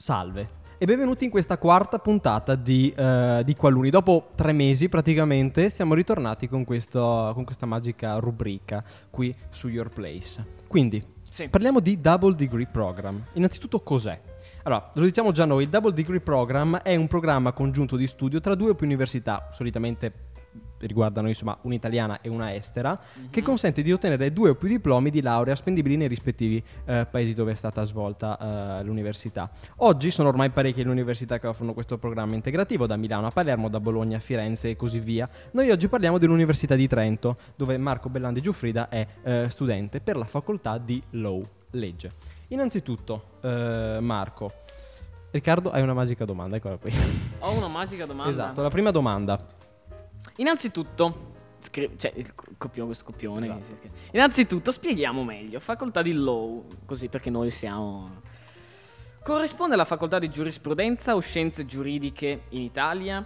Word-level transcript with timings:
Salve 0.00 0.48
e 0.78 0.86
benvenuti 0.86 1.24
in 1.26 1.30
questa 1.30 1.58
quarta 1.58 1.98
puntata 1.98 2.54
di, 2.54 2.90
uh, 2.96 3.42
di 3.42 3.54
Qualuni. 3.54 3.90
Dopo 3.90 4.30
tre 4.34 4.52
mesi 4.52 4.88
praticamente 4.88 5.68
siamo 5.68 5.92
ritornati 5.92 6.48
con, 6.48 6.64
questo, 6.64 7.32
con 7.34 7.44
questa 7.44 7.66
magica 7.66 8.16
rubrica 8.16 8.82
qui 9.10 9.34
su 9.50 9.68
Your 9.68 9.90
Place. 9.90 10.42
Quindi 10.66 11.04
sì. 11.28 11.50
parliamo 11.50 11.80
di 11.80 12.00
Double 12.00 12.34
Degree 12.34 12.66
Program. 12.66 13.22
Innanzitutto 13.34 13.80
cos'è? 13.80 14.18
Allora, 14.62 14.90
lo 14.94 15.04
diciamo 15.04 15.32
già 15.32 15.44
noi, 15.44 15.64
il 15.64 15.68
Double 15.68 15.92
Degree 15.92 16.20
Program 16.20 16.78
è 16.78 16.96
un 16.96 17.06
programma 17.06 17.52
congiunto 17.52 17.96
di 17.96 18.06
studio 18.06 18.40
tra 18.40 18.54
due 18.54 18.70
o 18.70 18.74
più 18.74 18.86
università, 18.86 19.50
solitamente 19.52 20.10
riguardano 20.86 21.28
insomma 21.28 21.56
un'italiana 21.62 22.20
e 22.20 22.28
una 22.28 22.54
estera, 22.54 22.98
mm-hmm. 22.98 23.30
che 23.30 23.42
consente 23.42 23.82
di 23.82 23.92
ottenere 23.92 24.32
due 24.32 24.50
o 24.50 24.54
più 24.54 24.68
diplomi 24.68 25.10
di 25.10 25.20
laurea 25.20 25.54
spendibili 25.56 25.96
nei 25.96 26.08
rispettivi 26.08 26.62
eh, 26.84 27.06
paesi 27.10 27.34
dove 27.34 27.52
è 27.52 27.54
stata 27.54 27.84
svolta 27.84 28.78
eh, 28.80 28.84
l'università. 28.84 29.50
Oggi 29.76 30.10
sono 30.10 30.28
ormai 30.28 30.50
parecchie 30.50 30.84
le 30.84 30.90
università 30.90 31.38
che 31.38 31.46
offrono 31.46 31.72
questo 31.72 31.98
programma 31.98 32.34
integrativo, 32.34 32.86
da 32.86 32.96
Milano 32.96 33.26
a 33.26 33.30
Palermo, 33.30 33.68
da 33.68 33.80
Bologna 33.80 34.16
a 34.16 34.20
Firenze 34.20 34.70
e 34.70 34.76
così 34.76 34.98
via. 34.98 35.28
Noi 35.52 35.70
oggi 35.70 35.88
parliamo 35.88 36.18
dell'Università 36.18 36.74
di 36.74 36.86
Trento, 36.86 37.36
dove 37.56 37.76
Marco 37.78 38.08
Bellandi 38.08 38.40
Giuffrida 38.40 38.88
è 38.88 39.06
eh, 39.22 39.46
studente 39.48 40.00
per 40.00 40.16
la 40.16 40.24
facoltà 40.24 40.78
di 40.78 41.02
Law, 41.10 41.44
legge. 41.70 42.10
Innanzitutto, 42.48 43.38
eh, 43.42 43.98
Marco, 44.00 44.52
Riccardo, 45.30 45.70
hai 45.70 45.80
una 45.82 45.94
magica 45.94 46.24
domanda, 46.24 46.56
eccola 46.56 46.76
qui. 46.76 46.92
Ho 47.38 47.52
una 47.52 47.68
magica 47.68 48.04
domanda. 48.04 48.30
Esatto, 48.30 48.62
la 48.62 48.68
prima 48.68 48.90
domanda. 48.90 49.58
Innanzitutto, 50.40 51.34
scri- 51.60 51.98
cioè 51.98 52.12
il 52.16 52.32
copione, 52.56 52.86
questo 52.86 53.04
copione. 53.04 53.58
Esatto. 53.58 53.88
Innanzitutto, 54.12 54.72
spieghiamo 54.72 55.22
meglio. 55.22 55.60
Facoltà 55.60 56.00
di 56.00 56.14
law, 56.14 56.66
così 56.86 57.08
perché 57.08 57.28
noi 57.28 57.50
siamo. 57.50 58.22
Corrisponde 59.22 59.74
alla 59.74 59.84
facoltà 59.84 60.18
di 60.18 60.30
giurisprudenza 60.30 61.14
o 61.14 61.20
scienze 61.20 61.66
giuridiche 61.66 62.44
in 62.50 62.62
Italia? 62.62 63.18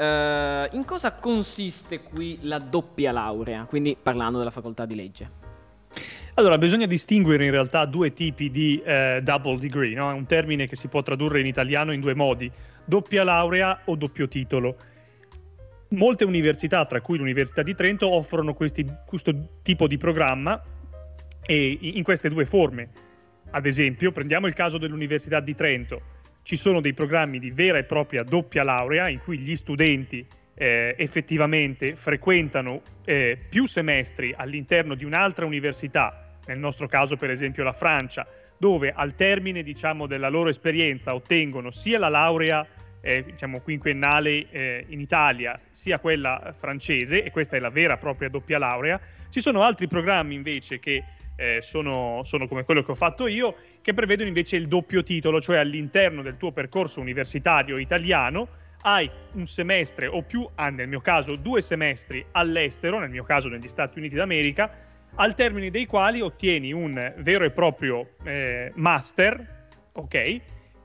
Uh, 0.00 0.74
in 0.74 0.84
cosa 0.86 1.12
consiste 1.12 2.00
qui 2.00 2.38
la 2.42 2.58
doppia 2.58 3.12
laurea? 3.12 3.64
Quindi 3.64 3.94
parlando 4.02 4.38
della 4.38 4.50
facoltà 4.50 4.86
di 4.86 4.94
legge. 4.94 5.30
Allora, 6.34 6.56
bisogna 6.56 6.86
distinguere 6.86 7.44
in 7.44 7.50
realtà 7.50 7.84
due 7.84 8.14
tipi 8.14 8.50
di 8.50 8.80
eh, 8.82 9.20
double 9.22 9.58
degree, 9.58 9.94
no? 9.94 10.10
È 10.10 10.14
un 10.14 10.24
termine 10.24 10.66
che 10.66 10.76
si 10.76 10.88
può 10.88 11.02
tradurre 11.02 11.40
in 11.40 11.46
italiano 11.46 11.92
in 11.92 12.00
due 12.00 12.14
modi, 12.14 12.50
doppia 12.82 13.24
laurea 13.24 13.82
o 13.84 13.94
doppio 13.94 14.26
titolo 14.26 14.76
molte 15.90 16.24
università, 16.24 16.84
tra 16.86 17.00
cui 17.00 17.18
l'Università 17.18 17.62
di 17.62 17.74
Trento, 17.74 18.12
offrono 18.12 18.54
questi, 18.54 18.86
questo 19.06 19.60
tipo 19.62 19.86
di 19.86 19.96
programma 19.96 20.62
e 21.44 21.78
in 21.80 22.02
queste 22.02 22.28
due 22.28 22.46
forme. 22.46 22.90
Ad 23.50 23.66
esempio, 23.66 24.12
prendiamo 24.12 24.46
il 24.46 24.54
caso 24.54 24.78
dell'Università 24.78 25.40
di 25.40 25.54
Trento. 25.54 26.18
Ci 26.42 26.56
sono 26.56 26.80
dei 26.80 26.94
programmi 26.94 27.38
di 27.38 27.50
vera 27.50 27.78
e 27.78 27.84
propria 27.84 28.22
doppia 28.22 28.62
laurea 28.62 29.08
in 29.08 29.18
cui 29.18 29.38
gli 29.38 29.56
studenti 29.56 30.26
eh, 30.54 30.94
effettivamente 30.96 31.96
frequentano 31.96 32.82
eh, 33.04 33.38
più 33.48 33.66
semestri 33.66 34.34
all'interno 34.36 34.94
di 34.94 35.04
un'altra 35.04 35.44
università, 35.44 36.38
nel 36.46 36.58
nostro 36.58 36.86
caso 36.86 37.16
per 37.16 37.30
esempio 37.30 37.64
la 37.64 37.72
Francia, 37.72 38.26
dove 38.58 38.92
al 38.94 39.14
termine 39.14 39.62
diciamo, 39.62 40.06
della 40.06 40.28
loro 40.28 40.50
esperienza 40.50 41.14
ottengono 41.14 41.70
sia 41.70 41.98
la 41.98 42.08
laurea 42.08 42.66
eh, 43.00 43.24
diciamo, 43.24 43.60
quinquennale 43.60 44.50
eh, 44.50 44.84
in 44.88 45.00
Italia, 45.00 45.58
sia 45.70 45.98
quella 45.98 46.54
francese, 46.58 47.22
e 47.22 47.30
questa 47.30 47.56
è 47.56 47.60
la 47.60 47.70
vera 47.70 47.94
e 47.94 47.98
propria 47.98 48.28
doppia 48.28 48.58
laurea. 48.58 49.00
Ci 49.28 49.40
sono 49.40 49.62
altri 49.62 49.86
programmi 49.88 50.34
invece 50.34 50.78
che 50.78 51.04
eh, 51.36 51.62
sono, 51.62 52.20
sono, 52.22 52.46
come 52.46 52.64
quello 52.64 52.82
che 52.82 52.90
ho 52.90 52.94
fatto 52.94 53.26
io, 53.26 53.54
che 53.80 53.94
prevedono 53.94 54.28
invece 54.28 54.56
il 54.56 54.68
doppio 54.68 55.02
titolo, 55.02 55.40
cioè 55.40 55.56
all'interno 55.56 56.22
del 56.22 56.36
tuo 56.36 56.52
percorso 56.52 57.00
universitario 57.00 57.78
italiano 57.78 58.48
hai 58.82 59.10
un 59.32 59.46
semestre 59.46 60.06
o 60.06 60.22
più, 60.22 60.48
ah, 60.54 60.70
nel 60.70 60.88
mio 60.88 61.00
caso 61.00 61.36
due 61.36 61.60
semestri 61.60 62.24
all'estero, 62.32 62.98
nel 62.98 63.10
mio 63.10 63.24
caso 63.24 63.48
negli 63.48 63.68
Stati 63.68 63.98
Uniti 63.98 64.14
d'America, 64.14 64.88
al 65.16 65.34
termine 65.34 65.70
dei 65.70 65.86
quali 65.86 66.20
ottieni 66.20 66.72
un 66.72 67.14
vero 67.18 67.44
e 67.44 67.50
proprio 67.50 68.10
eh, 68.22 68.72
master, 68.74 69.68
ok? 69.92 70.40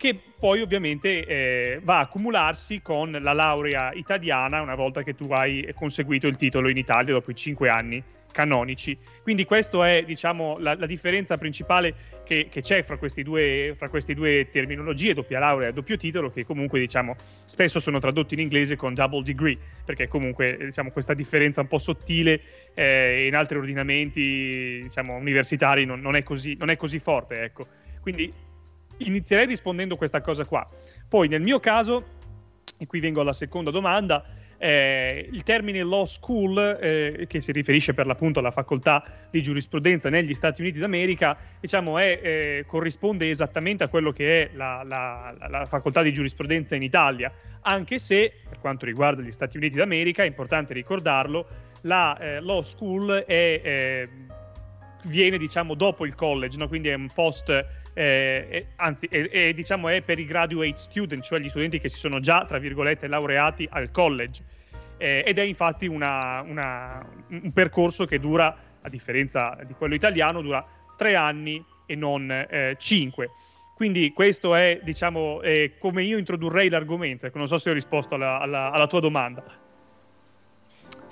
Che 0.06 0.20
poi 0.38 0.62
ovviamente 0.62 1.26
eh, 1.26 1.80
va 1.82 1.98
a 1.98 2.02
accumularsi 2.02 2.80
con 2.84 3.10
la 3.10 3.34
laurea 3.34 3.92
italiana 3.94 4.62
una 4.62 4.76
volta 4.76 5.02
che 5.02 5.16
tu 5.16 5.32
hai 5.32 5.68
conseguito 5.74 6.28
il 6.28 6.36
titolo 6.36 6.70
in 6.70 6.78
Italia 6.78 7.14
dopo 7.14 7.32
i 7.32 7.36
cinque 7.36 7.70
anni 7.70 8.04
canonici. 8.32 8.96
Quindi 9.24 9.46
questa 9.46 9.90
è 9.90 10.04
diciamo, 10.04 10.58
la, 10.60 10.76
la, 10.76 10.86
differenza 10.86 11.38
principale 11.38 11.96
che, 12.24 12.50
che 12.52 12.62
c'è 12.62 12.84
fra, 12.84 13.00
due, 13.24 13.74
fra, 13.76 13.90
queste 13.90 14.14
due 14.14 14.50
terminologie, 14.52 15.16
doppia 15.16 15.40
laurea 15.40 15.70
e 15.70 15.74
doppio 15.74 15.98
titolo, 15.98 16.30
che 16.30 16.46
comunque 16.46 16.80
diciamo, 16.80 17.16
spesso 17.46 17.80
sono 17.80 17.98
tradotti 17.98 18.36
in 18.36 18.42
inglese 18.42 18.76
con 18.76 18.94
double 18.94 19.24
degree, 19.24 19.58
perché 19.86 20.08
comunque 20.08 20.58
diciamo, 20.60 20.92
questa 20.92 21.16
differenza 21.16 21.62
un 21.62 21.68
po' 21.68 21.80
sottile 21.80 22.42
eh, 22.76 23.26
in 23.26 23.36
altri 23.36 23.58
ordinamenti 23.58 24.82
diciamo, 24.84 25.16
universitari 25.16 25.86
non, 25.86 26.00
non, 26.02 26.16
è 26.16 26.22
così, 26.22 26.56
non, 26.60 26.70
è 26.70 26.76
così, 26.76 27.00
forte. 27.00 27.42
Ecco. 27.42 27.68
Quindi 28.02 28.32
inizierei 28.98 29.46
rispondendo 29.46 29.96
questa 29.96 30.22
cosa 30.22 30.46
qua. 30.46 30.68
Poi 31.08 31.28
nel 31.28 31.42
mio 31.42 31.60
caso, 31.60 32.04
e 32.78 32.86
qui 32.88 33.00
vengo 33.00 33.22
alla 33.22 33.34
seconda 33.34 33.72
domanda, 33.72 34.24
eh, 34.58 35.28
il 35.32 35.44
termine 35.44 35.84
law 35.84 36.06
school, 36.06 36.58
eh, 36.82 37.26
che 37.28 37.42
si 37.42 37.52
riferisce 37.52 37.94
per 37.94 38.06
l'appunto 38.06 38.40
alla 38.40 38.52
facoltà 38.52 39.04
di 39.30 39.42
giurisprudenza 39.42 40.10
negli 40.10 40.34
Stati 40.34 40.62
Uniti 40.62 40.80
d'America, 40.80 41.38
diciamo 41.60 41.98
è, 41.98 42.20
eh, 42.22 42.66
corrisponde 42.66 43.30
esattamente 43.30 43.84
a 43.84 43.88
quello 43.88 44.12
che 44.12 44.44
è 44.44 44.50
la, 44.56 44.82
la, 44.84 45.36
la, 45.50 45.66
facoltà 45.66 46.02
di 46.02 46.14
giurisprudenza 46.14 46.76
in 46.76 46.84
Italia, 46.84 47.32
anche 47.62 48.00
se 48.00 48.34
per 48.48 48.60
quanto 48.60 48.86
riguarda 48.86 49.22
gli 49.22 49.32
Stati 49.32 49.58
Uniti 49.58 49.76
d'America, 49.76 50.24
è 50.24 50.28
importante 50.28 50.74
ricordarlo, 50.74 51.48
la 51.82 52.18
eh, 52.18 52.40
law 52.40 52.62
school 52.62 53.24
è, 53.28 53.62
eh, 53.64 54.10
viene 55.04 55.38
diciamo 55.38 55.76
dopo 55.76 56.06
il 56.06 56.16
college, 56.16 56.58
no? 56.58 56.68
quindi 56.68 56.90
è 56.90 56.94
un 56.94 57.10
post 57.14 57.84
eh, 57.96 58.68
anzi 58.76 59.08
è, 59.08 59.30
è, 59.30 59.54
diciamo, 59.54 59.88
è, 59.90 60.02
per 60.02 60.20
i 60.20 60.26
graduate 60.26 60.76
student, 60.76 61.24
cioè 61.24 61.40
gli 61.40 61.50
studenti 61.50 61.80
che 61.80 61.90
si 61.90 61.98
sono 61.98 62.20
già, 62.20 62.46
tra 62.46 62.60
virgolette, 62.60 63.08
laureati 63.08 63.68
al 63.72 63.90
college. 63.92 64.44
Eh, 64.98 65.24
ed 65.26 65.40
è 65.40 65.42
infatti 65.42 65.88
una, 65.88 66.42
una, 66.42 67.06
un 67.30 67.52
percorso 67.52 68.06
che 68.06 68.20
dura, 68.20 68.56
a 68.82 68.90
differenza 68.90 69.58
di 69.66 69.74
quello 69.74 69.96
italiano, 69.96 70.42
dura 70.42 70.66
tre 70.98 71.16
anni 71.16 71.64
e 71.86 71.96
non 71.96 72.30
eh, 72.30 72.76
cinque. 72.78 73.32
Quindi 73.76 74.12
questo 74.14 74.56
è, 74.56 74.80
diciamo, 74.84 75.42
come 75.80 76.04
io 76.04 76.18
introdurrei 76.18 76.70
l'argomento. 76.70 77.26
Ecco, 77.26 77.38
non 77.40 77.48
so 77.48 77.58
se 77.58 77.70
ho 77.70 77.74
risposto 77.74 78.16
alla, 78.16 78.40
alla, 78.40 78.72
alla 78.72 78.88
tua 78.88 79.02
domanda. 79.02 79.44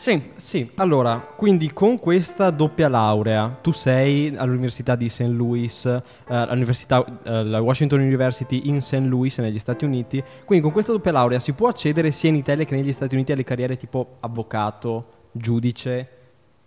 Sì. 0.03 0.22
Sì, 0.36 0.69
allora, 0.75 1.16
quindi 1.18 1.72
con 1.72 1.97
questa 1.97 2.50
doppia 2.50 2.90
laurea, 2.90 3.58
tu 3.62 3.72
sei 3.72 4.36
all'Università 4.36 4.97
di 4.97 5.08
St. 5.08 5.22
Louis, 5.22 5.86
eh, 5.86 6.02
all'università, 6.28 7.06
eh, 7.24 7.46
la 7.46 7.62
Washington 7.62 8.02
University 8.02 8.63
in 8.66 8.81
St. 8.81 8.96
Louis 8.96 9.38
negli 9.38 9.59
Stati 9.59 9.86
Uniti, 9.86 10.22
quindi 10.44 10.62
con 10.62 10.74
questa 10.74 10.92
doppia 10.92 11.13
laurea 11.13 11.40
si 11.40 11.53
può 11.53 11.69
accedere 11.69 12.12
sia 12.12 12.28
in 12.28 12.36
Italia 12.36 12.66
che 12.66 12.75
negli 12.75 12.92
Stati 12.92 13.16
Uniti 13.16 13.31
alle 13.31 13.46
carriere 13.46 13.78
tipo 13.78 14.18
avvocato, 14.19 15.06
giudice, 15.31 16.09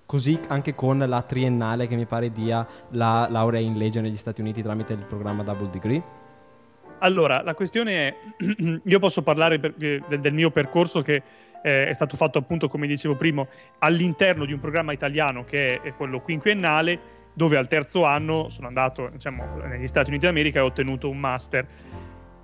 così 0.06 0.40
anche 0.46 0.74
con 0.74 1.04
la 1.06 1.20
triennale 1.20 1.86
che 1.88 1.96
mi 1.96 2.06
pare 2.06 2.32
dia 2.32 2.66
la 2.92 3.28
laurea 3.28 3.60
in 3.60 3.76
legge 3.76 4.00
negli 4.00 4.16
Stati 4.16 4.40
Uniti 4.40 4.62
tramite 4.62 4.94
il 4.94 5.04
programma 5.04 5.42
Double 5.42 5.68
Degree? 5.68 6.02
Allora, 7.00 7.42
la 7.42 7.52
questione 7.52 8.08
è, 8.08 8.14
io 8.82 8.98
posso 8.98 9.20
parlare 9.20 9.58
per, 9.58 9.74
del, 9.76 10.02
del 10.08 10.32
mio 10.32 10.50
percorso 10.50 11.02
che 11.02 11.22
eh, 11.62 11.86
è 11.88 11.92
stato 11.92 12.16
fatto 12.16 12.38
appunto, 12.38 12.68
come 12.68 12.86
dicevo 12.86 13.16
prima, 13.16 13.46
all'interno 13.78 14.44
di 14.44 14.52
un 14.52 14.60
programma 14.60 14.92
italiano 14.92 15.44
che 15.44 15.80
è, 15.80 15.94
quello 15.94 16.20
quinquennale, 16.20 17.14
dove 17.32 17.56
al 17.56 17.68
terzo 17.68 18.04
anno 18.04 18.48
sono 18.48 18.66
andato 18.66 19.08
diciamo, 19.12 19.56
negli 19.66 19.88
Stati 19.88 20.10
Uniti 20.10 20.26
d'America 20.26 20.58
e 20.58 20.62
ho 20.62 20.66
ottenuto 20.66 21.08
un 21.08 21.18
master. 21.18 21.66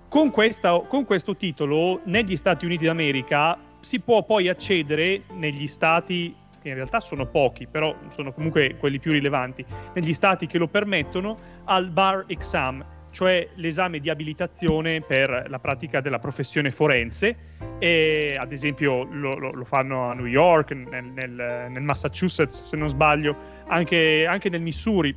Con, 0.09 0.31
questa, 0.31 0.79
con 0.81 1.05
questo 1.05 1.37
titolo, 1.37 2.01
negli 2.05 2.37
Stati 2.37 2.67
Uniti 2.67 2.85
d'America 2.85 3.59
si 3.81 4.01
può 4.01 4.23
poi 4.25 4.49
accedere 4.49 5.23
negli 5.33 5.67
stati 5.67 6.37
che 6.63 6.69
in 6.69 6.75
realtà 6.77 7.01
sono 7.01 7.27
pochi, 7.27 7.67
però 7.67 7.95
sono 8.09 8.33
comunque 8.33 8.77
quelli 8.77 9.01
più 9.01 9.11
rilevanti, 9.11 9.65
negli 9.95 10.15
stati 10.15 10.47
che 10.47 10.59
lo 10.59 10.69
permettono, 10.69 11.37
al 11.65 11.91
bar 11.91 12.25
exam, 12.29 12.85
cioè 13.13 13.47
l'esame 13.57 14.01
di 14.01 14.09
abilitazione 14.11 15.03
per 15.03 15.45
la 15.47 15.59
pratica 15.59 16.01
della 16.01 16.19
professione 16.19 16.71
forense. 16.71 17.37
E, 17.79 18.37
ad 18.39 18.51
esempio 18.51 19.05
lo, 19.05 19.39
lo, 19.39 19.53
lo 19.53 19.65
fanno 19.65 20.05
a 20.05 20.15
New 20.15 20.27
York, 20.27 20.73
nel, 20.73 21.05
nel, 21.05 21.67
nel, 21.71 21.83
Massachusetts 21.83 22.63
se 22.63 22.77
non 22.77 22.89
sbaglio, 22.89 23.37
anche, 23.67 24.25
anche, 24.27 24.49
nel 24.49 24.63
Missouri. 24.63 25.15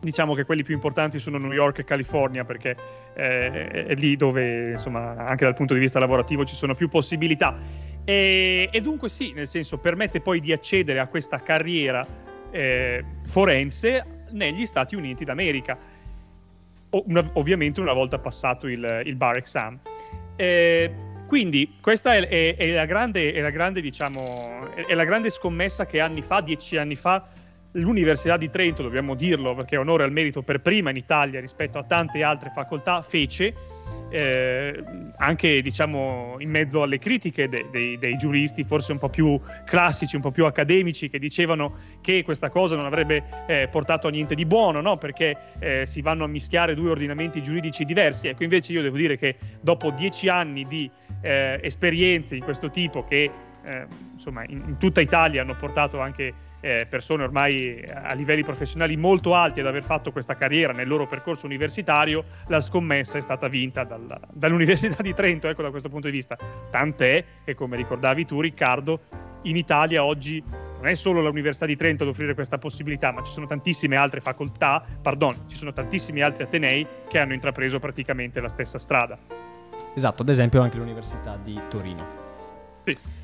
Diciamo 0.00 0.34
che 0.34 0.44
quelli 0.44 0.62
più 0.62 0.72
importanti 0.72 1.18
sono 1.18 1.36
New 1.36 1.52
York 1.52 1.80
e 1.80 1.84
California 1.84 2.42
perché 2.42 2.74
eh, 3.14 3.68
è 3.68 3.94
lì 3.94 4.16
dove 4.16 4.70
insomma 4.70 5.14
anche 5.14 5.44
dal 5.44 5.52
punto 5.52 5.74
di 5.74 5.80
vista 5.80 5.98
lavorativo 5.98 6.44
ci 6.46 6.54
sono 6.54 6.74
più 6.74 6.88
possibilità. 6.88 7.58
E, 8.02 8.70
e 8.72 8.80
dunque 8.80 9.10
sì, 9.10 9.32
nel 9.34 9.46
senso 9.46 9.76
permette 9.76 10.22
poi 10.22 10.40
di 10.40 10.52
accedere 10.52 11.00
a 11.00 11.06
questa 11.06 11.38
carriera 11.38 12.06
eh, 12.50 13.04
forense 13.28 14.24
negli 14.30 14.64
Stati 14.64 14.94
Uniti 14.94 15.24
d'America 15.24 15.89
una, 16.90 17.28
ovviamente 17.34 17.80
una 17.80 17.92
volta 17.92 18.18
passato 18.18 18.66
il, 18.66 19.02
il 19.04 19.16
bar 19.16 19.36
exam. 19.36 19.78
Eh, 20.36 20.92
quindi 21.26 21.76
questa 21.80 22.14
è, 22.14 22.26
è, 22.26 22.56
è, 22.56 22.72
la 22.72 22.86
grande, 22.86 23.32
è, 23.32 23.40
la 23.40 23.50
grande, 23.50 23.80
diciamo, 23.80 24.74
è 24.74 24.94
la 24.94 25.04
grande 25.04 25.30
scommessa 25.30 25.86
che 25.86 26.00
anni 26.00 26.22
fa, 26.22 26.40
dieci 26.40 26.76
anni 26.76 26.96
fa, 26.96 27.28
l'Università 27.72 28.36
di 28.36 28.50
Trento, 28.50 28.82
dobbiamo 28.82 29.14
dirlo 29.14 29.54
perché 29.54 29.76
onore 29.76 30.02
al 30.02 30.10
merito 30.10 30.42
per 30.42 30.60
prima 30.60 30.90
in 30.90 30.96
Italia 30.96 31.40
rispetto 31.40 31.78
a 31.78 31.84
tante 31.84 32.22
altre 32.24 32.50
facoltà, 32.52 33.00
fece 33.02 33.54
eh, 34.10 34.82
anche 35.16 35.62
diciamo 35.62 36.36
in 36.38 36.50
mezzo 36.50 36.82
alle 36.82 36.98
critiche 36.98 37.48
de- 37.48 37.66
de- 37.70 37.96
dei 37.98 38.16
giuristi 38.16 38.64
forse 38.64 38.92
un 38.92 38.98
po' 38.98 39.08
più 39.08 39.40
classici, 39.64 40.16
un 40.16 40.22
po' 40.22 40.30
più 40.30 40.44
accademici 40.46 41.08
che 41.08 41.18
dicevano 41.18 41.76
che 42.00 42.22
questa 42.22 42.48
cosa 42.48 42.76
non 42.76 42.86
avrebbe 42.86 43.22
eh, 43.46 43.68
portato 43.70 44.08
a 44.08 44.10
niente 44.10 44.34
di 44.34 44.46
buono 44.46 44.80
no? 44.80 44.96
perché 44.96 45.36
eh, 45.58 45.86
si 45.86 46.00
vanno 46.00 46.24
a 46.24 46.28
mischiare 46.28 46.74
due 46.74 46.90
ordinamenti 46.90 47.42
giuridici 47.42 47.84
diversi. 47.84 48.28
Ecco 48.28 48.42
invece 48.42 48.72
io 48.72 48.82
devo 48.82 48.96
dire 48.96 49.16
che 49.16 49.36
dopo 49.60 49.90
dieci 49.90 50.28
anni 50.28 50.64
di 50.64 50.90
eh, 51.22 51.60
esperienze 51.62 52.34
di 52.34 52.40
questo 52.40 52.70
tipo 52.70 53.04
che 53.04 53.30
eh, 53.62 53.86
insomma 54.14 54.44
in, 54.44 54.62
in 54.66 54.76
tutta 54.78 55.00
Italia 55.00 55.42
hanno 55.42 55.54
portato 55.54 56.00
anche 56.00 56.48
eh, 56.60 56.86
persone 56.88 57.22
ormai 57.22 57.82
a 57.92 58.12
livelli 58.14 58.42
professionali 58.42 58.96
molto 58.96 59.34
alti 59.34 59.60
ad 59.60 59.66
aver 59.66 59.82
fatto 59.82 60.12
questa 60.12 60.36
carriera 60.36 60.72
nel 60.72 60.88
loro 60.88 61.06
percorso 61.06 61.46
universitario, 61.46 62.24
la 62.48 62.60
scommessa 62.60 63.18
è 63.18 63.22
stata 63.22 63.48
vinta 63.48 63.84
dal, 63.84 64.20
dall'Università 64.32 65.02
di 65.02 65.14
Trento, 65.14 65.48
ecco 65.48 65.62
da 65.62 65.70
questo 65.70 65.88
punto 65.88 66.06
di 66.06 66.12
vista. 66.12 66.36
Tant'è 66.70 67.24
che, 67.44 67.54
come 67.54 67.76
ricordavi 67.76 68.26
tu 68.26 68.40
Riccardo, 68.40 69.00
in 69.42 69.56
Italia 69.56 70.04
oggi 70.04 70.42
non 70.76 70.88
è 70.88 70.94
solo 70.94 71.20
l'Università 71.20 71.66
di 71.66 71.76
Trento 71.76 72.02
ad 72.04 72.10
offrire 72.10 72.34
questa 72.34 72.58
possibilità, 72.58 73.12
ma 73.12 73.22
ci 73.22 73.32
sono 73.32 73.46
tantissime 73.46 73.96
altre 73.96 74.20
facoltà, 74.20 74.84
pardon, 75.00 75.44
ci 75.48 75.56
sono 75.56 75.72
tantissimi 75.72 76.20
altri 76.20 76.44
Atenei 76.44 76.86
che 77.08 77.18
hanno 77.18 77.34
intrapreso 77.34 77.78
praticamente 77.78 78.40
la 78.40 78.48
stessa 78.48 78.78
strada. 78.78 79.18
Esatto, 79.94 80.22
ad 80.22 80.28
esempio 80.28 80.60
anche 80.60 80.76
l'Università 80.76 81.38
di 81.42 81.58
Torino. 81.68 82.06
Sì. 82.84 83.19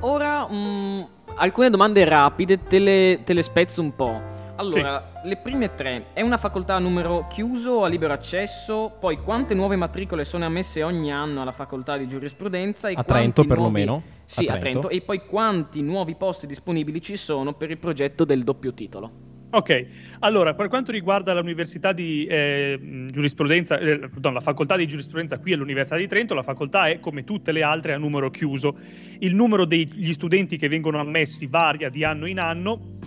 Ora, 0.00 0.46
mh, 0.46 0.54
mm, 0.54 1.02
alcune 1.36 1.70
domande 1.70 2.04
rapide, 2.04 2.62
te 2.62 2.78
le, 2.78 3.20
te 3.24 3.32
le 3.32 3.42
spezzo 3.42 3.82
un 3.82 3.94
po'. 3.96 4.36
Allora, 4.56 5.12
sì. 5.22 5.28
le 5.28 5.36
prime 5.36 5.74
tre, 5.74 6.06
è 6.12 6.20
una 6.20 6.36
facoltà 6.36 6.74
a 6.74 6.78
numero 6.80 7.26
chiuso 7.28 7.70
o 7.70 7.84
a 7.84 7.88
libero 7.88 8.12
accesso? 8.12 8.92
Poi 8.98 9.18
quante 9.22 9.54
nuove 9.54 9.76
matricole 9.76 10.24
sono 10.24 10.44
ammesse 10.44 10.82
ogni 10.82 11.12
anno 11.12 11.42
alla 11.42 11.52
facoltà 11.52 11.96
di 11.96 12.08
giurisprudenza? 12.08 12.88
A 12.88 13.04
Trento 13.04 13.42
nuovi... 13.42 13.46
perlomeno? 13.46 14.02
Sì, 14.24 14.46
a 14.46 14.56
Trento. 14.56 14.56
a 14.56 14.58
Trento. 14.58 14.88
E 14.88 15.00
poi 15.00 15.26
quanti 15.26 15.80
nuovi 15.80 16.16
posti 16.16 16.46
disponibili 16.46 17.00
ci 17.00 17.16
sono 17.16 17.54
per 17.54 17.70
il 17.70 17.78
progetto 17.78 18.24
del 18.24 18.42
doppio 18.42 18.74
titolo? 18.74 19.27
Ok, 19.50 19.86
allora 20.18 20.54
per 20.54 20.68
quanto 20.68 20.92
riguarda 20.92 21.32
l'università 21.32 21.94
di 21.94 22.26
eh, 22.26 23.06
giurisprudenza, 23.10 23.78
eh, 23.78 23.98
pardon, 23.98 24.34
la 24.34 24.40
facoltà 24.40 24.76
di 24.76 24.86
giurisprudenza 24.86 25.38
qui 25.38 25.54
all'Università 25.54 25.96
di 25.96 26.06
Trento, 26.06 26.34
la 26.34 26.42
facoltà 26.42 26.88
è 26.88 27.00
come 27.00 27.24
tutte 27.24 27.50
le 27.50 27.62
altre 27.62 27.94
a 27.94 27.96
numero 27.96 28.28
chiuso. 28.28 28.76
Il 29.20 29.34
numero 29.34 29.64
degli 29.64 30.12
studenti 30.12 30.58
che 30.58 30.68
vengono 30.68 31.00
ammessi 31.00 31.46
varia 31.46 31.88
di 31.88 32.04
anno 32.04 32.26
in 32.26 32.38
anno. 32.38 32.98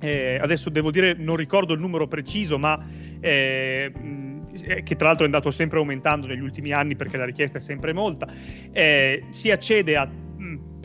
Eh, 0.00 0.40
adesso 0.42 0.70
devo 0.70 0.90
dire, 0.90 1.14
non 1.14 1.36
ricordo 1.36 1.72
il 1.72 1.80
numero 1.80 2.08
preciso, 2.08 2.58
ma 2.58 2.84
eh, 3.20 3.92
che 4.82 4.96
tra 4.96 5.06
l'altro 5.06 5.22
è 5.22 5.26
andato 5.26 5.52
sempre 5.52 5.78
aumentando 5.78 6.26
negli 6.26 6.40
ultimi 6.40 6.72
anni 6.72 6.96
perché 6.96 7.16
la 7.16 7.24
richiesta 7.24 7.58
è 7.58 7.60
sempre 7.60 7.92
molta. 7.92 8.28
Eh, 8.72 9.22
si 9.30 9.52
accede 9.52 9.96
a 9.96 10.10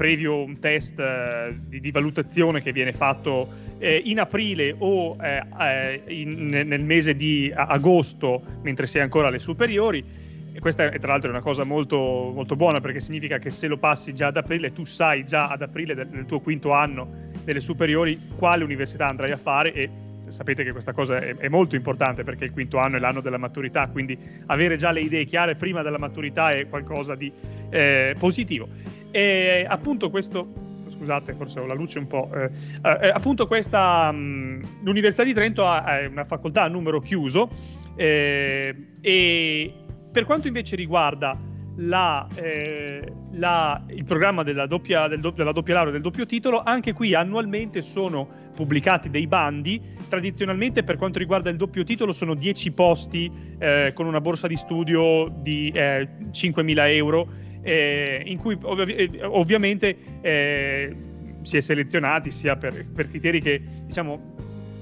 previo 0.02 0.44
un 0.44 0.60
test 0.60 0.98
eh, 1.00 1.56
di, 1.68 1.80
di, 1.80 1.92
valutazione 1.92 2.62
che 2.64 2.72
viene 2.72 2.92
fatto 2.92 3.61
eh, 3.82 4.00
in 4.06 4.20
aprile 4.20 4.76
o 4.78 5.18
eh, 5.20 5.44
eh 5.60 6.04
in, 6.08 6.50
nel 6.50 6.84
mese 6.84 7.16
di 7.16 7.52
agosto, 7.54 8.42
mentre 8.62 8.86
è 8.92 9.00
ancora 9.00 9.28
alle 9.28 9.40
superiori. 9.40 10.30
E 10.54 10.60
questa 10.60 10.90
è 10.92 11.00
tra 11.00 11.12
l'altro 11.12 11.30
una 11.30 11.42
cosa 11.42 11.64
molto, 11.64 12.32
molto 12.34 12.56
buona 12.56 12.80
perché 12.82 13.00
significa 13.00 13.40
che 13.40 13.50
se 13.50 13.68
lo 13.68 13.78
passi 13.78 14.14
già 14.14 14.28
ad 14.28 14.38
aprile, 14.38 14.72
tu 14.72 14.84
sai 14.84 15.26
già 15.26 15.48
ad 15.48 15.62
aprile 15.62 15.96
del, 15.96 16.08
del 16.10 16.26
tuo 16.26 16.42
quinto 16.42 16.72
anno 16.72 17.30
delle 17.44 17.62
superiori 17.62 18.20
quale 18.38 18.64
università 18.64 19.08
andrai 19.08 19.32
a 19.32 19.38
fare 19.38 19.74
e 19.74 19.90
sapete 20.28 20.64
che 20.64 20.72
questa 20.72 20.94
cosa 20.94 21.18
è, 21.18 21.36
è, 21.36 21.48
molto 21.48 21.76
importante 21.76 22.24
perché 22.24 22.46
il 22.46 22.52
quinto 22.52 22.78
anno 22.78 22.98
è 22.98 23.00
l'anno 23.00 23.22
della 23.22 23.38
maturità, 23.38 23.88
quindi 23.88 24.18
avere 24.48 24.78
già 24.78 24.92
le 24.92 25.02
idee 25.02 25.26
chiare 25.26 25.56
prima 25.56 25.82
della 25.82 25.98
maturità 25.98 26.52
è 26.52 26.68
qualcosa 26.68 27.16
di 27.16 27.32
eh, 27.70 28.16
positivo. 28.20 28.68
E 29.10 29.66
appunto 29.68 30.10
questo 30.10 30.71
scusate, 31.02 31.34
forse 31.34 31.60
ho 31.60 31.66
la 31.66 31.74
luce 31.74 31.98
un 31.98 32.08
po'. 32.08 32.30
Eh, 32.34 32.50
eh, 32.84 33.10
appunto, 33.10 33.48
questa 33.48 34.12
mh, 34.12 34.84
l'Università 34.84 35.24
di 35.24 35.34
Trento 35.34 35.66
ha, 35.66 35.82
ha, 35.82 36.08
una 36.08 36.24
facoltà 36.24 36.64
a 36.64 36.68
numero 36.68 37.00
chiuso. 37.00 37.50
Eh, 37.96 38.76
e 39.02 39.74
per 40.12 40.26
quanto 40.26 40.48
invece 40.48 40.76
riguarda 40.76 41.38
la, 41.78 42.28
eh, 42.36 43.12
la, 43.32 43.84
il 43.90 44.04
programma 44.04 44.44
della 44.44 44.68
doppia, 44.68 45.08
del, 45.08 45.20
della 45.20 45.52
doppia 45.52 45.74
laurea 45.74 45.92
del 45.92 46.02
doppio 46.02 46.26
titolo, 46.28 46.62
anche 46.64 46.94
qui 46.94 47.16
annualmente 47.16 47.82
sono 47.82 48.28
pubblicati 48.56 49.10
dei 49.10 49.26
bandi. 49.26 49.82
Tradizionalmente, 50.08 50.84
per 50.84 50.98
quanto 50.98 51.18
riguarda 51.18 51.50
il 51.50 51.58
doppio 51.58 51.84
titolo, 51.84 52.12
sono 52.12 52.36
10 52.36 52.72
posti 52.74 53.32
eh, 53.58 53.92
con 53.96 54.06
una 54.06 54.22
borsa 54.22 54.46
di 54.46 54.58
studio 54.58 55.34
di 55.42 55.72
5.000 55.74 56.78
eh, 56.78 56.96
euro 56.96 57.50
eh, 57.62 58.22
in 58.26 58.38
cui 58.38 58.58
ov- 58.62 58.90
eh, 58.90 59.10
ovviamente 59.24 59.98
eh, 60.22 60.96
si 61.42 61.58
è 61.58 61.62
selezionati 61.62 62.32
sia 62.32 62.56
per, 62.56 62.86
per, 62.94 63.10
criteri 63.10 63.42
che 63.42 63.62
diciamo 63.86 64.36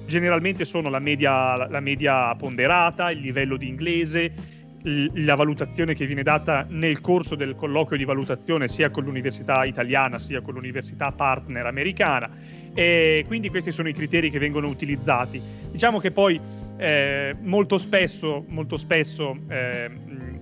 generalmente 0.06 0.66
sono 0.66 0.90
la 0.90 1.00
media, 1.00 1.68
la 1.68 1.80
media 1.80 2.34
ponderata, 2.36 3.12
il 3.12 3.20
livello 3.20 3.58
di 3.58 3.68
inglese, 3.68 4.34
la 4.84 5.36
valutazione 5.36 5.94
che 5.94 6.06
viene 6.06 6.24
data 6.24 6.66
nel 6.70 7.02
corso 7.02 7.36
del 7.36 7.56
colloquio 7.56 7.98
di 7.98 8.06
valutazione 8.06 8.68
sia 8.68 8.90
con 8.90 9.04
l'università 9.04 9.66
italiana 9.66 10.20
sia 10.20 10.42
con 10.42 10.54
l'università 10.54 11.12
partner 11.12 11.66
americana 11.66 12.30
e 12.74 13.24
quindi 13.28 13.50
questi 13.50 13.72
sono 13.72 13.90
i 13.90 13.94
criteri 13.94 14.30
che 14.30 14.40
vengono 14.40 14.68
utilizzati. 14.68 15.42
Diciamo 15.72 16.00
che 16.00 16.12
poi 16.12 16.40
eh, 16.78 17.36
molto 17.42 17.78
spesso, 17.78 18.46
molto 18.48 18.78
spesso 18.78 19.38
eh, 19.50 19.92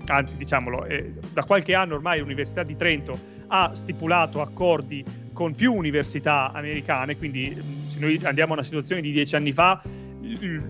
anzi 0.08 0.38
diciamolo, 0.38 0.86
eh, 0.86 1.14
da 1.34 1.44
qualche 1.44 1.74
anno 1.74 1.96
ormai 1.96 2.20
l'Università 2.20 2.64
di 2.64 2.76
Trento 2.76 3.18
ha 3.48 3.72
stipulato 3.74 4.42
accordi 4.42 5.04
con 5.34 5.54
più 5.54 5.74
università 5.74 6.52
americane, 6.52 7.16
quindi 7.16 7.56
se 7.88 8.00
noi 8.00 8.20
andiamo 8.24 8.54
a 8.54 8.56
una 8.56 8.64
situazione 8.64 9.02
di 9.02 9.12
dieci 9.12 9.36
anni 9.36 9.52
fa, 9.52 9.82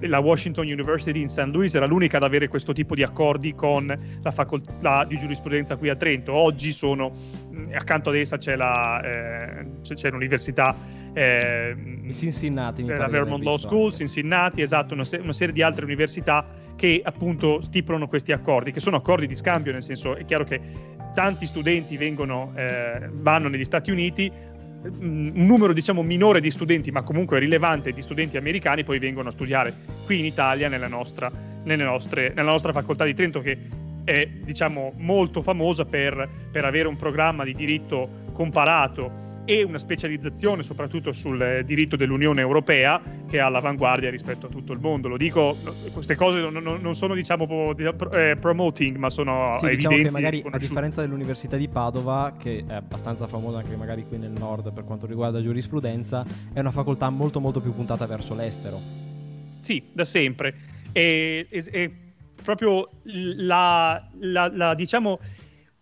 la 0.01 0.19
Washington 0.19 0.67
University 0.67 1.21
in 1.21 1.29
St. 1.29 1.49
Louis 1.51 1.73
era 1.73 1.85
l'unica 1.85 2.17
ad 2.17 2.23
avere 2.23 2.47
questo 2.47 2.73
tipo 2.73 2.93
di 2.93 3.03
accordi 3.03 3.55
con 3.55 3.93
la 4.21 4.31
facoltà 4.31 5.03
di 5.05 5.17
giurisprudenza 5.17 5.77
qui 5.77 5.89
a 5.89 5.95
Trento. 5.95 6.33
Oggi 6.33 6.71
sono, 6.71 7.15
accanto 7.73 8.09
ad 8.09 8.17
essa 8.17 8.37
c'è, 8.37 8.55
la, 8.55 9.01
eh, 9.01 9.65
c'è 9.81 10.11
l'università 10.11 10.75
eh, 11.17 11.75
Cincinnati, 12.13 12.85
la 12.85 13.07
Vermont 13.07 13.43
Law 13.43 13.57
School, 13.57 13.91
Cincinnati, 13.91 14.61
esatto, 14.61 14.93
una, 14.93 15.03
una 15.19 15.33
serie 15.33 15.51
di 15.51 15.63
altre 15.63 15.83
università 15.83 16.45
che 16.75 17.01
appunto 17.03 17.59
stipulano 17.59 18.07
questi 18.07 18.31
accordi, 18.31 18.71
che 18.71 18.79
sono 18.79 18.97
accordi 18.97 19.25
di 19.25 19.33
scambio, 19.33 19.71
nel 19.71 19.81
senso 19.81 20.15
è 20.15 20.23
chiaro 20.25 20.43
che 20.43 20.61
tanti 21.15 21.47
studenti 21.47 21.97
vengono, 21.97 22.53
eh, 22.55 23.09
vanno 23.13 23.47
negli 23.47 23.65
Stati 23.65 23.89
Uniti, 23.89 24.31
mm, 24.31 25.29
un 25.35 25.45
numero 25.47 25.73
diciamo 25.73 26.03
minore 26.03 26.39
di 26.39 26.51
studenti, 26.51 26.91
ma 26.91 27.01
comunque 27.01 27.39
rilevante 27.39 27.91
di 27.93 28.01
studenti 28.03 28.37
americani 28.37 28.83
poi 28.83 28.99
vengono 28.99 29.29
a 29.29 29.31
studiare 29.31 29.73
qui 30.05 30.19
in 30.19 30.25
Italia 30.25 30.69
nella 30.69 30.87
nostra, 30.87 31.31
nostre, 31.63 32.29
nella 32.35 32.51
nostra 32.51 32.71
facoltà 32.71 33.05
di 33.05 33.15
Trento 33.15 33.41
che 33.41 33.57
è 34.03 34.27
diciamo 34.43 34.93
molto 34.97 35.41
famosa 35.41 35.83
per, 35.83 36.29
per 36.51 36.63
avere 36.63 36.87
un 36.87 36.95
programma 36.95 37.43
di 37.43 37.53
diritto 37.53 38.25
comparato 38.33 39.25
e 39.49 39.63
una 39.63 39.77
specializzazione 39.77 40.61
soprattutto 40.61 41.13
sul 41.13 41.61
diritto 41.63 41.95
dell'Unione 41.95 42.41
Europea 42.41 43.01
che 43.29 43.37
è 43.37 43.39
all'avanguardia 43.39 44.09
rispetto 44.09 44.47
a 44.47 44.49
tutto 44.49 44.73
il 44.73 44.79
mondo. 44.79 45.07
Lo 45.07 45.15
dico, 45.15 45.55
queste 45.93 46.15
cose 46.15 46.41
non, 46.41 46.61
non 46.81 46.95
sono 46.95 47.15
diciamo 47.15 47.73
eh, 48.11 48.35
promoting, 48.35 48.97
ma 48.97 49.09
sono 49.09 49.55
sì, 49.59 49.67
evidenti. 49.67 49.87
Diciamo 49.87 50.03
che 50.03 50.09
magari 50.11 50.43
a 50.51 50.57
differenza 50.57 50.99
dell'Università 50.99 51.55
di 51.55 51.69
Padova, 51.69 52.35
che 52.37 52.65
è 52.67 52.73
abbastanza 52.73 53.25
famosa 53.27 53.59
anche 53.59 53.77
magari 53.77 54.05
qui 54.05 54.17
nel 54.17 54.33
nord 54.37 54.73
per 54.73 54.83
quanto 54.83 55.05
riguarda 55.05 55.41
giurisprudenza, 55.41 56.25
è 56.51 56.59
una 56.59 56.71
facoltà 56.71 57.09
molto 57.09 57.39
molto 57.39 57.61
più 57.61 57.73
puntata 57.73 58.05
verso 58.05 58.35
l'estero. 58.35 58.81
Sì, 59.59 59.81
da 59.93 60.03
sempre. 60.03 60.55
E, 60.91 61.47
e, 61.49 61.63
e 61.71 61.91
proprio 62.43 62.89
la, 63.03 64.05
la, 64.19 64.51
la 64.53 64.75
diciamo 64.75 65.19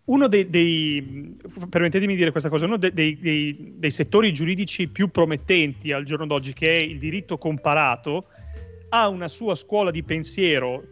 uno 0.05 0.27
dei, 0.27 0.49
dei, 0.49 1.35
permettetemi 1.69 2.13
di 2.13 2.19
dire 2.19 2.31
questa 2.31 2.49
cosa, 2.49 2.65
uno 2.65 2.77
dei, 2.77 2.93
dei, 2.93 3.73
dei, 3.75 3.91
settori 3.91 4.31
giuridici 4.33 4.87
più 4.87 5.09
promettenti 5.09 5.91
al 5.91 6.03
giorno 6.03 6.27
d'oggi, 6.27 6.53
che 6.53 6.77
è 6.77 6.79
il 6.79 6.99
diritto 6.99 7.37
comparato, 7.37 8.27
ha 8.89 9.07
una 9.07 9.27
sua 9.27 9.55
scuola 9.55 9.89
di 9.89 10.03
pensiero, 10.03 10.83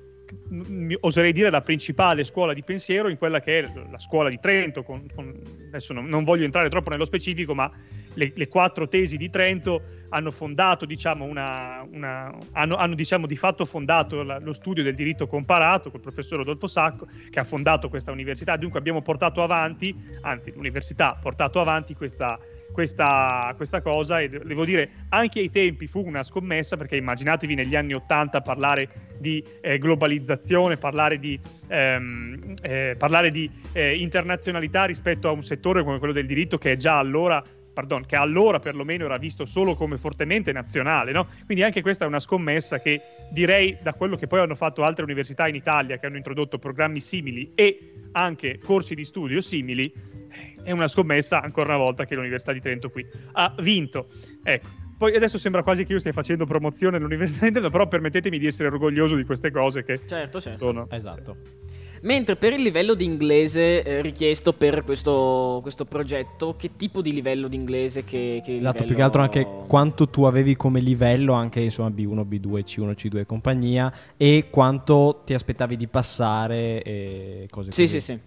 oserei 1.01 1.31
dire 1.31 1.49
la 1.49 1.61
principale 1.61 2.23
scuola 2.23 2.53
di 2.53 2.63
pensiero, 2.63 3.09
in 3.09 3.17
quella 3.17 3.39
che 3.39 3.59
è 3.59 3.71
la 3.89 3.99
scuola 3.99 4.29
di 4.29 4.39
Trento, 4.39 4.83
con, 4.83 5.05
con 5.13 5.33
adesso 5.67 5.93
non, 5.93 6.05
non 6.05 6.23
voglio 6.23 6.45
entrare 6.45 6.69
troppo 6.69 6.89
nello 6.89 7.05
specifico, 7.05 7.53
ma 7.53 7.71
le, 8.13 8.31
le 8.35 8.47
quattro 8.47 8.87
tesi 8.87 9.17
di 9.17 9.29
Trento 9.29 9.81
hanno 10.09 10.31
fondato, 10.31 10.85
diciamo, 10.85 11.25
una, 11.25 11.85
una, 11.91 12.35
hanno, 12.51 12.75
hanno 12.75 12.95
diciamo, 12.95 13.25
di 13.25 13.35
fatto 13.35 13.65
fondato 13.65 14.21
la, 14.21 14.39
lo 14.39 14.53
studio 14.53 14.83
del 14.83 14.93
diritto 14.93 15.27
comparato 15.27 15.89
col 15.89 16.01
professor 16.01 16.37
Rodolfo 16.37 16.67
Sacco, 16.67 17.07
che 17.29 17.39
ha 17.39 17.43
fondato 17.43 17.89
questa 17.89 18.11
università. 18.11 18.55
Dunque 18.55 18.79
abbiamo 18.79 19.01
portato 19.01 19.41
avanti, 19.41 19.95
anzi 20.21 20.51
l'università 20.53 21.15
ha 21.15 21.19
portato 21.19 21.59
avanti 21.59 21.95
questa, 21.95 22.39
questa, 22.73 23.53
questa, 23.55 23.81
cosa 23.81 24.19
e 24.19 24.27
devo 24.27 24.65
dire 24.65 24.89
anche 25.09 25.39
ai 25.39 25.49
tempi 25.49 25.87
fu 25.87 26.03
una 26.05 26.23
scommessa 26.23 26.75
perché 26.75 26.97
immaginatevi 26.97 27.55
negli 27.55 27.75
anni 27.75 27.93
Ottanta 27.93 28.41
parlare 28.41 28.89
di 29.19 29.41
eh, 29.61 29.77
globalizzazione, 29.77 30.75
parlare 30.75 31.19
di, 31.19 31.39
ehm, 31.67 32.53
eh, 32.61 32.95
parlare 32.97 33.31
di 33.31 33.49
eh, 33.71 33.95
internazionalità 33.95 34.85
rispetto 34.85 35.29
a 35.29 35.31
un 35.31 35.43
settore 35.43 35.83
come 35.83 35.99
quello 35.99 36.13
del 36.13 36.25
diritto 36.25 36.57
che 36.57 36.73
è 36.73 36.75
già 36.75 36.97
allora 36.97 37.41
pardon, 37.73 38.05
che 38.05 38.15
allora 38.15 38.59
perlomeno 38.59 39.05
era 39.05 39.17
visto 39.17 39.45
solo 39.45 39.75
come 39.75 39.97
fortemente 39.97 40.51
nazionale, 40.51 41.11
no? 41.11 41.27
Quindi 41.45 41.63
anche 41.63 41.81
questa 41.81 42.05
è 42.05 42.07
una 42.07 42.19
scommessa 42.19 42.79
che 42.79 43.01
direi 43.31 43.77
da 43.81 43.93
quello 43.93 44.15
che 44.15 44.27
poi 44.27 44.39
hanno 44.39 44.55
fatto 44.55 44.83
altre 44.83 45.03
università 45.03 45.47
in 45.47 45.55
Italia 45.55 45.97
che 45.97 46.05
hanno 46.05 46.17
introdotto 46.17 46.59
programmi 46.59 46.99
simili 46.99 47.51
e 47.55 47.93
anche 48.11 48.59
corsi 48.59 48.93
di 48.93 49.03
studio 49.03 49.41
simili, 49.41 49.91
è 50.63 50.71
una 50.71 50.87
scommessa 50.87 51.41
ancora 51.41 51.75
una 51.75 51.83
volta 51.83 52.05
che 52.05 52.15
l'Università 52.15 52.53
di 52.53 52.59
Trento 52.59 52.89
qui 52.89 53.05
ha 53.33 53.53
vinto. 53.59 54.07
Ecco. 54.43 54.81
Poi 54.97 55.15
adesso 55.15 55.37
sembra 55.37 55.63
quasi 55.63 55.85
che 55.85 55.93
io 55.93 55.99
stia 55.99 56.13
facendo 56.13 56.45
promozione 56.45 56.97
all'Università 56.97 57.45
di 57.45 57.51
Trento, 57.51 57.69
però 57.69 57.87
permettetemi 57.87 58.37
di 58.37 58.45
essere 58.45 58.69
orgoglioso 58.69 59.15
di 59.15 59.23
queste 59.23 59.51
cose 59.51 59.83
che 59.83 59.99
certo, 60.05 60.39
certo. 60.39 60.57
sono. 60.57 60.87
Esatto. 60.89 61.37
Mentre 62.03 62.35
per 62.35 62.51
il 62.51 62.61
livello 62.61 62.95
di 62.95 63.05
inglese 63.05 63.81
eh, 63.81 64.01
richiesto 64.01 64.51
per 64.51 64.83
questo, 64.83 65.59
questo, 65.61 65.85
progetto, 65.85 66.55
che 66.57 66.71
tipo 66.75 67.01
di 67.01 67.13
livello 67.13 67.47
di 67.47 67.55
inglese? 67.55 68.03
Che, 68.03 68.41
che 68.43 68.57
esatto, 68.57 68.83
livello... 68.83 68.85
più 68.85 68.95
che 68.95 69.01
altro 69.01 69.21
anche 69.21 69.47
quanto 69.67 70.09
tu 70.09 70.23
avevi 70.23 70.57
come 70.57 70.81
livello, 70.81 71.31
anche 71.31 71.61
insomma 71.61 71.89
B1, 71.89 72.25
B2, 72.27 72.63
C1, 72.65 72.91
C2 72.91 73.19
e 73.19 73.25
compagnia, 73.25 73.93
e 74.17 74.47
quanto 74.49 75.21
ti 75.25 75.33
aspettavi 75.33 75.77
di 75.77 75.87
passare 75.87 76.81
e 76.81 77.47
cose 77.49 77.71
sì, 77.71 77.83
così. 77.83 77.99
Sì, 77.99 78.13
sì, 78.13 78.19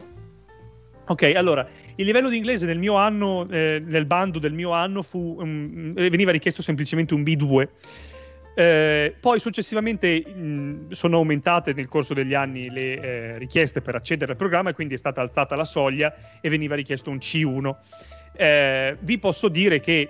Ok, 1.09 1.33
allora, 1.37 1.69
il 1.97 2.05
livello 2.05 2.29
di 2.29 2.37
inglese 2.37 2.67
nel 2.67 2.79
mio 2.79 2.95
anno, 2.95 3.49
eh, 3.49 3.83
nel 3.85 4.07
bando 4.07 4.38
del 4.38 4.53
mio 4.53 4.73
anno, 4.73 5.03
fu, 5.03 5.37
um, 5.38 5.93
veniva 5.93 6.31
richiesto 6.31 6.62
semplicemente 6.62 7.15
un 7.15 7.23
B2 7.23 7.69
eh, 8.59 9.15
poi 9.21 9.38
successivamente 9.38 10.25
mh, 10.26 10.93
sono 10.93 11.19
aumentate 11.19 11.75
nel 11.75 11.88
corso 11.88 12.15
degli 12.15 12.33
anni 12.33 12.71
le 12.71 12.99
eh, 12.99 13.38
richieste 13.38 13.83
per 13.83 13.97
accedere 13.97 14.33
al 14.33 14.38
programma 14.38 14.71
e 14.71 14.73
quindi 14.73 14.95
è 14.95 14.97
stata 14.97 15.21
alzata 15.21 15.57
la 15.57 15.67
soglia 15.67 16.41
e 16.41 16.49
veniva 16.49 16.75
richiesto 16.75 17.11
un 17.11 17.19
C1. 17.19 17.75
Eh, 18.33 18.97
vi 19.00 19.19
posso 19.19 19.49
dire 19.49 19.81
che 19.81 20.09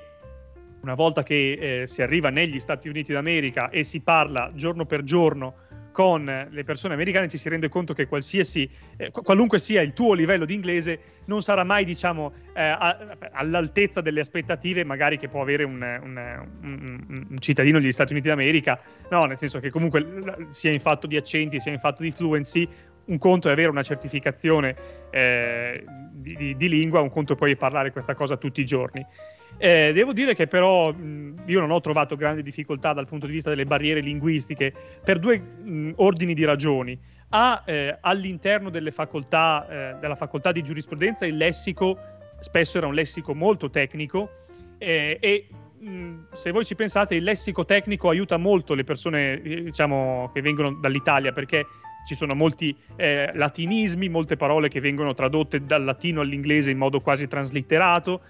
una 0.82 0.94
volta 0.94 1.24
che 1.24 1.80
eh, 1.80 1.86
si 1.88 2.02
arriva 2.02 2.30
negli 2.30 2.60
Stati 2.60 2.88
Uniti 2.88 3.12
d'America 3.12 3.68
e 3.68 3.82
si 3.82 3.98
parla 3.98 4.52
giorno 4.54 4.86
per 4.86 5.02
giorno 5.02 5.54
con 5.96 6.26
le 6.50 6.62
persone 6.62 6.92
americane 6.92 7.26
ci 7.26 7.38
si 7.38 7.48
rende 7.48 7.70
conto 7.70 7.94
che 7.94 8.06
qualsiasi, 8.06 8.68
eh, 8.98 9.10
qualunque 9.10 9.58
sia 9.58 9.80
il 9.80 9.94
tuo 9.94 10.12
livello 10.12 10.44
di 10.44 10.52
inglese 10.52 11.22
non 11.24 11.40
sarà 11.40 11.64
mai 11.64 11.86
diciamo, 11.86 12.34
eh, 12.52 12.60
a, 12.60 13.16
all'altezza 13.32 14.02
delle 14.02 14.20
aspettative 14.20 14.84
magari 14.84 15.16
che 15.16 15.28
può 15.28 15.40
avere 15.40 15.64
un, 15.64 15.80
un, 15.80 16.48
un, 16.60 17.24
un, 17.30 17.38
cittadino 17.38 17.80
degli 17.80 17.92
Stati 17.92 18.12
Uniti 18.12 18.28
d'America, 18.28 18.78
no, 19.08 19.24
nel 19.24 19.38
senso 19.38 19.58
che 19.58 19.70
comunque 19.70 20.48
sia 20.50 20.70
in 20.70 20.80
fatto 20.80 21.06
di 21.06 21.16
accenti, 21.16 21.60
sia 21.60 21.72
in 21.72 21.78
fatto 21.78 22.02
di 22.02 22.10
fluency, 22.10 22.68
un 23.06 23.16
conto 23.16 23.48
è 23.48 23.52
avere 23.52 23.70
una 23.70 23.82
certificazione 23.82 24.76
eh, 25.08 25.82
di, 26.12 26.36
di, 26.36 26.56
di, 26.56 26.68
lingua, 26.68 27.00
un 27.00 27.08
conto 27.08 27.32
è 27.32 27.36
poi 27.36 27.56
parlare 27.56 27.90
questa 27.90 28.14
cosa 28.14 28.36
tutti 28.36 28.60
i 28.60 28.66
giorni. 28.66 29.02
Eh, 29.58 29.92
devo 29.94 30.12
dire 30.12 30.34
che 30.34 30.46
però 30.46 30.92
mh, 30.92 31.44
io 31.46 31.60
non 31.60 31.70
ho 31.70 31.80
trovato 31.80 32.16
grandi 32.16 32.42
difficoltà 32.42 32.92
dal 32.92 33.06
punto 33.06 33.26
di 33.26 33.32
vista 33.32 33.50
delle 33.50 33.64
barriere 33.64 34.00
linguistiche 34.00 34.72
per 35.02 35.18
due 35.18 35.38
mh, 35.38 35.92
ordini 35.96 36.34
di 36.34 36.44
ragioni. 36.44 36.98
A, 37.30 37.62
eh, 37.66 37.96
all'interno 38.00 38.70
facoltà, 38.90 39.66
eh, 39.68 39.96
della 40.00 40.14
facoltà 40.14 40.52
di 40.52 40.62
giurisprudenza 40.62 41.26
il 41.26 41.36
lessico 41.36 41.98
spesso 42.38 42.78
era 42.78 42.86
un 42.86 42.94
lessico 42.94 43.34
molto 43.34 43.70
tecnico 43.70 44.30
eh, 44.78 45.18
e 45.20 45.48
mh, 45.78 46.26
se 46.32 46.50
voi 46.50 46.64
ci 46.64 46.74
pensate 46.74 47.14
il 47.14 47.24
lessico 47.24 47.64
tecnico 47.64 48.08
aiuta 48.08 48.36
molto 48.36 48.74
le 48.74 48.84
persone 48.84 49.42
eh, 49.42 49.62
diciamo, 49.62 50.30
che 50.32 50.40
vengono 50.40 50.72
dall'Italia 50.72 51.32
perché 51.32 51.66
ci 52.06 52.14
sono 52.14 52.36
molti 52.36 52.76
eh, 52.94 53.28
latinismi, 53.32 54.08
molte 54.08 54.36
parole 54.36 54.68
che 54.68 54.78
vengono 54.80 55.12
tradotte 55.12 55.64
dal 55.64 55.84
latino 55.84 56.20
all'inglese 56.20 56.70
in 56.70 56.78
modo 56.78 57.00
quasi 57.00 57.26
traslitterato 57.26 58.20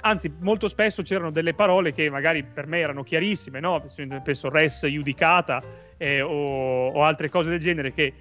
anzi 0.00 0.32
molto 0.40 0.68
spesso 0.68 1.02
c'erano 1.02 1.30
delle 1.30 1.54
parole 1.54 1.92
che 1.92 2.08
magari 2.08 2.42
per 2.42 2.66
me 2.66 2.78
erano 2.78 3.02
chiarissime, 3.02 3.60
no? 3.60 3.84
penso 4.22 4.48
res 4.48 4.84
judicata 4.86 5.62
eh, 5.96 6.20
o, 6.20 6.88
o, 6.88 7.02
altre 7.02 7.28
cose 7.28 7.50
del 7.50 7.58
genere 7.58 7.92
che 7.92 8.12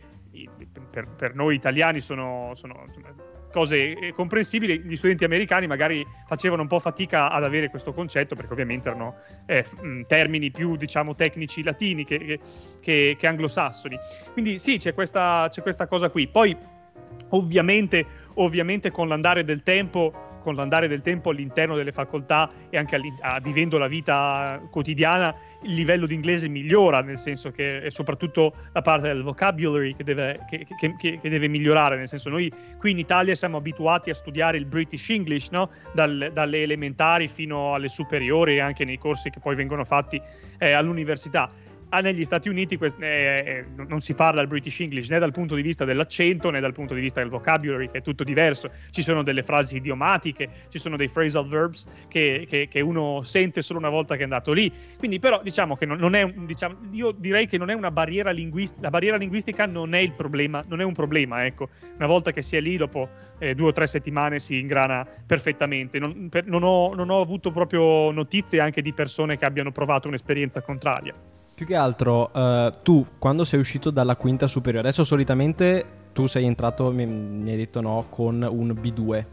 per, 0.90 1.08
per 1.08 1.36
noi 1.36 1.56
italiani 1.56 2.00
sono, 2.00 2.52
sono 2.56 2.86
cose 3.52 3.94
eh, 3.94 4.14
comprensibili, 4.14 4.80
gli 4.80 4.96
studenti 4.96 5.24
americani 5.24 5.68
magari 5.68 6.06
facevano 6.28 6.64
un 6.64 6.68
po' 6.68 6.80
fatica 6.80 7.30
ad 7.30 7.44
avere 7.44 7.70
questo 7.70 7.94
concetto 7.94 8.36
perché 8.36 8.54
ovviamente 8.54 8.90
erano 8.90 9.16
eh, 9.46 9.66
termini 10.08 10.52
più 10.52 10.76
diciamo 10.76 11.14
tecnici 11.14 11.62
latini 11.62 12.04
che, 12.04 12.40
che, 12.80 13.16
che 13.18 13.28
anglosassoni. 13.28 13.98
Quindi 14.34 14.58
sì, 14.58 14.78
c'è 14.78 14.94
questa, 14.94 15.48
c'è 15.50 15.62
questa 15.62 15.88
cosa 15.88 16.10
qui. 16.10 16.28
Poi 16.28 16.58
ovviamente, 17.30 18.06
ovviamente 18.36 18.90
con 18.90 19.08
l'andare 19.08 19.44
del 19.44 19.64
tempo 19.64 20.31
con 20.42 20.56
l'andare 20.56 20.88
del 20.88 21.02
tempo 21.02 21.30
all'interno 21.30 21.76
delle 21.76 21.92
facoltà 21.92 22.50
e 22.70 22.78
anche 22.78 23.00
vivendo 23.42 23.78
la 23.78 23.88
vita 23.88 24.62
quotidiana, 24.70 25.34
il 25.64 25.76
livello 25.76 26.06
di 26.06 26.16
inglese 26.16 26.48
migliora, 26.48 27.02
nel 27.02 27.18
senso 27.18 27.52
che 27.52 27.82
è 27.82 27.90
soprattutto 27.90 28.54
la 28.74 28.82
parte 28.82 29.08
del 29.08 29.22
vocabulary 29.22 29.96
che 29.96 30.04
deve, 30.04 30.40
che, 30.50 30.66
che, 30.78 31.20
che 31.20 31.30
deve 31.30 31.48
migliorare, 31.48 31.96
nel 31.96 32.08
senso 32.08 32.30
noi 32.30 32.52
qui 32.78 32.92
in 32.92 33.00
Italia 33.00 33.36
siamo 33.36 33.58
abituati 33.58 34.10
a 34.10 34.16
studiare 34.16 34.58
il 34.58 34.66
British 34.66 35.10
English, 35.10 35.50
no? 35.50 35.70
Dal, 35.94 36.32
dalle 36.34 36.64
elementari 36.64 37.28
fino 37.28 37.74
alle 37.74 37.90
superiori 37.90 38.56
e 38.56 38.60
anche 38.60 38.84
nei 38.86 38.98
corsi 38.98 39.30
che 39.30 39.40
poi 39.40 39.56
vengono 39.56 39.86
fatti 39.86 40.22
eh, 40.58 40.72
all'università 40.72 41.50
ah, 41.92 42.00
negli 42.00 42.26
Stati 42.26 42.50
Uniti 42.50 42.78
quest- 42.78 43.02
eh, 43.02 43.44
eh, 43.46 43.66
non 43.88 44.02
si 44.02 44.14
parla 44.14 44.42
il 44.42 44.48
British 44.48 44.80
English 44.80 45.10
né 45.10 45.20
dal 45.20 45.32
punto 45.32 45.56
di 45.56 45.62
vista 45.62 45.86
dell'accento 45.86 46.50
né 46.50 46.60
dal 46.60 46.74
punto 46.74 46.94
di 46.94 47.02
vista 47.02 47.20
del 47.22 47.30
vocabulary, 47.30 47.90
che 47.90 48.00
è 48.00 48.02
tutto 48.02 48.24
diverso. 48.24 48.70
Ci 48.90 49.02
sono 49.02 49.24
delle 49.24 49.44
frasi 49.44 49.78
idiomatiche, 49.78 50.50
ci 50.70 50.80
sono 50.80 50.98
dei 50.98 51.10
phrasal 51.10 51.48
verbs 51.48 51.86
che, 52.08 52.46
che, 52.48 52.68
che 52.68 52.82
uno 52.82 53.22
sente 53.24 53.62
solo 53.62 53.80
una 53.80 53.90
volta 53.90 54.16
che 54.16 54.22
è 54.22 54.24
andato 54.24 54.52
lì. 54.54 54.72
Quindi, 54.98 55.20
però, 55.20 55.42
diciamo 55.44 55.76
che 55.76 55.86
non, 55.86 55.98
non 55.98 56.16
è, 56.16 56.26
diciamo, 56.32 56.78
io 56.92 57.12
direi 57.12 57.48
che 57.48 57.58
non 57.58 57.70
è 57.70 57.74
una 57.74 57.92
barriera 57.92 58.32
linguistica. 58.32 58.82
La 58.82 58.90
barriera 58.90 59.18
linguistica 59.18 59.66
non 59.66 59.94
è 59.94 60.00
il 60.00 60.14
problema, 60.14 60.64
non 60.68 60.82
è 60.82 60.84
un 60.84 60.94
problema, 60.94 61.46
ecco. 61.46 61.70
Una 61.96 62.08
volta 62.08 62.32
che 62.32 62.42
si 62.42 62.56
è 62.56 62.62
lì, 62.62 62.78
dopo 62.78 63.10
eh, 63.40 63.54
due 63.56 63.70
o 63.70 63.72
tre 63.72 63.88
settimane 63.88 64.40
si 64.40 64.60
ingrana 64.60 65.06
perfettamente. 65.26 66.00
Non, 66.00 66.30
per, 66.30 66.46
non, 66.46 66.64
ho, 66.64 66.94
non 66.94 67.10
ho 67.10 67.22
avuto 67.22 67.52
proprio 67.52 68.12
notizie 68.12 68.60
anche 68.60 68.82
di 68.82 68.94
persone 68.94 69.38
che 69.38 69.46
abbiano 69.46 69.72
provato 69.72 70.08
un'esperienza 70.08 70.62
contraria. 70.62 71.14
Più 71.62 71.70
che 71.70 71.76
altro, 71.76 72.32
uh, 72.34 72.74
tu 72.82 73.06
quando 73.20 73.46
sei 73.46 73.60
uscito 73.60 73.92
dalla 73.92 74.16
quinta 74.16 74.48
superiore, 74.48 74.88
adesso 74.88 75.04
solitamente 75.04 75.86
tu 76.12 76.26
sei 76.26 76.46
entrato, 76.46 76.90
mi, 76.90 77.06
mi 77.06 77.52
hai 77.52 77.56
detto 77.56 77.82
no, 77.82 78.08
con 78.10 78.42
un 78.42 78.70
B2. 78.70 79.26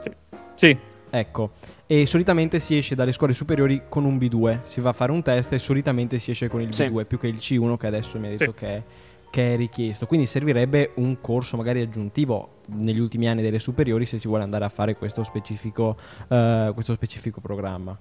Sì. 0.00 0.10
sì. 0.54 0.78
Ecco, 1.10 1.50
e 1.84 2.06
solitamente 2.06 2.58
si 2.58 2.78
esce 2.78 2.94
dalle 2.94 3.12
scuole 3.12 3.34
superiori 3.34 3.82
con 3.86 4.06
un 4.06 4.16
B2, 4.16 4.60
si 4.62 4.80
va 4.80 4.88
a 4.88 4.92
fare 4.94 5.12
un 5.12 5.20
test 5.20 5.52
e 5.52 5.58
solitamente 5.58 6.18
si 6.18 6.30
esce 6.30 6.48
con 6.48 6.62
il 6.62 6.72
sì. 6.72 6.84
B2 6.84 7.04
più 7.04 7.18
che 7.18 7.26
il 7.26 7.36
C1 7.36 7.76
che 7.76 7.86
adesso 7.86 8.18
mi 8.18 8.28
hai 8.28 8.36
detto 8.38 8.52
sì. 8.52 8.56
che, 8.56 8.66
è, 8.66 8.82
che, 9.30 9.52
è, 9.52 9.56
richiesto. 9.58 10.06
Quindi 10.06 10.24
servirebbe 10.24 10.92
un 10.94 11.20
corso 11.20 11.58
magari 11.58 11.82
aggiuntivo 11.82 12.60
negli 12.68 12.98
ultimi 12.98 13.28
anni 13.28 13.42
delle 13.42 13.58
superiori 13.58 14.06
se 14.06 14.18
si 14.18 14.26
vuole 14.26 14.42
andare 14.42 14.64
a 14.64 14.70
fare 14.70 14.96
questo 14.96 15.22
specifico, 15.22 15.98
uh, 16.28 16.72
questo 16.72 16.94
specifico 16.94 17.42
programma. 17.42 17.94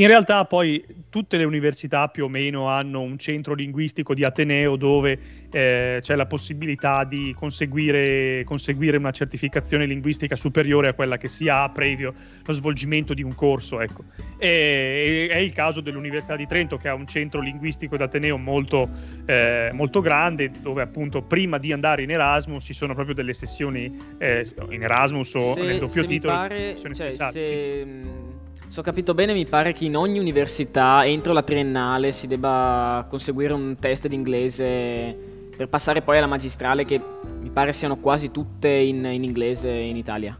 In 0.00 0.06
realtà 0.06 0.46
poi 0.46 0.82
tutte 1.10 1.36
le 1.36 1.44
università 1.44 2.08
più 2.08 2.24
o 2.24 2.28
meno 2.28 2.68
hanno 2.68 3.02
un 3.02 3.18
centro 3.18 3.52
linguistico 3.52 4.14
di 4.14 4.24
Ateneo 4.24 4.76
dove 4.76 5.18
eh, 5.52 5.98
c'è 6.00 6.14
la 6.14 6.24
possibilità 6.24 7.04
di 7.04 7.34
conseguire, 7.36 8.42
conseguire, 8.44 8.96
una 8.96 9.10
certificazione 9.10 9.84
linguistica 9.84 10.36
superiore 10.36 10.88
a 10.88 10.94
quella 10.94 11.18
che 11.18 11.28
si 11.28 11.48
ha 11.48 11.68
previo 11.68 12.14
lo 12.42 12.52
svolgimento 12.54 13.12
di 13.12 13.22
un 13.22 13.34
corso. 13.34 13.78
Ecco. 13.82 14.04
E, 14.38 15.28
è 15.30 15.36
il 15.36 15.52
caso 15.52 15.82
dell'Università 15.82 16.34
di 16.34 16.46
Trento 16.46 16.78
che 16.78 16.88
ha 16.88 16.94
un 16.94 17.06
centro 17.06 17.42
linguistico 17.42 17.98
di 17.98 18.02
Ateneo 18.02 18.38
molto, 18.38 18.88
eh, 19.26 19.68
molto 19.74 20.00
grande 20.00 20.50
dove 20.62 20.80
appunto 20.80 21.20
prima 21.20 21.58
di 21.58 21.72
andare 21.72 22.04
in 22.04 22.10
Erasmus 22.10 22.64
ci 22.64 22.72
sono 22.72 22.94
proprio 22.94 23.14
delle 23.14 23.34
sessioni 23.34 23.94
eh, 24.16 24.46
in 24.70 24.82
Erasmus 24.82 25.34
o 25.34 25.52
se, 25.52 25.60
nel 25.60 25.78
doppio 25.78 26.06
titolo. 26.06 26.32
Pare, 26.32 26.74
cioè, 26.74 27.12
se 27.12 28.30
se 28.70 28.78
ho 28.78 28.82
capito 28.84 29.14
bene, 29.14 29.32
mi 29.32 29.46
pare 29.46 29.72
che 29.72 29.84
in 29.84 29.96
ogni 29.96 30.20
università, 30.20 31.04
entro 31.04 31.32
la 31.32 31.42
triennale, 31.42 32.12
si 32.12 32.28
debba 32.28 33.04
conseguire 33.08 33.52
un 33.52 33.74
test 33.80 34.06
d'inglese 34.06 35.16
per 35.56 35.68
passare 35.68 36.02
poi 36.02 36.18
alla 36.18 36.28
magistrale, 36.28 36.84
che 36.84 37.00
mi 37.40 37.48
pare 37.48 37.72
siano 37.72 37.96
quasi 37.96 38.30
tutte 38.30 38.68
in, 38.68 39.04
in 39.06 39.24
inglese 39.24 39.70
in 39.70 39.96
Italia. 39.96 40.38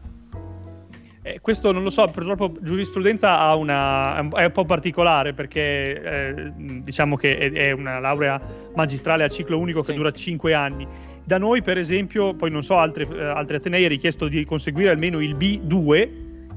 Eh, 1.23 1.41
questo 1.41 1.73
non 1.73 1.83
lo 1.83 1.89
so, 1.89 2.07
purtroppo 2.07 2.53
giurisprudenza 2.61 3.53
una, 3.55 4.15
è 4.15 4.45
un 4.45 4.51
po' 4.53 4.63
particolare 4.63 5.33
perché 5.33 6.01
eh, 6.01 6.51
diciamo 6.55 7.17
che 7.17 7.37
è, 7.37 7.51
è, 7.51 7.71
una 7.71 7.99
laurea 7.99 8.41
magistrale 8.73 9.25
a 9.25 9.27
ciclo 9.27 9.59
unico 9.59 9.81
sì. 9.81 9.91
che 9.91 9.97
dura 9.97 10.11
5 10.11 10.53
anni. 10.53 10.87
Da 11.21 11.37
noi, 11.37 11.61
per 11.61 11.77
esempio, 11.77 12.33
poi 12.33 12.49
non 12.49 12.63
so, 12.63 12.77
altri, 12.77 13.05
eh, 13.11 13.25
altri 13.25 13.57
Atenei 13.57 13.83
è 13.83 13.89
richiesto 13.89 14.29
di 14.29 14.45
conseguire 14.45 14.89
almeno 14.89 15.19
il 15.19 15.35
B2, 15.35 16.09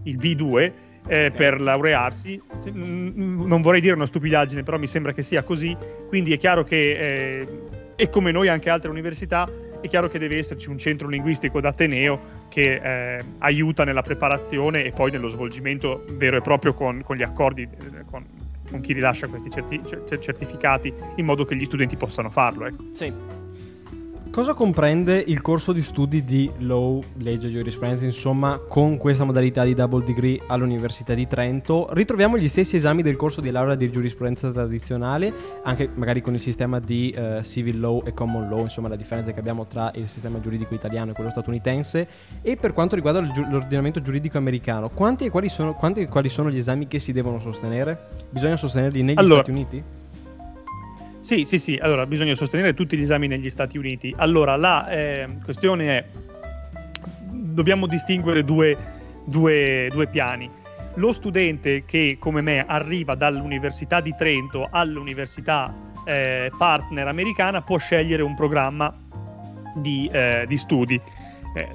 il 0.05 0.19
B2 0.19 0.83
eh, 1.07 1.33
per 1.35 1.61
laurearsi. 1.61 2.41
Non 2.73 3.61
vorrei 3.63 3.81
dire 3.81 3.95
una 3.95 4.07
stupidaggine, 4.07 4.63
però 4.63 4.79
mi 4.79 4.87
sembra 4.87 5.13
che 5.13 5.23
sia 5.23 5.43
così. 5.43 5.77
Quindi 6.09 6.33
è 6.33 6.39
chiaro 6.39 6.65
che, 6.65 7.39
eh, 7.39 7.49
e 7.97 8.09
come 8.09 8.33
noi 8.33 8.49
anche 8.49 8.71
altre 8.71 8.91
università, 8.91 9.49
è 9.81 9.89
chiaro 9.89 10.09
che 10.09 10.19
deve 10.19 10.39
esserci 10.39 10.71
un 10.71 10.79
centro 10.79 11.09
linguistico 11.09 11.61
d'Ateneo 11.61 12.43
che 12.49 12.81
eh, 13.17 13.25
aiuta 13.39 13.85
nella 13.85 14.01
preparazione 14.01 14.85
e 14.85 14.93
poi 14.93 15.11
nello 15.11 15.27
svolgimento 15.27 16.05
vero 16.13 16.39
e 16.39 16.41
proprio 16.41 16.73
con, 16.73 17.03
con 17.03 17.17
gli 17.17 17.23
accordi, 17.23 17.63
eh, 17.63 18.05
con, 18.11 18.25
con, 18.71 18.81
chi 18.81 18.95
rilascia 18.95 19.27
questi 19.27 19.51
certi- 19.51 19.83
certificati, 20.19 20.93
in 21.17 21.27
modo 21.27 21.45
che 21.45 21.55
gli 21.55 21.67
studenti 21.67 21.97
possano 21.97 22.31
farlo. 22.31 22.65
Ecco. 22.67 22.85
Sì. 22.93 23.44
Cosa 24.35 24.53
comprende 24.53 25.23
il 25.25 25.41
corso 25.41 25.73
di 25.73 25.81
studi 25.81 26.25
di 26.25 26.51
Law, 26.59 27.01
Legge 27.19 27.47
e 27.47 27.53
Giurisprudenza, 27.53 28.05
insomma, 28.05 28.59
con 28.59 28.97
questa 28.97 29.23
modalità 29.23 29.63
di 29.63 29.75
double 29.75 30.03
degree 30.03 30.41
all'Università 30.49 31.15
di 31.15 31.29
Trento? 31.29 31.87
Ritroviamo 31.93 32.37
gli 32.37 32.49
stessi 32.49 32.75
esami 32.75 33.03
del 33.03 33.15
corso 33.15 33.41
di 33.41 33.53
laurea 33.53 33.77
di 33.77 33.89
giurisprudenza 33.93 34.51
tradizionale, 34.51 35.33
anche 35.63 35.89
magari 35.95 36.21
con 36.21 36.35
il 36.35 36.41
sistema 36.41 36.81
di 36.81 37.15
uh, 37.17 37.45
civil 37.45 37.79
law 37.79 38.03
e 38.05 38.13
common 38.13 38.49
law, 38.49 38.63
insomma, 38.63 38.89
la 38.89 38.97
differenza 38.97 39.31
che 39.31 39.39
abbiamo 39.39 39.67
tra 39.67 39.93
il 39.95 40.09
sistema 40.09 40.41
giuridico 40.41 40.75
italiano 40.75 41.13
e 41.13 41.15
quello 41.15 41.31
statunitense. 41.31 42.09
E 42.43 42.57
per 42.57 42.73
quanto 42.73 42.97
riguarda 42.97 43.21
l'ordinamento 43.21 44.03
giuridico 44.03 44.37
americano, 44.37 44.89
quanti 44.89 45.27
e 45.27 45.31
quali 45.31 45.49
sono, 45.49 45.75
quanti 45.75 46.01
e 46.01 46.09
quali 46.09 46.29
sono 46.29 46.51
gli 46.51 46.59
esami 46.59 46.89
che 46.89 46.99
si 46.99 47.13
devono 47.13 47.39
sostenere? 47.39 47.97
Bisogna 48.31 48.57
sostenerli 48.57 49.01
negli 49.01 49.17
allora, 49.17 49.43
Stati 49.45 49.51
Uniti? 49.53 49.85
Sì, 51.25 51.47
sì, 51.47 51.57
sì, 51.57 51.79
allora 51.81 52.05
bisogna 52.05 52.35
sostenere 52.35 52.75
tutti 52.75 52.99
gli 52.99 53.01
esami 53.01 53.27
negli 53.29 53.49
Stati 53.49 53.79
Uniti. 53.79 54.15
Allora, 54.19 54.57
la 54.57 54.87
eh, 54.91 55.27
questione 55.43 55.97
è, 55.97 56.05
dobbiamo 57.31 57.87
distinguere 57.87 58.45
due, 58.45 58.77
due, 59.25 59.89
due 59.91 60.07
piani. 60.07 60.51
Lo 60.97 61.13
studente 61.13 61.87
che, 61.87 62.19
come 62.21 62.43
me, 62.43 62.67
arriva 62.67 63.15
dall'Università 63.15 64.03
di 64.03 64.15
Trento 64.15 64.69
all'Università 64.71 65.75
eh, 66.05 66.53
partner 66.59 67.09
americana 67.09 67.63
può 67.63 67.79
scegliere 67.79 68.23
un 68.23 68.35
programma 68.35 68.95
di, 69.77 70.07
eh, 70.13 70.45
di 70.47 70.59
studi. 70.59 71.01
Eh, 71.55 71.69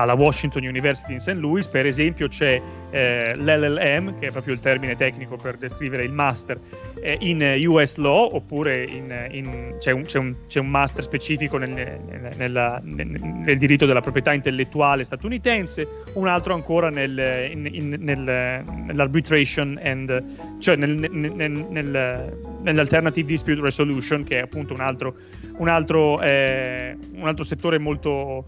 alla 0.00 0.14
Washington 0.14 0.64
University 0.64 1.12
in 1.12 1.20
St. 1.20 1.34
Louis, 1.34 1.66
per 1.66 1.84
esempio, 1.86 2.28
c'è 2.28 2.60
eh, 2.90 3.34
l'LLM, 3.36 4.18
che 4.18 4.28
è 4.28 4.30
proprio 4.30 4.54
il 4.54 4.60
termine 4.60 4.96
tecnico 4.96 5.36
per 5.36 5.56
descrivere 5.56 6.04
il 6.04 6.12
master 6.12 6.58
eh, 7.00 7.18
in 7.20 7.42
US 7.68 7.96
Law, 7.96 8.30
oppure 8.32 8.84
in, 8.84 9.28
in, 9.30 9.74
c'è, 9.78 9.90
un, 9.92 10.02
c'è, 10.02 10.18
un, 10.18 10.34
c'è, 10.48 10.60
un, 10.60 10.68
master 10.68 11.02
specifico 11.02 11.56
nel, 11.58 11.70
nel, 11.70 12.80
nel, 12.82 12.82
nel, 12.82 13.56
diritto 13.56 13.86
della 13.86 14.00
proprietà 14.00 14.32
intellettuale 14.32 15.04
statunitense, 15.04 15.86
un 16.14 16.26
altro 16.28 16.54
ancora 16.54 16.88
in, 16.88 17.96
nell'arbitration 17.98 19.78
and, 19.82 20.60
cioè 20.60 20.76
nell'alternative 20.76 23.26
dispute 23.26 23.60
resolution, 23.60 24.24
che 24.24 24.38
è 24.38 24.42
appunto 24.42 24.72
un 24.74 24.80
altro, 24.80 25.14
un 25.58 25.68
altro, 25.68 26.20
eh, 26.20 26.96
un 27.14 27.28
altro 27.28 27.44
settore 27.44 27.78
molto 27.78 28.44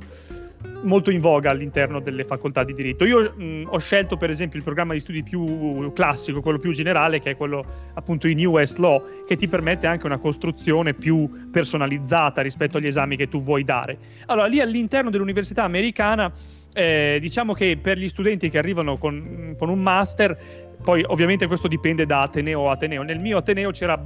molto 0.82 1.10
in 1.10 1.20
voga 1.20 1.50
all'interno 1.50 2.00
delle 2.00 2.24
facoltà 2.24 2.64
di 2.64 2.72
diritto. 2.72 3.04
Io 3.04 3.32
mh, 3.34 3.68
ho 3.68 3.78
scelto 3.78 4.16
per 4.16 4.30
esempio 4.30 4.58
il 4.58 4.64
programma 4.64 4.92
di 4.92 5.00
studi 5.00 5.22
più 5.22 5.92
classico, 5.92 6.40
quello 6.40 6.58
più 6.58 6.72
generale, 6.72 7.20
che 7.20 7.30
è 7.30 7.36
quello 7.36 7.64
appunto 7.94 8.28
in 8.28 8.44
US 8.46 8.76
Law, 8.76 9.24
che 9.26 9.36
ti 9.36 9.48
permette 9.48 9.86
anche 9.86 10.06
una 10.06 10.18
costruzione 10.18 10.94
più 10.94 11.48
personalizzata 11.50 12.42
rispetto 12.42 12.78
agli 12.78 12.86
esami 12.86 13.16
che 13.16 13.28
tu 13.28 13.42
vuoi 13.42 13.64
dare. 13.64 13.98
Allora, 14.26 14.46
lì 14.46 14.60
all'interno 14.60 15.10
dell'università 15.10 15.64
americana, 15.64 16.32
eh, 16.72 17.18
diciamo 17.20 17.52
che 17.52 17.78
per 17.80 17.98
gli 17.98 18.08
studenti 18.08 18.50
che 18.50 18.58
arrivano 18.58 18.98
con, 18.98 19.54
con 19.58 19.68
un 19.68 19.80
master, 19.80 20.74
poi 20.82 21.02
ovviamente 21.06 21.46
questo 21.46 21.68
dipende 21.68 22.06
da 22.06 22.22
Ateneo 22.22 22.68
a 22.68 22.72
Ateneo, 22.72 23.02
nel 23.02 23.18
mio 23.18 23.38
Ateneo 23.38 23.70
c'era 23.70 23.98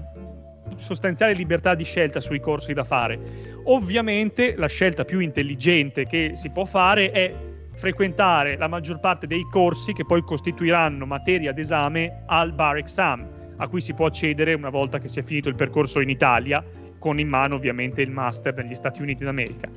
sostanziale 0.76 1.32
libertà 1.32 1.74
di 1.74 1.84
scelta 1.84 2.20
sui 2.20 2.40
corsi 2.40 2.72
da 2.72 2.84
fare. 2.84 3.18
Ovviamente 3.64 4.54
la 4.56 4.66
scelta 4.66 5.04
più 5.04 5.20
intelligente 5.20 6.06
che 6.06 6.32
si 6.34 6.50
può 6.50 6.64
fare 6.64 7.10
è 7.10 7.34
frequentare 7.72 8.56
la 8.56 8.68
maggior 8.68 9.00
parte 9.00 9.26
dei 9.26 9.46
corsi 9.50 9.92
che 9.92 10.04
poi 10.04 10.22
costituiranno 10.22 11.06
materia 11.06 11.52
d'esame 11.52 12.24
al 12.26 12.52
bar 12.52 12.76
exam, 12.76 13.26
a 13.56 13.68
cui 13.68 13.80
si 13.80 13.94
può 13.94 14.06
accedere 14.06 14.54
una 14.54 14.70
volta 14.70 14.98
che 14.98 15.08
si 15.08 15.18
è 15.18 15.22
finito 15.22 15.48
il 15.48 15.54
percorso 15.54 16.00
in 16.00 16.10
Italia, 16.10 16.64
con 16.98 17.18
in 17.18 17.28
mano 17.28 17.54
ovviamente 17.54 18.02
il 18.02 18.10
master 18.10 18.54
negli 18.54 18.74
Stati 18.74 19.00
Uniti 19.00 19.24
d'America. 19.24 19.68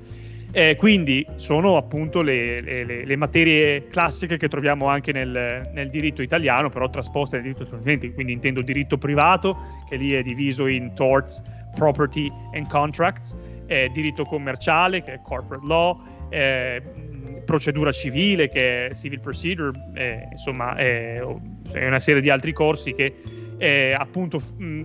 Eh, 0.55 0.75
quindi 0.75 1.25
sono 1.37 1.77
appunto 1.77 2.21
le, 2.21 2.61
le, 2.61 3.05
le, 3.05 3.15
materie 3.15 3.87
classiche 3.87 4.37
che 4.37 4.47
troviamo 4.47 4.85
anche 4.85 5.11
nel, 5.11 5.67
nel, 5.73 5.89
diritto 5.89 6.21
italiano, 6.21 6.69
però 6.69 6.87
trasposte 6.91 7.37
nel 7.37 7.45
diritto 7.45 7.65
statunitense, 7.65 8.13
quindi 8.13 8.33
intendo 8.33 8.61
diritto 8.61 8.99
privato, 8.99 9.57
che 9.89 9.95
lì 9.95 10.11
è 10.11 10.21
diviso 10.21 10.67
in 10.67 10.93
torts, 10.93 11.41
property 11.73 12.31
and 12.53 12.67
contracts, 12.67 13.35
eh, 13.65 13.89
diritto 13.91 14.25
commerciale, 14.25 15.03
che 15.03 15.13
è 15.13 15.21
corporate 15.23 15.65
law, 15.65 15.99
eh, 16.29 16.83
procedura 17.45 17.91
civile, 17.91 18.47
che 18.47 18.89
è 18.89 18.93
civil 18.93 19.21
procedure, 19.21 19.71
eh, 19.95 20.27
insomma, 20.33 20.75
è 20.75 21.19
una 21.73 21.99
serie 21.99 22.21
di 22.21 22.29
altri 22.29 22.53
corsi 22.53 22.93
che 22.93 23.15
è 23.57 23.95
appunto 23.97 24.39
mh, 24.57 24.83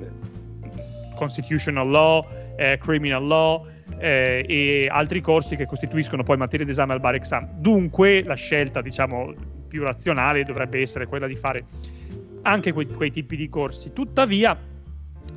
constitutional 1.14 1.90
law, 1.90 2.26
eh, 2.56 2.78
criminal 2.80 3.26
law, 3.26 3.66
eh, 3.98 4.44
e 4.46 4.88
altri 4.90 5.20
corsi 5.20 5.56
che 5.56 5.66
costituiscono 5.66 6.22
poi 6.22 6.36
materia 6.36 6.66
d'esame 6.66 6.92
al 6.92 7.00
bar 7.00 7.14
exam. 7.14 7.48
Dunque 7.58 8.22
la 8.22 8.34
scelta, 8.34 8.80
diciamo, 8.80 9.34
più 9.68 9.82
razionale 9.82 10.44
dovrebbe 10.44 10.80
essere 10.80 11.06
quella 11.06 11.26
di 11.26 11.36
fare 11.36 11.64
anche 12.42 12.72
quei, 12.72 12.86
quei 12.86 13.10
tipi 13.10 13.36
di 13.36 13.48
corsi. 13.48 13.92
Tuttavia, 13.92 14.58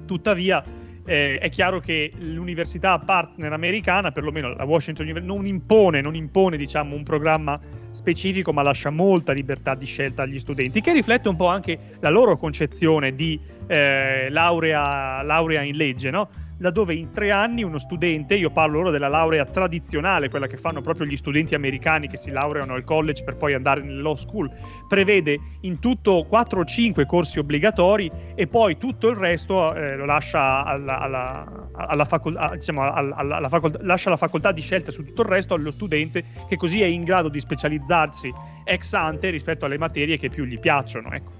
tuttavia 0.05 0.63
eh, 1.05 1.39
è 1.39 1.49
chiaro 1.49 1.79
che 1.79 2.11
l'università 2.17 2.99
partner 2.99 3.51
americana, 3.51 4.11
perlomeno 4.11 4.53
la 4.53 4.63
Washington 4.63 5.05
University, 5.05 5.33
non 5.33 5.45
impone, 5.45 6.01
non 6.01 6.15
impone 6.15 6.57
diciamo, 6.57 6.95
un 6.95 7.03
programma 7.03 7.59
specifico, 7.89 8.53
ma 8.53 8.61
lascia 8.61 8.89
molta 8.89 9.33
libertà 9.33 9.75
di 9.75 9.85
scelta 9.85 10.23
agli 10.23 10.39
studenti, 10.39 10.81
che 10.81 10.93
riflette 10.93 11.27
un 11.27 11.35
po' 11.35 11.47
anche 11.47 11.77
la 11.99 12.09
loro 12.09 12.37
concezione 12.37 13.13
di 13.13 13.39
eh, 13.67 14.29
laurea, 14.29 15.21
laurea 15.23 15.61
in 15.61 15.75
legge, 15.75 16.09
no? 16.11 16.29
Laddove 16.61 16.93
in 16.93 17.11
tre 17.11 17.31
anni 17.31 17.63
uno 17.63 17.79
studente, 17.79 18.35
io 18.35 18.51
parlo 18.51 18.79
ora 18.79 18.91
della 18.91 19.07
laurea 19.07 19.45
tradizionale, 19.45 20.29
quella 20.29 20.47
che 20.47 20.57
fanno 20.57 20.81
proprio 20.81 21.07
gli 21.07 21.15
studenti 21.15 21.55
americani 21.55 22.07
che 22.07 22.17
si 22.17 22.29
laureano 22.29 22.75
al 22.75 22.83
college 22.83 23.23
per 23.23 23.35
poi 23.35 23.53
andare 23.53 23.81
nel 23.81 24.01
law 24.01 24.13
school, 24.13 24.49
prevede 24.87 25.39
in 25.61 25.79
tutto 25.79 26.23
4 26.27 26.59
o 26.59 26.63
5 26.63 27.05
corsi 27.05 27.39
obbligatori 27.39 28.09
e 28.35 28.47
poi 28.47 28.77
tutto 28.77 29.09
il 29.09 29.15
resto 29.15 29.73
eh, 29.73 29.95
lo 29.95 30.05
lascia 30.05 30.63
alla, 30.63 30.99
alla, 30.99 31.69
alla, 31.73 32.05
facoltà, 32.05 32.51
diciamo, 32.53 32.83
alla, 32.83 33.49
facoltà, 33.49 33.79
lascia 33.81 34.11
la 34.11 34.17
facoltà 34.17 34.51
di 34.51 34.61
scelta 34.61 34.91
su 34.91 35.03
tutto 35.03 35.23
il 35.23 35.27
resto 35.27 35.55
allo 35.55 35.71
studente 35.71 36.23
che 36.47 36.57
così 36.57 36.81
è 36.81 36.85
in 36.85 37.03
grado 37.03 37.27
di 37.27 37.39
specializzarsi 37.39 38.31
ex 38.63 38.93
ante 38.93 39.31
rispetto 39.31 39.65
alle 39.65 39.79
materie 39.79 40.17
che 40.17 40.29
più 40.29 40.45
gli 40.45 40.59
piacciono. 40.59 41.11
Ecco. 41.11 41.31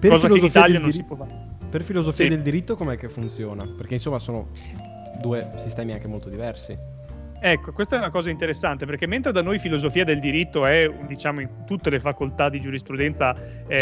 Per 0.00 0.10
Cosa 0.10 0.26
che 0.26 0.38
in 0.38 0.44
Italia 0.44 0.78
non 0.80 0.90
si 0.90 1.04
può 1.04 1.14
fare. 1.14 1.51
Per 1.72 1.84
filosofia 1.84 2.24
sì. 2.24 2.30
del 2.30 2.42
diritto 2.42 2.76
com'è 2.76 2.98
che 2.98 3.08
funziona? 3.08 3.66
Perché 3.66 3.94
insomma 3.94 4.18
sono 4.18 4.48
due 5.22 5.52
sistemi 5.56 5.94
anche 5.94 6.06
molto 6.06 6.28
diversi. 6.28 6.76
Ecco, 7.40 7.72
questa 7.72 7.96
è 7.96 7.98
una 7.98 8.10
cosa 8.10 8.28
interessante 8.28 8.84
perché 8.84 9.06
mentre 9.06 9.32
da 9.32 9.40
noi 9.40 9.58
filosofia 9.58 10.04
del 10.04 10.20
diritto 10.20 10.66
è, 10.66 10.86
diciamo, 11.06 11.40
in 11.40 11.48
tutte 11.64 11.88
le 11.88 11.98
facoltà 11.98 12.50
di 12.50 12.60
giurisprudenza 12.60 13.34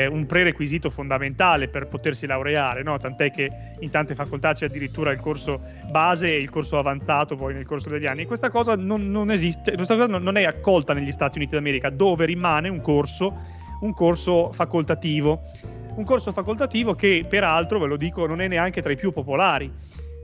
un 0.09 0.24
prerequisito 0.24 0.88
fondamentale 0.88 1.66
per 1.66 1.88
potersi 1.88 2.26
laureare, 2.26 2.85
no? 2.85 2.96
tant'è 2.96 3.33
che 3.33 3.50
in 3.81 3.90
tante 3.90 4.14
facoltà 4.14 4.53
c'è 4.53 4.66
addirittura 4.66 5.11
il 5.11 5.18
corso 5.18 5.61
base 5.90 6.29
e 6.29 6.37
il 6.37 6.48
corso 6.48 6.79
avanzato 6.79 7.35
poi 7.35 7.55
nel 7.55 7.66
corso 7.66 7.88
degli 7.88 8.07
anni. 8.07 8.24
Questa 8.24 8.50
cosa 8.50 8.76
non, 8.76 9.11
non 9.11 9.33
esiste, 9.33 9.74
questa 9.74 9.96
cosa 9.96 10.07
non 10.07 10.37
è 10.37 10.44
accolta 10.44 10.92
negli 10.92 11.11
Stati 11.11 11.38
Uniti 11.38 11.57
d'America, 11.57 11.90
dove 11.90 12.24
rimane 12.24 12.68
un 12.68 12.81
corso, 12.81 13.37
un 13.81 13.92
corso 13.92 14.53
facoltativo 14.53 15.49
un 15.94 16.05
corso 16.05 16.33
facoltativo 16.33 16.94
che 16.94 17.24
peraltro, 17.29 17.79
ve 17.79 17.87
lo 17.87 17.96
dico, 17.96 18.26
non 18.26 18.40
è 18.40 18.48
neanche 18.48 18.83
tra 18.83 18.92
i 18.92 18.96
più 18.96 19.12
popolari. 19.12 19.70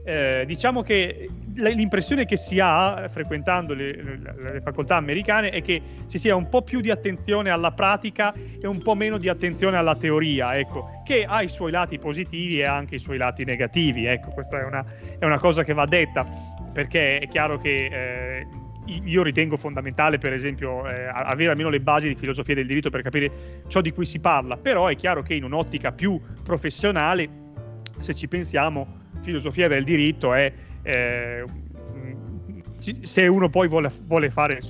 Eh, 0.07 0.45
diciamo 0.47 0.83
che 0.83 1.27
l'impressione 1.55 2.25
che 2.25 2.37
si 2.37 2.59
ha 2.61 3.09
frequentando 3.09 3.73
le, 3.73 3.91
le, 3.91 4.51
le, 4.53 4.61
facoltà 4.61 4.95
americane 4.95 5.49
è 5.49 5.61
che 5.61 5.81
ci 6.07 6.17
sia 6.17 6.33
un 6.33 6.47
po' 6.47 6.61
più 6.61 6.79
di 6.79 6.89
attenzione 6.89 7.49
alla 7.49 7.71
pratica 7.71 8.33
e 8.33 8.65
un 8.67 8.81
po' 8.81 8.95
meno 8.95 9.17
di 9.17 9.27
attenzione 9.27 9.75
alla 9.75 9.97
teoria, 9.97 10.57
ecco, 10.57 11.01
che 11.03 11.25
ha 11.27 11.41
i 11.41 11.49
suoi 11.49 11.71
lati 11.71 11.99
positivi 11.99 12.59
e 12.59 12.63
anche 12.63 12.95
i 12.95 12.99
suoi 12.99 13.17
lati 13.17 13.43
negativi. 13.43 14.05
Ecco, 14.05 14.29
questa 14.29 14.61
è 14.61 14.63
una, 14.63 14.85
è 15.19 15.25
una 15.25 15.39
cosa 15.39 15.65
che 15.65 15.73
va 15.73 15.85
detta, 15.85 16.25
perché 16.71 17.17
è 17.19 17.27
chiaro 17.27 17.57
che 17.57 17.85
eh, 17.91 18.47
io 18.87 19.23
ritengo 19.23 19.57
fondamentale, 19.57 20.17
per 20.17 20.33
esempio, 20.33 20.87
eh, 20.87 21.05
avere 21.05 21.51
almeno 21.51 21.69
le 21.69 21.79
basi 21.79 22.07
di 22.07 22.15
filosofia 22.15 22.55
del 22.55 22.67
diritto 22.67 22.89
per 22.89 23.01
capire 23.01 23.61
ciò 23.67 23.81
di 23.81 23.91
cui 23.91 24.05
si 24.05 24.19
parla, 24.19 24.57
però 24.57 24.87
è 24.87 24.95
chiaro 24.95 25.21
che 25.21 25.33
in 25.33 25.43
un'ottica 25.43 25.91
più 25.91 26.19
professionale, 26.43 27.29
se 27.99 28.13
ci 28.13 28.27
pensiamo, 28.27 29.05
filosofia 29.21 29.67
del 29.67 29.83
diritto 29.83 30.33
è 30.33 30.51
eh, 30.83 31.43
se 32.79 33.27
uno 33.27 33.49
poi 33.49 33.67
vuole, 33.67 33.91
vuole 34.03 34.29
fare 34.29 34.61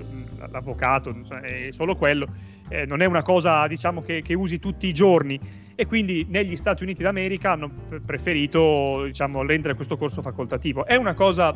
l'avvocato, 0.49 1.15
è 1.41 1.69
solo 1.71 1.95
quello, 1.95 2.27
eh, 2.69 2.85
non 2.85 3.01
è 3.01 3.05
una 3.05 3.21
cosa 3.21 3.67
diciamo 3.67 4.01
che, 4.01 4.21
che 4.21 4.33
usi 4.33 4.59
tutti 4.59 4.87
i 4.87 4.93
giorni 4.93 5.39
e 5.75 5.85
quindi 5.85 6.25
negli 6.27 6.55
Stati 6.55 6.83
Uniti 6.83 7.03
d'America 7.03 7.51
hanno 7.51 7.69
preferito 8.03 9.03
diciamo, 9.05 9.45
rendere 9.45 9.75
questo 9.75 9.95
corso 9.95 10.21
facoltativo. 10.21 10.85
È 10.85 10.95
una 10.95 11.13
cosa 11.13 11.55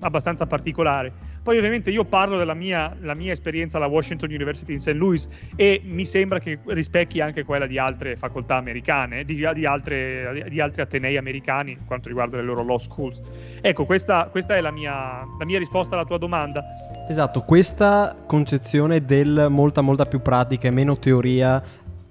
abbastanza 0.00 0.46
particolare. 0.46 1.30
Poi 1.42 1.56
ovviamente 1.56 1.90
io 1.90 2.04
parlo 2.04 2.38
della 2.38 2.54
mia, 2.54 2.96
mia, 3.16 3.32
esperienza 3.32 3.76
alla 3.76 3.86
Washington 3.86 4.30
University 4.30 4.74
in 4.74 4.80
St. 4.80 4.92
Louis 4.92 5.28
e 5.56 5.80
mi 5.84 6.06
sembra 6.06 6.38
che 6.38 6.60
rispecchi 6.66 7.20
anche 7.20 7.42
quella 7.42 7.66
di 7.66 7.78
altre 7.78 8.14
facoltà 8.14 8.56
americane, 8.56 9.24
di, 9.24 9.34
di, 9.34 9.66
altre, 9.66 10.44
di 10.48 10.60
altri 10.60 10.82
atenei 10.82 11.16
americani 11.16 11.76
quanto 11.84 12.06
riguarda 12.06 12.36
le 12.36 12.44
loro 12.44 12.62
law 12.62 12.78
schools. 12.78 13.20
Ecco, 13.60 13.84
questa, 13.86 14.28
questa 14.30 14.54
è 14.54 14.60
la 14.60 14.70
mia, 14.70 15.26
la 15.36 15.44
mia 15.44 15.58
risposta 15.58 15.96
alla 15.96 16.04
tua 16.04 16.18
domanda. 16.18 16.62
Esatto, 17.08 17.40
questa 17.40 18.16
concezione 18.24 19.04
del 19.04 19.48
molta 19.50 19.80
molta 19.80 20.06
più 20.06 20.22
pratica 20.22 20.68
e 20.68 20.70
meno 20.70 20.96
teoria 20.96 21.60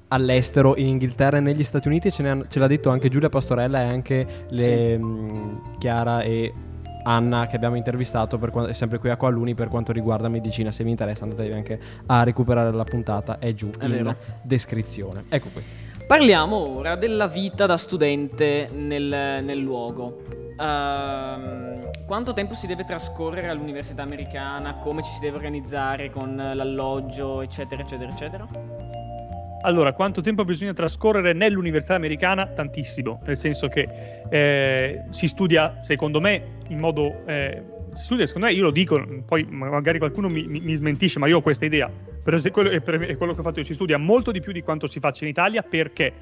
all'estero, 0.10 0.76
in 0.76 0.88
Inghilterra 0.88 1.38
e 1.38 1.40
negli 1.40 1.64
Stati 1.64 1.88
Uniti, 1.88 2.12
ce, 2.12 2.28
hanno, 2.28 2.48
ce 2.50 2.60
l'ha 2.60 2.68
detto 2.68 2.90
anche 2.90 3.08
Giulia 3.08 3.30
Pastorella 3.30 3.82
e 3.82 3.86
anche 3.86 4.28
le, 4.50 4.96
sì. 4.98 5.02
mh, 5.02 5.78
Chiara 5.80 6.22
e 6.22 6.54
Anna 7.04 7.48
che 7.48 7.56
abbiamo 7.56 7.76
intervistato 7.76 8.38
per, 8.38 8.76
sempre 8.76 9.00
qui 9.00 9.10
a 9.10 9.18
Qualuni 9.18 9.54
per 9.54 9.68
quanto 9.68 9.92
riguarda 9.92 10.30
medicina. 10.30 10.72
Se 10.72 10.84
vi 10.84 10.90
interessa 10.90 11.24
andatevi 11.24 11.54
anche 11.54 11.80
a 12.06 12.24
recuperare 12.24 12.72
la 12.72 12.84
puntata, 12.84 13.40
è 13.40 13.54
giù 13.54 13.70
è 13.80 13.86
in 13.86 13.92
vero. 13.92 14.16
descrizione. 14.42 15.26
Ecco 15.30 15.50
qui. 15.54 15.64
Parliamo 16.08 16.58
ora 16.58 16.96
della 16.96 17.28
vita 17.28 17.66
da 17.66 17.78
studente 17.78 18.70
nel, 18.74 19.44
nel 19.44 19.58
luogo. 19.58 20.24
Uh, 20.58 21.90
quanto 22.06 22.34
tempo 22.34 22.54
si 22.54 22.68
deve 22.68 22.84
trascorrere 22.84 23.48
all'università 23.48 24.02
americana? 24.02 24.76
Come 24.76 25.04
ci 25.04 25.12
si 25.14 25.22
deve 25.22 25.38
organizzare 25.38 26.10
con 26.10 26.36
l'alloggio, 26.36 27.42
eccetera, 27.42 27.82
eccetera, 27.82 28.12
eccetera? 28.12 28.81
Allora, 29.62 29.94
quanto 29.94 30.22
tempo 30.22 30.44
bisogna 30.44 30.74
trascorrere 30.74 31.34
nell'università 31.34 31.96
americana? 31.96 32.48
Tantissimo, 32.48 33.22
nel 33.26 33.38
senso 33.38 33.68
che 33.68 33.88
eh, 34.30 35.04
si 35.10 35.28
studia, 35.28 35.80
secondo 35.82 36.20
me, 36.20 36.60
in 36.68 36.80
modo... 36.80 37.26
Eh, 37.26 37.80
si 37.94 38.06
studia, 38.06 38.26
secondo 38.26 38.48
me, 38.48 38.54
io 38.54 38.64
lo 38.64 38.72
dico, 38.72 39.04
poi 39.26 39.44
magari 39.44 39.98
qualcuno 39.98 40.30
mi, 40.30 40.46
mi, 40.48 40.76
smentisce, 40.76 41.20
ma 41.20 41.28
io 41.28 41.38
ho 41.38 41.42
questa 41.42 41.66
idea, 41.66 41.92
però 42.24 42.38
se 42.38 42.50
quello, 42.50 42.70
è 42.70 42.82
quello 42.82 43.34
che 43.34 43.40
ho 43.40 43.44
fatto 43.44 43.60
io, 43.60 43.66
si 43.66 43.74
studia 43.74 43.98
molto 43.98 44.32
di 44.32 44.40
più 44.40 44.54
di 44.54 44.62
quanto 44.62 44.88
si 44.88 45.00
faccia 45.00 45.26
in 45.26 45.32
Italia, 45.32 45.62
perché? 45.62 46.14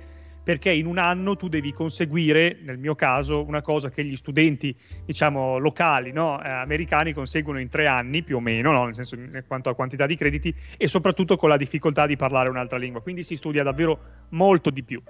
Perché 0.43 0.71
in 0.71 0.85
un 0.85 0.97
anno 0.97 1.35
tu 1.35 1.47
devi 1.47 1.71
conseguire, 1.73 2.57
nel 2.63 2.77
mio 2.77 2.95
caso, 2.95 3.45
una 3.45 3.61
cosa 3.61 3.89
che 3.89 4.03
gli 4.03 4.15
studenti, 4.15 4.75
diciamo, 5.05 5.57
locali, 5.57 6.11
no, 6.11 6.41
eh, 6.43 6.49
americani 6.49 7.13
conseguono 7.13 7.59
in 7.59 7.67
tre 7.67 7.87
anni 7.87 8.23
più 8.23 8.37
o 8.37 8.39
meno, 8.39 8.71
no, 8.71 8.85
nel 8.85 8.95
senso 8.95 9.15
in 9.15 9.43
quanto 9.47 9.69
a 9.69 9.75
quantità 9.75 10.05
di 10.05 10.15
crediti, 10.15 10.53
e 10.77 10.87
soprattutto 10.87 11.37
con 11.37 11.49
la 11.49 11.57
difficoltà 11.57 12.05
di 12.05 12.15
parlare 12.15 12.49
un'altra 12.49 12.77
lingua. 12.77 13.01
Quindi 13.01 13.23
si 13.23 13.35
studia 13.35 13.63
davvero 13.63 13.99
molto 14.29 14.69
di 14.69 14.83
più. 14.83 15.01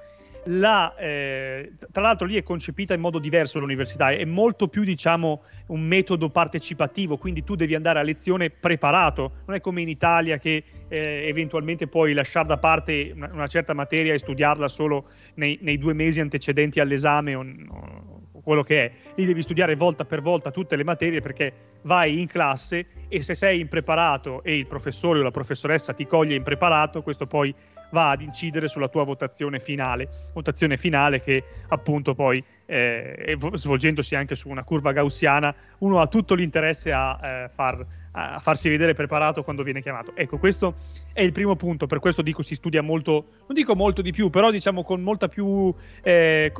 La, 0.52 0.96
eh, 0.96 1.74
tra 1.92 2.02
l'altro 2.02 2.26
lì 2.26 2.36
è 2.36 2.42
concepita 2.42 2.96
in 2.96 3.02
modo 3.02 3.20
diverso 3.20 3.60
l'università, 3.60 4.10
è 4.10 4.26
molto 4.26 4.68
più 4.68 4.84
diciamo 4.84 5.44
un 5.68 5.82
metodo 5.82 6.30
partecipativo, 6.30 7.18
quindi 7.18 7.44
tu 7.44 7.54
devi 7.54 7.76
andare 7.76 8.00
a 8.00 8.02
lezione 8.02 8.50
preparato, 8.50 9.32
non 9.46 9.56
è 9.56 9.62
come 9.62 9.82
in 9.82 9.90
Italia 9.90 10.40
che 10.40 10.64
eh, 10.88 11.28
eventualmente 11.28 11.88
puoi 11.88 12.14
lasciare 12.14 12.48
da 12.48 12.58
parte 12.58 13.12
una, 13.14 13.30
una, 13.32 13.48
certa 13.48 13.76
materia 13.76 14.14
e 14.14 14.18
studiarla 14.18 14.68
solo 14.68 15.10
nei, 15.36 15.60
nei 15.62 15.78
due 15.78 15.94
mesi 15.94 16.20
antecedenti 16.20 16.80
all'esame 16.80 17.36
o, 17.36 17.46
o 17.70 18.42
quello 18.42 18.64
che 18.64 18.86
è, 18.86 18.92
lì 19.16 19.26
devi 19.26 19.44
studiare 19.44 19.76
volta 19.76 20.06
per 20.06 20.22
volta 20.22 20.50
tutte 20.50 20.76
le 20.76 20.84
materie 20.84 21.22
perché 21.22 21.54
vai 21.84 22.20
in 22.20 22.26
classe 22.28 22.88
e 23.08 23.22
se 23.22 23.36
sei 23.36 23.60
impreparato 23.60 24.42
e 24.44 24.58
il 24.58 24.66
professore 24.66 25.20
o 25.20 25.24
la 25.24 25.32
professoressa 25.32 25.94
ti 25.94 26.08
coglie 26.08 26.36
impreparato, 26.36 27.04
questo 27.04 27.28
poi 27.28 27.54
va 27.92 28.12
ad 28.12 28.22
incidere 28.22 28.68
sulla 28.68 28.88
tua 28.88 29.04
votazione 29.04 29.60
finale, 29.60 30.08
votazione 30.34 30.78
finale 30.78 31.22
che 31.22 31.44
appunto 31.70 32.14
poi 32.14 32.44
eh, 32.66 33.38
svolgendosi 33.54 34.16
anche 34.16 34.36
su 34.36 34.50
una 34.50 34.64
curva 34.64 34.92
gaussiana, 34.92 35.54
uno 35.80 36.00
ha 36.00 36.08
tutto 36.08 36.36
l'interesse 36.36 36.92
a, 36.92 37.20
eh, 37.22 37.50
far, 37.50 37.84
a, 38.12 38.40
farsi 38.40 38.70
vedere 38.70 38.94
preparato 38.94 39.44
quando 39.44 39.64
viene 39.64 39.82
chiamato. 39.82 40.16
Ecco, 40.16 40.38
questo 40.38 40.76
è 41.14 41.22
il 41.22 41.32
primo 41.32 41.56
punto, 41.56 41.88
per 41.88 42.00
questo 42.00 42.22
dico 42.22 42.42
si 42.42 42.56
studia 42.56 42.82
molto, 42.82 43.26
non 43.48 43.56
dico 43.56 43.76
molto 43.76 44.02
di 44.02 44.12
più, 44.12 44.30
però 44.30 44.52
diciamo 44.52 44.84
con 44.84 45.02
molta 45.02 45.28
più 45.28 45.74
eh, 46.04 46.52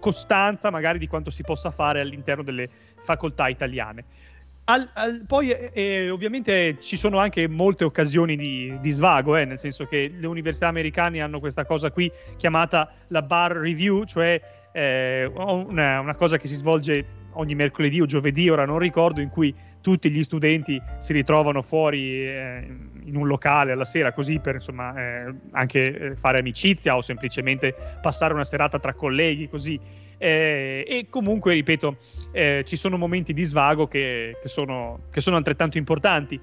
costanza 0.00 0.70
magari 0.70 0.98
di 0.98 1.06
quanto 1.06 1.30
si 1.30 1.42
possa 1.42 1.70
fare 1.70 2.00
all'interno 2.00 2.42
delle 2.42 2.68
facoltà 2.96 3.48
italiane. 3.48 4.04
Al, 4.68 4.88
al, 4.94 5.22
poi 5.28 5.50
eh, 5.50 5.70
eh, 5.72 6.10
ovviamente 6.10 6.78
ci 6.80 6.96
sono 6.96 7.18
anche 7.18 7.46
molte 7.46 7.84
occasioni 7.84 8.34
di, 8.34 8.76
di 8.80 8.90
svago, 8.90 9.36
eh, 9.36 9.44
nel 9.44 9.58
senso 9.58 9.86
che 9.86 10.12
le 10.12 10.26
università 10.26 10.66
americane 10.66 11.20
hanno 11.20 11.38
questa 11.38 11.64
cosa 11.64 11.92
qui 11.92 12.10
chiamata 12.36 12.92
la 13.08 13.22
bar 13.22 13.52
review, 13.52 14.02
cioè 14.04 14.40
eh, 14.72 15.30
una, 15.32 16.00
una, 16.00 16.14
cosa 16.16 16.36
che 16.36 16.48
si 16.48 16.56
svolge 16.56 17.06
ogni 17.34 17.54
mercoledì 17.54 18.00
o 18.00 18.06
giovedì, 18.06 18.48
ora 18.48 18.64
non 18.64 18.80
ricordo, 18.80 19.20
in 19.20 19.28
cui 19.28 19.54
tutti 19.80 20.10
gli 20.10 20.24
studenti 20.24 20.82
si 20.98 21.12
ritrovano 21.12 21.62
fuori 21.62 22.26
eh, 22.26 22.66
in 23.04 23.14
un 23.14 23.28
locale 23.28 23.70
alla 23.70 23.84
sera 23.84 24.12
così 24.12 24.40
per 24.40 24.56
insomma 24.56 24.92
eh, 24.96 25.32
anche 25.52 26.14
fare 26.18 26.40
amicizia 26.40 26.96
o 26.96 27.02
semplicemente 27.02 27.72
passare 28.02 28.34
una 28.34 28.42
serata 28.42 28.80
tra 28.80 28.94
colleghi 28.94 29.48
così 29.48 29.78
eh, 30.18 30.84
e 30.86 31.06
comunque, 31.10 31.54
ripeto, 31.54 31.96
eh, 32.32 32.62
ci 32.66 32.76
sono 32.76 32.96
momenti 32.96 33.32
di 33.32 33.44
svago 33.44 33.86
che, 33.86 34.36
che, 34.40 34.48
sono, 34.48 35.00
che 35.10 35.20
sono, 35.20 35.36
altrettanto 35.36 35.78
importanti 35.78 36.40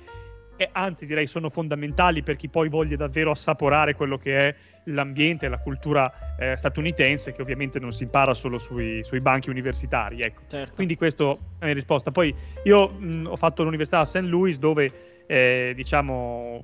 e 0.55 0.69
anzi 0.71 1.07
direi 1.07 1.25
sono 1.25 1.49
fondamentali 1.49 2.21
per 2.21 2.35
chi 2.35 2.47
poi 2.47 2.69
voglia 2.69 2.95
davvero 2.95 3.31
assaporare 3.31 3.95
quello 3.95 4.17
che 4.17 4.37
è 4.37 4.55
l'ambiente 4.85 5.47
la 5.47 5.57
cultura 5.57 6.35
eh, 6.37 6.55
statunitense 6.55 7.31
che 7.31 7.41
ovviamente 7.41 7.79
non 7.79 7.91
si 7.91 8.03
impara 8.03 8.33
solo 8.33 8.57
sui, 8.57 9.03
sui 9.03 9.21
banchi 9.21 9.49
universitari. 9.49 10.21
Ecco. 10.21 10.41
Certo. 10.47 10.73
Quindi 10.75 10.95
questa 10.95 11.23
è 11.23 11.37
la 11.59 11.65
mia 11.65 11.73
risposta. 11.73 12.11
Poi 12.11 12.33
io 12.63 12.89
mh, 12.89 13.27
ho 13.29 13.35
fatto 13.35 13.63
l'università 13.63 13.99
a 13.99 14.05
St. 14.05 14.17
Louis 14.21 14.57
dove 14.59 15.23
eh, 15.25 15.73
diciamo 15.75 16.63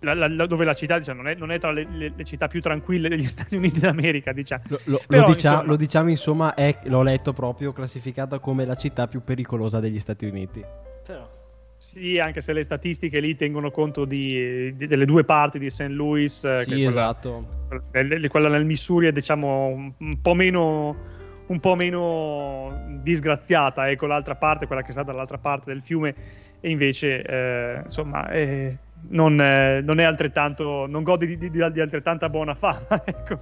la, 0.00 0.28
la, 0.28 0.46
dove 0.46 0.64
la 0.64 0.74
città 0.74 0.98
diciamo, 0.98 1.22
non, 1.22 1.30
è, 1.30 1.34
non, 1.36 1.50
è, 1.52 1.58
tra 1.58 1.72
le, 1.72 1.86
le, 1.90 2.12
le, 2.16 2.24
città 2.24 2.46
più 2.46 2.60
tranquille 2.60 3.08
degli 3.08 3.24
Stati 3.28 3.56
Uniti 3.56 3.80
d'America. 3.80 4.32
Diciamo. 4.32 4.62
Lo, 4.68 4.80
lo, 4.84 5.02
Però, 5.06 5.26
lo, 5.26 5.32
diciamo, 5.32 5.56
insomma, 5.56 5.66
lo, 5.66 5.76
diciamo, 5.76 6.08
insomma, 6.08 6.54
è, 6.54 6.78
l'ho 6.84 7.02
letto 7.02 7.32
proprio 7.32 7.72
classificata 7.72 8.38
come 8.38 8.64
la 8.64 8.76
città 8.76 9.06
più 9.08 9.22
pericolosa 9.22 9.80
degli 9.80 9.98
Stati 9.98 10.26
Uniti. 10.26 10.64
Però. 11.06 11.38
Sì, 11.76 12.18
anche 12.18 12.42
se 12.42 12.52
le 12.52 12.62
statistiche 12.62 13.20
lì 13.20 13.34
tengono 13.36 13.70
conto 13.70 14.04
di, 14.04 14.74
di, 14.74 14.86
delle 14.86 15.06
due 15.06 15.24
parti 15.24 15.58
di 15.58 15.70
St. 15.70 15.88
Louis. 15.88 16.44
Eh, 16.44 16.64
sì, 16.64 16.84
esatto. 16.84 17.68
Quella, 17.90 18.28
quella 18.28 18.48
nel 18.48 18.66
Missouri 18.66 19.06
è 19.06 19.12
diciamo 19.12 19.66
un, 19.66 19.92
un 19.96 20.20
po' 20.20 20.34
meno 20.34 21.18
un 21.46 21.58
po' 21.58 21.74
meno 21.74 22.98
disgraziata, 23.02 23.90
ecco 23.90 24.06
l'altra 24.06 24.36
parte, 24.36 24.66
quella 24.66 24.82
che 24.82 24.92
sta 24.92 25.02
dall'altra 25.02 25.38
parte 25.38 25.72
del 25.72 25.82
fiume, 25.82 26.14
e 26.60 26.70
invece 26.70 27.22
eh, 27.22 27.80
insomma 27.84 28.28
è, 28.28 28.76
non, 29.08 29.40
eh, 29.40 29.80
non, 29.80 29.98
è 29.98 30.04
altrettanto, 30.04 30.86
non 30.86 31.02
gode 31.02 31.26
di, 31.26 31.36
di, 31.36 31.50
di 31.50 31.80
altrettanta 31.80 32.28
buona 32.28 32.54
fama. 32.54 32.86
ecco. 33.04 33.38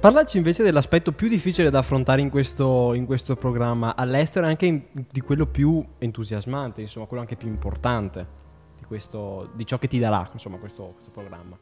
Parlaci 0.00 0.36
invece 0.36 0.62
dell'aspetto 0.62 1.12
più 1.12 1.28
difficile 1.28 1.70
da 1.70 1.78
affrontare 1.78 2.20
in 2.20 2.28
questo, 2.28 2.92
in 2.92 3.06
questo 3.06 3.36
programma 3.36 3.96
all'estero 3.96 4.44
e 4.44 4.50
anche 4.50 4.66
in, 4.66 4.82
di 5.10 5.20
quello 5.20 5.46
più 5.46 5.82
entusiasmante, 5.98 6.82
insomma, 6.82 7.06
quello 7.06 7.22
anche 7.22 7.36
più 7.36 7.48
importante 7.48 8.26
di, 8.78 8.84
questo, 8.84 9.50
di 9.54 9.64
ciò 9.64 9.78
che 9.78 9.88
ti 9.88 9.98
darà 9.98 10.28
insomma, 10.30 10.58
questo, 10.58 10.92
questo 10.92 11.10
programma. 11.10 11.58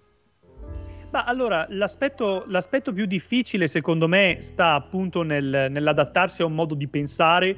Ma 1.12 1.24
allora, 1.24 1.66
l'aspetto, 1.68 2.44
l'aspetto, 2.48 2.92
più 2.92 3.06
difficile 3.06 3.68
secondo 3.68 4.08
me 4.08 4.38
sta 4.40 4.74
appunto 4.74 5.22
nel, 5.22 5.68
nell'adattarsi 5.70 6.42
a 6.42 6.46
un 6.46 6.54
modo 6.54 6.74
di 6.74 6.88
pensare 6.88 7.56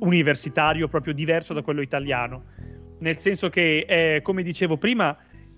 universitario 0.00 0.88
proprio 0.88 1.12
diverso 1.12 1.54
da 1.54 1.62
quello 1.62 1.80
italiano 1.80 2.44
nel 2.98 3.18
senso 3.18 3.48
che, 3.48 3.84
eh, 3.88 4.20
come 4.22 4.42
dicevo 4.42 4.76
prima, 4.76 5.16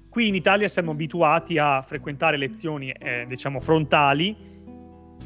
qui 0.08 0.28
in 0.28 0.34
Italia 0.34 0.68
siamo 0.68 0.90
abituati 0.90 1.58
a 1.58 1.82
frequentare 1.82 2.36
lezioni, 2.36 2.90
eh, 2.90 3.24
diciamo, 3.26 3.60
frontali, 3.60 4.36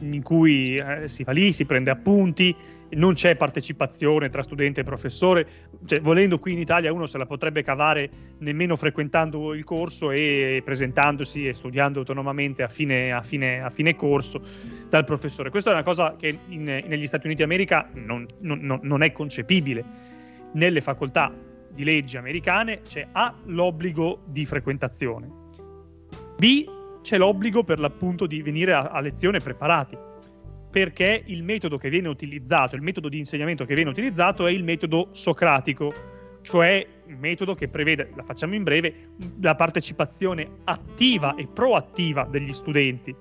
in 0.01 0.23
cui 0.23 0.77
eh, 0.77 1.09
si 1.09 1.23
va 1.25 1.33
lì, 1.33 1.53
si 1.53 1.65
prende 1.65 1.91
appunti, 1.91 2.55
non 2.91 3.15
c'è 3.15 3.35
partecipazione 3.37 4.29
tra 4.29 4.43
studente 4.43 4.81
e 4.81 4.85
professore, 4.85 5.47
cioè, 5.87 6.01
volendo 6.01 6.39
qui 6.39 6.53
in 6.53 6.59
Italia 6.59 6.93
uno 6.93 7.07
se 7.07 7.19
la 7.19 7.27
potrebbe 7.27 7.63
cavare 7.63 8.11
nemmeno 8.39 8.77
frequentando 8.77 9.55
il 9.55 9.65
corso 9.65 10.11
e 10.11 10.63
presentandosi 10.65 11.49
e 11.49 11.55
studiando 11.55 12.01
autonomamente 12.01 12.63
a 12.63 12.69
fine, 12.69 13.11
a 13.13 13.23
fine, 13.23 13.63
a 13.63 13.71
fine 13.71 13.97
corso 13.97 14.43
dal 14.89 15.05
professore. 15.05 15.51
Questa 15.51 15.71
è 15.71 15.73
una 15.73 15.83
cosa 15.83 16.15
che 16.17 16.39
in, 16.49 16.63
negli 16.63 17.07
Stati 17.07 17.27
Uniti 17.27 17.43
d'America 17.43 17.89
non, 17.95 18.27
non, 18.41 18.79
non 18.83 19.03
è 19.03 19.13
concepibile. 19.13 20.13
Nelle 20.53 20.81
facoltà 20.81 21.33
di 21.75 21.85
leggi 21.85 22.17
americane 22.17 22.83
c'è 22.83 23.09
A 23.13 23.35
l'obbligo 23.47 24.23
di 24.27 24.47
frequentazione, 24.47 25.31
B 26.39 26.65
c'è 27.03 27.19
l'obbligo 27.19 27.65
per 27.65 27.79
l'appunto 27.79 28.27
di 28.27 28.41
venire 28.41 28.73
a, 28.73 28.85
a 28.85 29.01
lezione 29.01 29.41
preparati, 29.41 29.99
perché 30.71 31.23
il 31.27 31.43
metodo 31.45 31.77
che 31.77 31.91
viene 31.91 32.09
utilizzato, 32.09 32.77
il 32.77 32.83
metodo 32.83 33.09
di 33.09 33.19
insegnamento 33.19 33.65
che 33.65 33.75
viene 33.75 33.91
utilizzato 33.91 34.47
è 34.47 34.51
il 34.51 34.65
metodo 34.65 35.09
socratico, 35.13 35.93
cioè 36.43 36.87
un 37.07 37.17
metodo 37.19 37.55
che 37.55 37.69
prevede, 37.69 38.11
la 38.17 38.23
facciamo 38.23 38.55
in 38.55 38.63
breve, 38.63 39.11
la 39.41 39.55
partecipazione 39.55 40.49
attiva 40.65 41.35
e 41.35 41.47
proattiva 41.47 42.25
degli 42.25 42.53
studenti, 42.53 43.15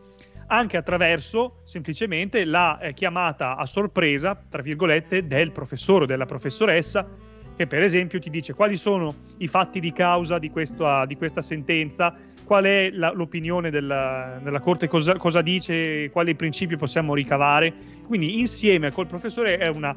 anche 0.48 0.78
attraverso 0.78 1.62
semplicemente 1.64 2.46
la 2.46 2.80
eh, 2.80 2.94
chiamata 2.94 3.56
a 3.56 3.66
sorpresa, 3.66 4.36
tra 4.50 4.62
virgolette, 4.62 5.28
del 5.28 5.52
professore 5.52 6.04
o 6.04 6.08
della 6.08 6.26
professoressa, 6.26 7.08
che 7.56 7.68
per 7.68 7.84
esempio 7.84 8.20
ti 8.20 8.30
dice 8.30 8.54
quali 8.54 8.76
sono 8.76 9.14
i 9.38 9.48
fatti 9.48 9.80
di 9.80 9.92
causa 9.92 10.40
di 10.40 10.50
questa, 10.50 11.06
di 11.06 11.16
questa 11.16 11.42
sentenza, 11.42 12.16
qual 12.44 12.66
è 12.66 12.90
la, 12.92 13.12
l'opinione 13.12 13.70
della, 13.70 14.40
della 14.42 14.60
Corte, 14.60 14.88
cosa, 14.88 15.16
cosa, 15.18 15.42
dice, 15.42 16.10
quali 16.12 16.36
principi 16.36 16.76
possiamo 16.76 17.14
ricavare. 17.14 17.74
Quindi 18.06 18.40
insieme 18.40 18.92
col 18.92 19.08
professore 19.08 19.58
è, 19.58 19.68
una, 19.68 19.96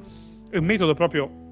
è 0.51 0.57
un 0.57 0.65
metodo 0.65 0.95
proprio 0.95 1.45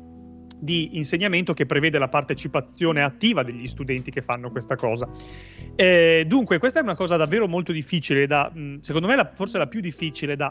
di 0.58 0.96
insegnamento 0.96 1.52
che 1.52 1.66
prevede 1.66 1.98
la 1.98 2.08
partecipazione 2.08 3.02
attiva 3.02 3.42
degli 3.42 3.66
studenti 3.66 4.10
che 4.10 4.22
fanno 4.22 4.50
questa 4.50 4.76
cosa. 4.76 5.08
Eh, 5.74 6.24
dunque, 6.26 6.58
questa 6.58 6.80
è 6.80 6.82
una 6.82 6.94
cosa 6.94 7.16
davvero 7.16 7.46
molto 7.46 7.72
difficile, 7.72 8.26
da, 8.26 8.50
mm, 8.56 8.78
secondo 8.80 9.06
me 9.06 9.16
la, 9.16 9.24
forse 9.24 9.58
la 9.58 9.66
più 9.66 9.80
difficile 9.80 10.36
da, 10.36 10.50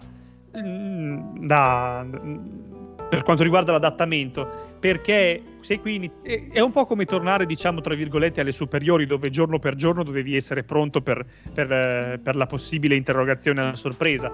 mm, 0.56 1.48
da, 1.48 2.06
per 3.10 3.24
quanto 3.24 3.44
riguarda 3.44 3.72
l'adattamento, 3.72 4.73
perché 4.84 5.42
sei 5.62 5.80
qui 5.80 6.12
è 6.52 6.60
un 6.60 6.72
po' 6.72 6.84
come 6.84 7.06
tornare, 7.06 7.46
diciamo, 7.46 7.80
tra 7.80 7.96
virgolette, 7.96 8.42
alle 8.42 8.52
superiori, 8.52 9.06
dove 9.06 9.30
giorno 9.30 9.58
per 9.58 9.76
giorno 9.76 10.04
dovevi 10.04 10.36
essere 10.36 10.64
pronto 10.64 11.00
per, 11.00 11.26
per, 11.54 11.72
eh, 11.72 12.20
per 12.22 12.36
la 12.36 12.46
possibile 12.48 12.98
interrogazione 12.98 13.62
alla 13.62 13.78
sorpresa. 13.78 14.30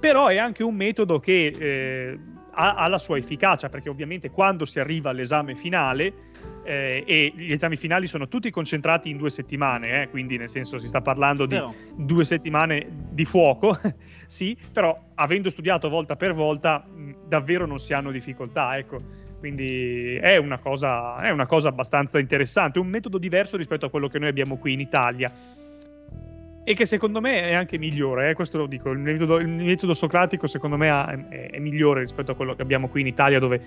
Però 0.00 0.28
è 0.28 0.38
anche 0.38 0.62
un 0.62 0.74
metodo 0.74 1.18
che 1.18 1.48
eh, 1.48 2.18
ha, 2.52 2.76
ha, 2.76 2.86
la 2.88 2.96
sua 2.96 3.18
efficacia, 3.18 3.68
perché 3.68 3.90
ovviamente 3.90 4.30
quando 4.30 4.64
si 4.64 4.80
arriva 4.80 5.10
all'esame 5.10 5.54
finale, 5.54 6.14
eh, 6.64 7.04
e 7.06 7.32
gli 7.36 7.52
esami 7.52 7.76
finali 7.76 8.06
sono 8.06 8.26
tutti 8.26 8.50
concentrati 8.50 9.10
in 9.10 9.18
due 9.18 9.28
settimane, 9.28 10.04
eh, 10.04 10.08
quindi 10.08 10.38
nel 10.38 10.48
senso 10.48 10.78
si 10.78 10.88
sta 10.88 11.02
parlando 11.02 11.44
di 11.44 11.56
però. 11.56 11.74
due 11.94 12.24
settimane 12.24 12.86
di 13.10 13.26
fuoco, 13.26 13.78
sì, 14.24 14.56
però 14.72 14.98
avendo 15.16 15.50
studiato 15.50 15.90
volta 15.90 16.16
per 16.16 16.32
volta 16.32 16.86
davvero 17.28 17.66
non 17.66 17.78
si 17.78 17.92
hanno 17.92 18.10
difficoltà, 18.10 18.78
ecco. 18.78 19.19
Quindi 19.40 20.16
è 20.16 20.36
una, 20.36 20.58
cosa, 20.58 21.18
è 21.22 21.30
una 21.30 21.46
cosa 21.46 21.70
abbastanza 21.70 22.18
interessante, 22.18 22.78
un 22.78 22.88
metodo 22.88 23.16
diverso 23.16 23.56
rispetto 23.56 23.86
a 23.86 23.90
quello 23.90 24.06
che 24.06 24.18
noi 24.18 24.28
abbiamo 24.28 24.58
qui 24.58 24.74
in 24.74 24.80
Italia 24.80 25.32
e 26.62 26.74
che 26.74 26.84
secondo 26.84 27.22
me 27.22 27.48
è 27.48 27.54
anche 27.54 27.78
migliore, 27.78 28.28
eh, 28.28 28.34
questo 28.34 28.58
lo 28.58 28.66
dico, 28.66 28.90
il 28.90 28.98
metodo, 28.98 29.38
il 29.38 29.48
metodo 29.48 29.94
socratico 29.94 30.46
secondo 30.46 30.76
me 30.76 30.88
è, 31.30 31.48
è, 31.52 31.58
migliore 31.58 32.00
rispetto 32.00 32.32
a 32.32 32.34
quello 32.34 32.54
che 32.54 32.60
abbiamo 32.60 32.88
qui 32.88 33.00
in 33.00 33.06
Italia 33.06 33.38
dove 33.38 33.60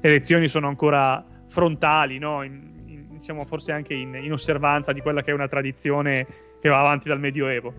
le 0.00 0.10
lezioni 0.10 0.46
sono 0.46 0.68
ancora 0.68 1.24
frontali, 1.48 2.18
no? 2.18 2.44
in, 2.44 2.84
in, 2.86 3.20
siamo 3.20 3.44
forse 3.44 3.72
anche 3.72 3.94
in, 3.94 4.14
in, 4.14 4.32
osservanza 4.32 4.92
di 4.92 5.00
quella 5.00 5.22
che 5.22 5.32
è 5.32 5.34
una 5.34 5.48
tradizione 5.48 6.26
che 6.60 6.68
va 6.68 6.78
avanti 6.78 7.08
dal 7.08 7.18
Medioevo. 7.18 7.74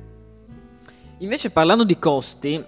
Invece 1.19 1.49
parlando 1.49 1.85
di 1.85 1.97
costi, 1.97 2.63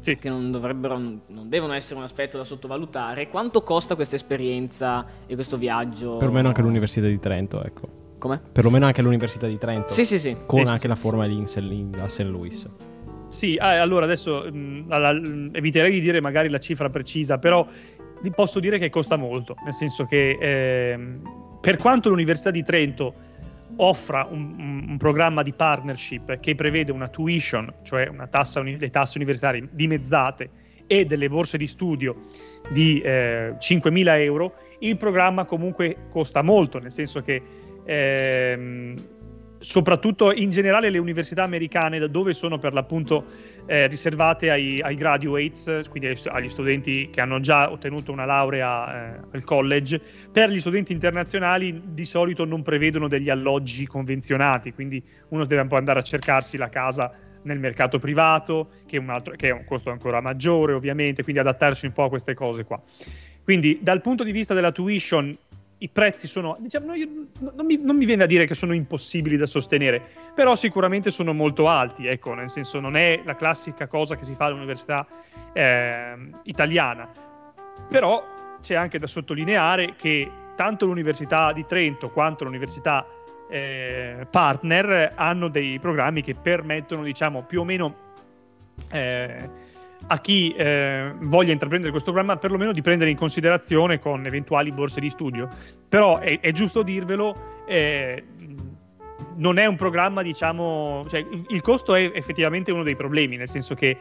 sì. 0.00 0.16
che 0.16 0.28
non, 0.28 0.50
dovrebbero, 0.50 0.98
non 0.98 1.48
devono 1.48 1.72
essere 1.72 1.96
un 1.96 2.02
aspetto 2.02 2.36
da 2.36 2.44
sottovalutare, 2.44 3.28
quanto 3.28 3.62
costa 3.62 3.94
questa 3.94 4.16
esperienza 4.16 5.06
e 5.26 5.34
questo 5.34 5.56
viaggio? 5.56 6.16
Perlomeno 6.16 6.48
anche 6.48 6.62
l'Università 6.62 7.06
di 7.06 7.18
Trento, 7.18 7.62
ecco. 7.62 7.88
Come? 8.18 8.40
Perlomeno 8.52 8.86
anche 8.86 9.02
l'Università 9.02 9.46
di 9.46 9.56
Trento. 9.56 9.92
Sì, 9.92 10.04
sì, 10.04 10.18
sì. 10.18 10.36
Con 10.46 10.64
sì, 10.64 10.70
anche 10.70 10.82
sì. 10.82 10.88
la 10.88 10.96
forma 10.96 11.24
lì 11.24 11.42
a 11.42 12.08
St. 12.08 12.20
Louis. 12.20 12.68
Sì, 13.28 13.54
eh, 13.54 13.64
allora 13.64 14.04
adesso 14.04 14.44
mh, 14.50 14.58
mm, 14.58 14.92
alla, 14.92 15.10
eviterei 15.52 15.92
di 15.92 16.00
dire 16.00 16.20
magari 16.20 16.48
la 16.48 16.58
cifra 16.58 16.90
precisa, 16.90 17.38
però 17.38 17.66
vi 18.22 18.30
posso 18.30 18.60
dire 18.60 18.78
che 18.78 18.90
costa 18.90 19.16
molto, 19.16 19.54
nel 19.64 19.72
senso 19.72 20.04
che 20.04 20.36
eh, 20.38 20.98
per 21.60 21.76
quanto 21.76 22.08
l'Università 22.08 22.50
di 22.50 22.62
Trento 22.62 23.14
offra 23.76 24.26
un, 24.30 24.86
un, 24.88 24.96
programma 24.98 25.42
di 25.42 25.52
partnership 25.52 26.38
che 26.40 26.54
prevede 26.54 26.92
una 26.92 27.08
tuition, 27.08 27.72
cioè 27.82 28.08
una 28.08 28.26
tassa, 28.26 28.62
le 28.62 28.90
tasse 28.90 29.18
universitarie 29.18 29.68
dimezzate 29.70 30.50
e 30.86 31.04
delle 31.04 31.28
borse 31.28 31.56
di 31.56 31.66
studio 31.66 32.26
di 32.70 33.00
eh, 33.00 33.54
5.000 33.58 34.20
euro, 34.20 34.54
il 34.80 34.96
programma 34.96 35.44
comunque 35.44 36.06
costa 36.10 36.42
molto, 36.42 36.78
nel 36.78 36.92
senso 36.92 37.20
che 37.20 37.42
ehm, 37.84 38.96
soprattutto 39.60 40.32
in 40.32 40.50
generale 40.50 40.90
le 40.90 40.98
università 40.98 41.42
americane 41.42 41.98
da 41.98 42.06
dove 42.06 42.32
sono 42.32 42.58
per 42.58 42.72
l'appunto 42.72 43.24
eh, 43.70 43.86
riservate 43.86 44.50
ai, 44.50 44.80
ai, 44.80 44.96
graduates, 44.96 45.86
quindi 45.88 46.18
agli 46.24 46.50
studenti 46.50 47.08
che 47.08 47.20
hanno 47.20 47.38
già 47.38 47.70
ottenuto 47.70 48.10
una 48.10 48.24
laurea 48.24 49.14
eh, 49.14 49.20
al 49.30 49.44
college, 49.44 50.00
per 50.32 50.50
gli 50.50 50.58
studenti 50.58 50.92
internazionali 50.92 51.80
di 51.84 52.04
solito 52.04 52.44
non 52.44 52.62
prevedono 52.62 53.06
degli 53.06 53.30
alloggi 53.30 53.86
convenzionati, 53.86 54.72
quindi 54.72 55.00
uno 55.28 55.44
deve 55.44 55.62
un 55.62 55.68
po' 55.68 55.76
andare 55.76 56.00
a 56.00 56.02
cercarsi 56.02 56.56
la 56.56 56.68
casa 56.68 57.12
nel 57.42 57.60
mercato 57.60 58.00
privato, 58.00 58.70
che 58.86 58.96
è 58.96 59.04
altro, 59.06 59.36
che 59.36 59.50
è 59.50 59.52
un 59.52 59.64
costo 59.64 59.90
ancora 59.90 60.20
maggiore 60.20 60.72
ovviamente, 60.72 61.22
quindi 61.22 61.40
adattarsi 61.40 61.86
un 61.86 61.92
po' 61.92 62.02
a 62.02 62.08
queste 62.08 62.34
cose 62.34 62.64
qua. 62.64 62.82
Quindi 63.44 63.78
dal 63.80 64.00
punto 64.00 64.24
di 64.24 64.32
vista 64.32 64.52
della 64.52 64.72
tuition 64.72 65.36
i 65.82 65.88
prezzi 65.88 66.26
sono, 66.26 66.56
diciamo, 66.60 66.94
io, 66.94 67.08
non, 67.38 67.64
mi, 67.64 67.80
non, 67.82 67.96
mi, 67.96 68.04
viene 68.04 68.24
a 68.24 68.26
dire 68.26 68.46
che 68.46 68.54
sono 68.54 68.74
impossibili 68.74 69.36
da 69.36 69.46
sostenere, 69.46 70.02
però 70.34 70.54
sicuramente 70.54 71.10
sono 71.10 71.32
molto 71.32 71.68
alti, 71.68 72.06
ecco, 72.06 72.34
nel 72.34 72.50
senso 72.50 72.80
non 72.80 72.96
è 72.96 73.22
la 73.24 73.34
classica 73.34 73.86
cosa 73.86 74.14
che 74.14 74.24
si 74.24 74.34
fa 74.34 74.46
all'università 74.46 75.06
eh, 75.54 76.14
italiana, 76.42 77.10
però 77.88 78.22
c'è 78.60 78.74
anche 78.74 78.98
da 78.98 79.06
sottolineare 79.06 79.94
che 79.96 80.30
tanto 80.54 80.84
l'Università 80.84 81.50
di 81.52 81.64
Trento 81.64 82.10
quanto 82.10 82.44
l'Università 82.44 83.06
eh, 83.48 84.26
partner 84.30 85.12
hanno 85.14 85.48
dei 85.48 85.78
programmi 85.78 86.22
che 86.22 86.34
permettono, 86.34 87.02
diciamo, 87.02 87.42
più 87.42 87.60
o 87.60 87.64
meno... 87.64 88.08
Eh, 88.90 89.68
a 90.06 90.20
chi 90.20 90.52
eh, 90.52 91.12
voglia 91.20 91.52
intraprendere 91.52 91.90
questo 91.90 92.12
programma 92.12 92.38
perlomeno 92.38 92.72
di 92.72 92.82
prendere 92.82 93.10
in 93.10 93.16
considerazione 93.16 93.98
con 93.98 94.26
eventuali 94.26 94.72
borse 94.72 95.00
di 95.00 95.10
studio. 95.10 95.48
Però 95.88 96.18
è, 96.18 96.40
è 96.40 96.52
giusto 96.52 96.82
dirvelo, 96.82 97.62
eh, 97.66 98.24
non 99.36 99.58
è 99.58 99.66
un 99.66 99.76
programma, 99.76 100.22
diciamo, 100.22 101.04
cioè, 101.08 101.24
il, 101.48 101.60
costo 101.62 101.94
è 101.94 102.10
effettivamente 102.14 102.72
uno 102.72 102.82
dei 102.82 102.96
problemi, 102.96 103.36
nel 103.36 103.48
senso 103.48 103.74
che 103.74 103.96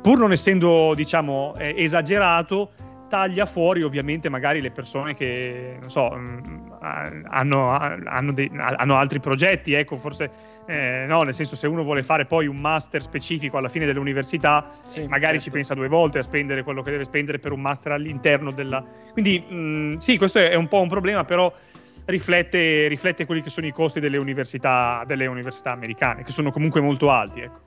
pur 0.00 0.18
non 0.18 0.32
essendo, 0.32 0.94
diciamo, 0.94 1.54
eh, 1.56 1.74
esagerato, 1.76 2.72
taglia 3.10 3.44
fuori 3.44 3.82
ovviamente 3.82 4.28
magari 4.28 4.60
le 4.60 4.70
persone 4.70 5.14
che, 5.14 5.76
non 5.80 5.90
so, 5.90 6.08
hanno, 6.10 7.68
hanno, 7.68 8.32
dei, 8.32 8.48
hanno 8.54 8.96
altri 8.96 9.18
progetti, 9.18 9.72
ecco, 9.72 9.96
forse 9.96 10.30
eh, 10.66 11.04
no, 11.08 11.22
nel 11.24 11.34
senso 11.34 11.56
se 11.56 11.66
uno 11.66 11.82
vuole 11.82 12.04
fare 12.04 12.24
poi 12.24 12.46
un 12.46 12.56
master 12.56 13.02
specifico 13.02 13.58
alla 13.58 13.68
fine 13.68 13.84
dell'università, 13.84 14.66
sì, 14.84 15.00
magari 15.08 15.34
certo. 15.34 15.42
ci 15.42 15.50
pensa 15.50 15.74
due 15.74 15.88
volte 15.88 16.20
a 16.20 16.22
spendere 16.22 16.62
quello 16.62 16.82
che 16.82 16.92
deve 16.92 17.04
spendere 17.04 17.40
per 17.40 17.50
un 17.50 17.60
master 17.60 17.92
all'interno 17.92 18.52
della... 18.52 18.82
Quindi 19.12 19.44
mh, 19.46 19.54
mm, 19.54 19.96
sì, 19.96 20.16
questo 20.16 20.38
è 20.38 20.54
un 20.54 20.68
po' 20.68 20.80
un 20.80 20.88
problema, 20.88 21.24
però 21.24 21.52
riflette, 22.04 22.86
riflette 22.86 23.26
quelli 23.26 23.42
che 23.42 23.50
sono 23.50 23.66
i 23.66 23.72
costi 23.72 23.98
delle 23.98 24.16
università, 24.16 25.02
delle 25.04 25.26
università 25.26 25.72
americane, 25.72 26.22
che 26.22 26.30
sono 26.30 26.52
comunque 26.52 26.80
molto 26.80 27.10
alti. 27.10 27.40
Ecco. 27.40 27.58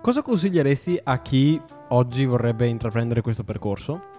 Cosa 0.00 0.22
consiglieresti 0.22 1.00
a 1.02 1.20
chi 1.20 1.60
oggi 1.88 2.24
vorrebbe 2.24 2.66
intraprendere 2.66 3.20
questo 3.20 3.42
percorso? 3.42 4.14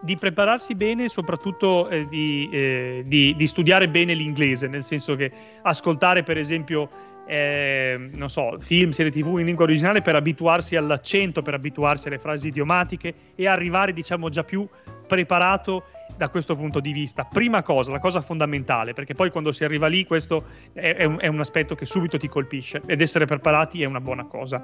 Di 0.00 0.16
prepararsi 0.16 0.74
bene 0.74 1.04
e 1.04 1.08
soprattutto 1.08 1.88
eh, 1.88 2.06
di, 2.06 2.48
eh, 2.52 3.02
di, 3.06 3.34
di, 3.36 3.46
studiare 3.46 3.88
bene 3.88 4.14
l'inglese, 4.14 4.68
nel 4.68 4.82
senso 4.82 5.16
che 5.16 5.30
ascoltare 5.62 6.22
per 6.22 6.38
esempio, 6.38 6.88
eh, 7.26 8.08
non 8.12 8.30
so, 8.30 8.56
film, 8.58 8.90
serie 8.90 9.10
tv 9.10 9.38
in 9.38 9.46
lingua 9.46 9.64
originale 9.64 10.00
per 10.00 10.14
abituarsi 10.14 10.76
all'accento, 10.76 11.42
per 11.42 11.54
abituarsi 11.54 12.08
alle 12.08 12.18
frasi 12.18 12.48
idiomatiche 12.48 13.14
e 13.34 13.46
arrivare 13.46 13.92
diciamo 13.92 14.28
già 14.28 14.44
più 14.44 14.66
preparato 15.06 15.84
da 16.18 16.28
questo 16.28 16.56
punto 16.56 16.80
di 16.80 16.92
vista. 16.92 17.24
Prima 17.24 17.62
cosa, 17.62 17.92
la 17.92 18.00
cosa 18.00 18.20
fondamentale, 18.20 18.92
perché 18.92 19.14
poi 19.14 19.30
quando 19.30 19.52
si 19.52 19.64
arriva 19.64 19.86
lì 19.86 20.04
questo 20.04 20.44
è, 20.72 20.94
è, 20.96 21.04
un, 21.04 21.16
è 21.20 21.28
un 21.28 21.38
aspetto 21.38 21.76
che 21.76 21.86
subito 21.86 22.18
ti 22.18 22.28
colpisce 22.28 22.82
ed 22.86 23.00
essere 23.00 23.24
preparati 23.24 23.82
è 23.82 23.86
una 23.86 24.00
buona 24.00 24.26
cosa. 24.26 24.62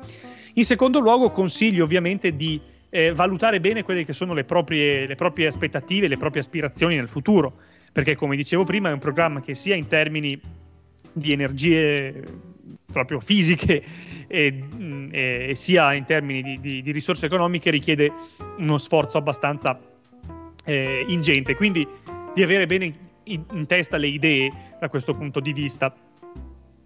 In 0.55 0.65
secondo 0.65 0.99
luogo 0.99 1.31
consiglio 1.31 1.85
ovviamente 1.85 2.35
di 2.35 2.61
eh, 2.95 3.11
valutare 3.13 3.59
bene 3.59 3.83
quelle 3.83 4.05
che 4.05 4.13
sono 4.13 4.35
le 4.35 4.45
proprie, 4.45 5.05
le 5.09 5.17
proprie 5.17 5.49
aspettative, 5.49 6.07
le 6.07 6.17
proprie 6.17 6.43
aspirazioni 6.43 6.95
nel 6.95 7.09
futuro, 7.09 7.53
perché 7.91 8.15
come 8.15 8.37
dicevo 8.37 8.63
prima 8.63 8.89
è 8.89 8.93
un 8.93 9.01
programma 9.01 9.41
che 9.41 9.57
sia 9.57 9.75
in 9.75 9.89
termini 9.89 10.41
di 11.13 11.33
energie 11.33 12.23
proprio 12.93 13.19
fisiche 13.19 13.83
e, 14.29 14.61
e, 15.11 15.47
e 15.49 15.55
sia 15.57 15.93
in 15.95 16.05
termini 16.05 16.41
di, 16.41 16.61
di, 16.61 16.83
di, 16.83 16.93
risorse 16.93 17.27
economiche 17.27 17.71
richiede 17.71 18.13
uno 18.59 18.79
sforzo 18.79 19.19
abbastanza 19.19 19.77
eh, 20.65 21.05
ingente. 21.09 21.57
Quindi 21.57 21.85
di 22.33 22.45
avere 22.45 22.67
bene 22.67 22.95
in, 23.25 23.43
in 23.55 23.67
testa 23.67 23.97
le 23.97 24.07
idee 24.07 24.53
da 24.79 24.89
questo 24.89 25.15
punto 25.15 25.41
di 25.41 25.53
vista. 25.53 25.93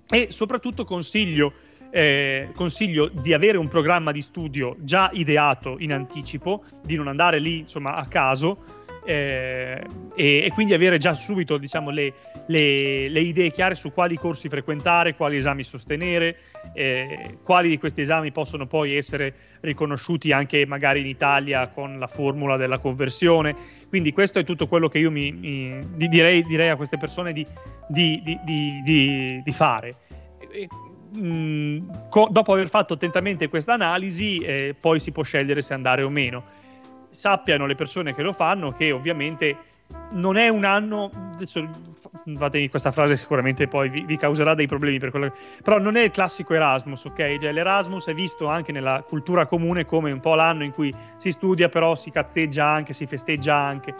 E 0.08 0.28
soprattutto 0.30 0.84
consiglio 0.84 1.52
eh, 1.90 2.50
consiglio 2.54 3.08
di 3.08 3.32
avere 3.32 3.58
un 3.58 3.68
programma 3.68 4.12
di 4.12 4.22
studio 4.22 4.76
già 4.80 5.10
ideato 5.12 5.76
in 5.78 5.92
anticipo, 5.92 6.64
di 6.82 6.96
non 6.96 7.08
andare 7.08 7.38
lì 7.38 7.58
insomma 7.58 7.94
a 7.94 8.06
caso 8.06 8.76
eh, 9.08 9.82
e, 10.14 10.44
e, 10.44 10.50
quindi 10.52 10.74
avere 10.74 10.98
già 10.98 11.14
subito 11.14 11.56
diciamo, 11.56 11.88
le, 11.88 12.12
le, 12.46 13.08
le, 13.08 13.20
idee 13.20 13.50
chiare 13.50 13.74
su 13.74 13.90
quali 13.90 14.16
corsi 14.16 14.50
frequentare, 14.50 15.14
quali 15.14 15.36
esami 15.36 15.64
sostenere, 15.64 16.36
eh, 16.74 17.38
quali 17.42 17.70
di 17.70 17.78
questi 17.78 18.02
esami 18.02 18.32
possono 18.32 18.66
poi 18.66 18.96
essere 18.96 19.34
riconosciuti 19.60 20.30
anche 20.30 20.66
magari 20.66 21.00
in 21.00 21.06
Italia 21.06 21.68
con 21.68 21.98
la 21.98 22.06
formula 22.06 22.58
della 22.58 22.80
conversione. 22.80 23.56
Quindi 23.88 24.12
questo 24.12 24.40
è 24.40 24.44
tutto 24.44 24.68
quello 24.68 24.88
che 24.88 24.98
io 24.98 25.10
mi, 25.10 25.32
mi 25.32 26.08
direi, 26.08 26.42
direi, 26.44 26.68
a 26.68 26.76
queste 26.76 26.98
persone 26.98 27.32
di, 27.32 27.46
di, 27.88 28.20
di, 28.44 29.40
di 29.42 29.52
fare. 29.52 29.96
Mh, 31.10 31.20
mm, 31.20 31.88
co- 32.10 32.28
dopo 32.30 32.52
aver 32.52 32.68
fatto 32.68 32.94
attentamente 32.94 33.48
questa 33.48 33.74
analisi, 33.74 34.38
eh, 34.38 34.74
poi 34.78 35.00
si 35.00 35.12
può 35.12 35.22
scegliere 35.22 35.62
se 35.62 35.74
andare 35.74 36.02
o 36.02 36.08
meno 36.08 36.66
sappiano 37.10 37.66
le 37.66 37.74
persone 37.74 38.14
che 38.14 38.22
lo 38.22 38.32
fanno 38.32 38.72
che 38.72 38.92
ovviamente 38.92 39.56
non 40.10 40.36
è 40.36 40.48
un 40.48 40.64
anno, 40.64 41.10
adesso 41.32 41.66
fatemi 42.36 42.68
questa 42.68 42.90
frase 42.90 43.16
sicuramente 43.16 43.66
poi 43.68 43.88
vi, 43.88 44.04
vi 44.04 44.18
causerà 44.18 44.54
dei 44.54 44.66
problemi 44.66 44.98
per 44.98 45.10
quello 45.10 45.32
però 45.62 45.78
non 45.78 45.96
è 45.96 46.02
il 46.02 46.10
classico 46.10 46.52
Erasmus, 46.52 47.04
ok? 47.06 47.38
Cioè, 47.38 47.52
L'Erasmus 47.52 48.06
è 48.08 48.14
visto 48.14 48.46
anche 48.46 48.72
nella 48.72 49.02
cultura 49.06 49.46
comune 49.46 49.86
come 49.86 50.12
un 50.12 50.20
po' 50.20 50.34
l'anno 50.34 50.64
in 50.64 50.72
cui 50.72 50.94
si 51.16 51.30
studia 51.30 51.68
però 51.68 51.94
si 51.94 52.10
cazzeggia 52.10 52.66
anche, 52.66 52.92
si 52.92 53.06
festeggia 53.06 53.56
anche 53.56 53.94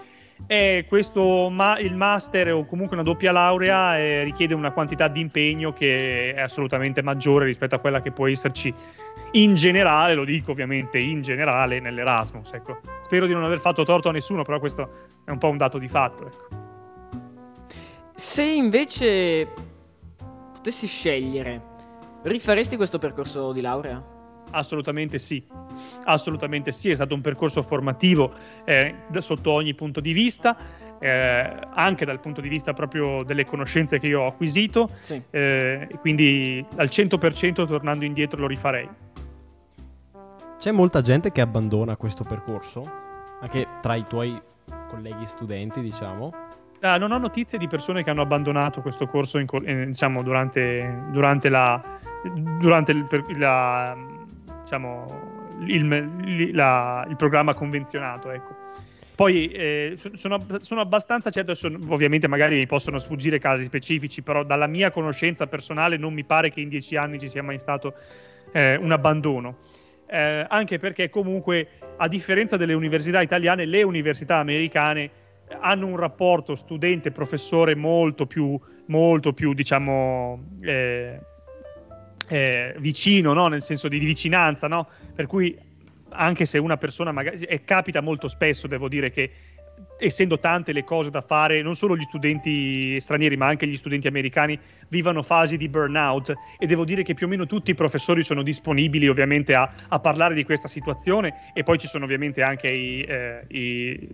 e 0.47 0.85
questo 0.89 1.49
ma- 1.51 1.79
il 1.79 1.95
master 1.95 2.53
o 2.53 2.65
comunque 2.65 2.97
una 2.97 3.05
doppia 3.05 3.33
laurea 3.33 3.99
eh, 3.99 4.23
richiede 4.25 4.55
una 4.55 4.73
quantità 4.73 5.09
di 5.09 5.21
impegno 5.21 5.73
che 5.73 6.35
è 6.35 6.41
assolutamente 6.41 7.03
maggiore 7.03 7.45
rispetto 7.47 7.75
a 7.75 7.79
quella 7.79 8.01
che 8.01 8.13
può 8.13 8.29
esserci 8.29 8.73
in 9.33 9.55
generale, 9.55 10.15
lo 10.15 10.25
dico 10.25 10.53
ovviamente 10.53 10.99
in 10.99 11.21
generale 11.21 11.81
nell'Erasmus. 11.81 12.53
Ecco. 12.53 12.81
Spero 13.03 13.27
di 13.27 13.33
non 13.33 13.45
aver 13.45 13.59
fatto 13.59 13.85
torto 13.85 14.09
a 14.09 14.13
nessuno, 14.13 14.43
però 14.43 14.59
questo 14.59 14.91
è 15.25 15.31
un 15.31 15.39
po' 15.39 15.49
un 15.49 15.57
dato 15.57 15.79
di 15.79 15.89
fatto. 15.89 16.27
Ecco. 16.27 16.49
Se 18.15 18.43
invece 18.43 19.49
potessi 20.53 20.87
scegliere, 20.87 21.63
rifaresti 22.23 22.77
questo 22.77 22.99
percorso 22.99 23.53
di 23.53 23.61
laurea? 23.61 24.17
Assolutamente 24.51 25.19
sì, 25.19 25.43
assolutamente 26.05 26.73
sì, 26.73 26.91
è 26.91 26.95
stato 26.95 27.15
un 27.15 27.21
percorso 27.21 27.63
formativo 27.63 28.33
eh, 28.65 28.97
sotto 29.19 29.53
ogni 29.53 29.75
punto 29.75 30.01
di 30.01 30.13
vista, 30.13 30.57
eh, 30.99 31.59
anche 31.75 32.05
dal 32.05 32.21
punto 32.21 32.41
di 32.41 32.49
vista 32.49 32.73
proprio 32.73 33.23
delle 33.25 33.45
conoscenze 33.45 33.99
che 33.99 34.07
io 34.07 34.23
ho 34.23 34.27
acquisito, 34.27 34.91
sì. 35.01 35.21
eh, 35.31 35.89
quindi 36.01 36.65
al 36.77 36.87
100% 36.87 37.67
tornando 37.67 38.05
indietro 38.05 38.41
lo 38.41 38.47
rifarei. 38.47 38.89
C'è 40.59 40.73
molta 40.73 41.01
gente 41.03 41.31
che 41.31 41.41
abbandona 41.41 41.97
questo 41.97 42.25
percorso, 42.25 42.91
anche 43.41 43.67
tra 43.81 43.95
i 43.95 44.05
tuoi 44.09 44.41
colleghi 44.89 45.27
studenti, 45.29 45.81
diciamo. 45.81 46.33
Ah, 46.81 46.97
non 46.97 47.13
ho 47.13 47.19
notizie 47.19 47.59
di 47.59 47.69
persone 47.69 48.03
che 48.03 48.11
hanno 48.11 48.23
abbandonato 48.23 48.81
questo 48.81 49.07
corso 49.07 49.39
in, 49.39 49.47
eh, 49.65 49.87
diciamo, 49.87 50.23
durante, 50.23 51.05
durante, 51.11 51.49
la, 51.49 51.81
durante 52.61 52.93
il, 52.93 53.07
la, 53.37 53.97
diciamo, 54.69 55.57
il, 55.67 56.53
la, 56.55 57.07
il, 57.09 57.17
programma 57.17 57.55
convenzionato. 57.55 58.31
Ecco. 58.31 58.55
Poi 59.15 59.49
eh, 59.49 59.99
sono, 60.15 60.45
sono, 60.61 60.81
abbastanza 60.81 61.31
certo, 61.31 61.55
ovviamente 61.89 62.29
magari 62.29 62.57
mi 62.57 62.67
possono 62.67 62.99
sfuggire 62.99 63.39
casi 63.39 63.65
specifici, 63.65 64.23
però 64.23 64.45
dalla 64.45 64.67
mia 64.67 64.91
conoscenza 64.91 65.47
personale 65.47 65.97
non 65.97 66.13
mi 66.13 66.25
pare 66.25 66.51
che 66.51 66.61
in 66.61 66.69
dieci 66.69 66.97
anni 66.97 67.19
ci 67.19 67.29
sia 67.29 67.43
mai 67.43 67.59
stato 67.59 67.95
eh, 68.53 68.77
un 68.77 68.93
abbandono 68.93 69.57
eh, 70.09 70.47
anche 70.49 70.79
perché 70.79 71.11
comunque 71.11 71.69
a 71.97 72.09
differenza 72.09 72.57
delle 72.57 72.73
università 72.73 73.21
italiane, 73.21 73.67
le 73.67 73.83
università 73.83 74.37
americane 74.37 75.11
hanno 75.61 75.87
un 75.87 75.97
rapporto 75.97 76.55
studente-professore 76.55 77.75
molto 77.75 78.27
più, 78.27 78.59
molto 78.87 79.33
più 79.33 79.53
diciamo, 79.53 80.59
eh, 82.29 82.37
eh, 82.39 82.75
vicino, 82.79 83.33
no? 83.33 83.49
nel 83.49 83.63
senso 83.63 83.89
di, 83.89 83.99
di 83.99 84.07
vicinanza, 84.07 84.69
no? 84.69 84.89
per 85.15 85.27
cui 85.27 85.57
anche 86.11 86.45
se 86.45 86.59
una 86.59 86.77
persona 86.77 87.13
magari, 87.13 87.39
e 87.45 87.65
capita 87.65 88.01
molto 88.01 88.29
spesso, 88.29 88.67
devo 88.67 88.89
dire 88.89 89.11
che 89.11 89.31
essendo 89.99 90.39
tante 90.39 90.73
le 90.73 90.85
cose 90.85 91.11
da 91.11 91.21
fare, 91.21 91.61
non 91.63 91.75
solo 91.75 91.97
gli 91.97 92.03
studenti 92.03 93.01
stranieri, 93.01 93.37
ma 93.37 93.47
anche 93.47 93.67
gli 93.67 93.77
studenti 93.77 94.07
americani 94.07 94.59
vivano 94.89 95.23
fasi 95.23 95.57
di 95.57 95.69
burnout 95.69 96.35
e 96.59 96.67
devo 96.67 96.85
dire 96.85 97.03
che 97.03 97.15
più 97.15 97.27
o 97.27 97.29
meno 97.29 97.47
tutti 97.47 97.71
i 97.71 97.75
professori 97.75 98.23
sono 98.23 98.43
disponibili 98.43 99.09
ovviamente 99.09 99.55
a, 99.55 99.71
a 99.89 99.99
parlare 99.99 100.35
di 100.35 100.45
questa 100.45 100.69
situazione 100.69 101.51
e 101.53 101.63
poi 101.63 101.79
ci 101.79 101.87
sono 101.87 102.05
ovviamente 102.05 102.43
anche 102.43 102.69
i, 102.69 103.03
eh, 103.03 103.45
i 103.49 104.09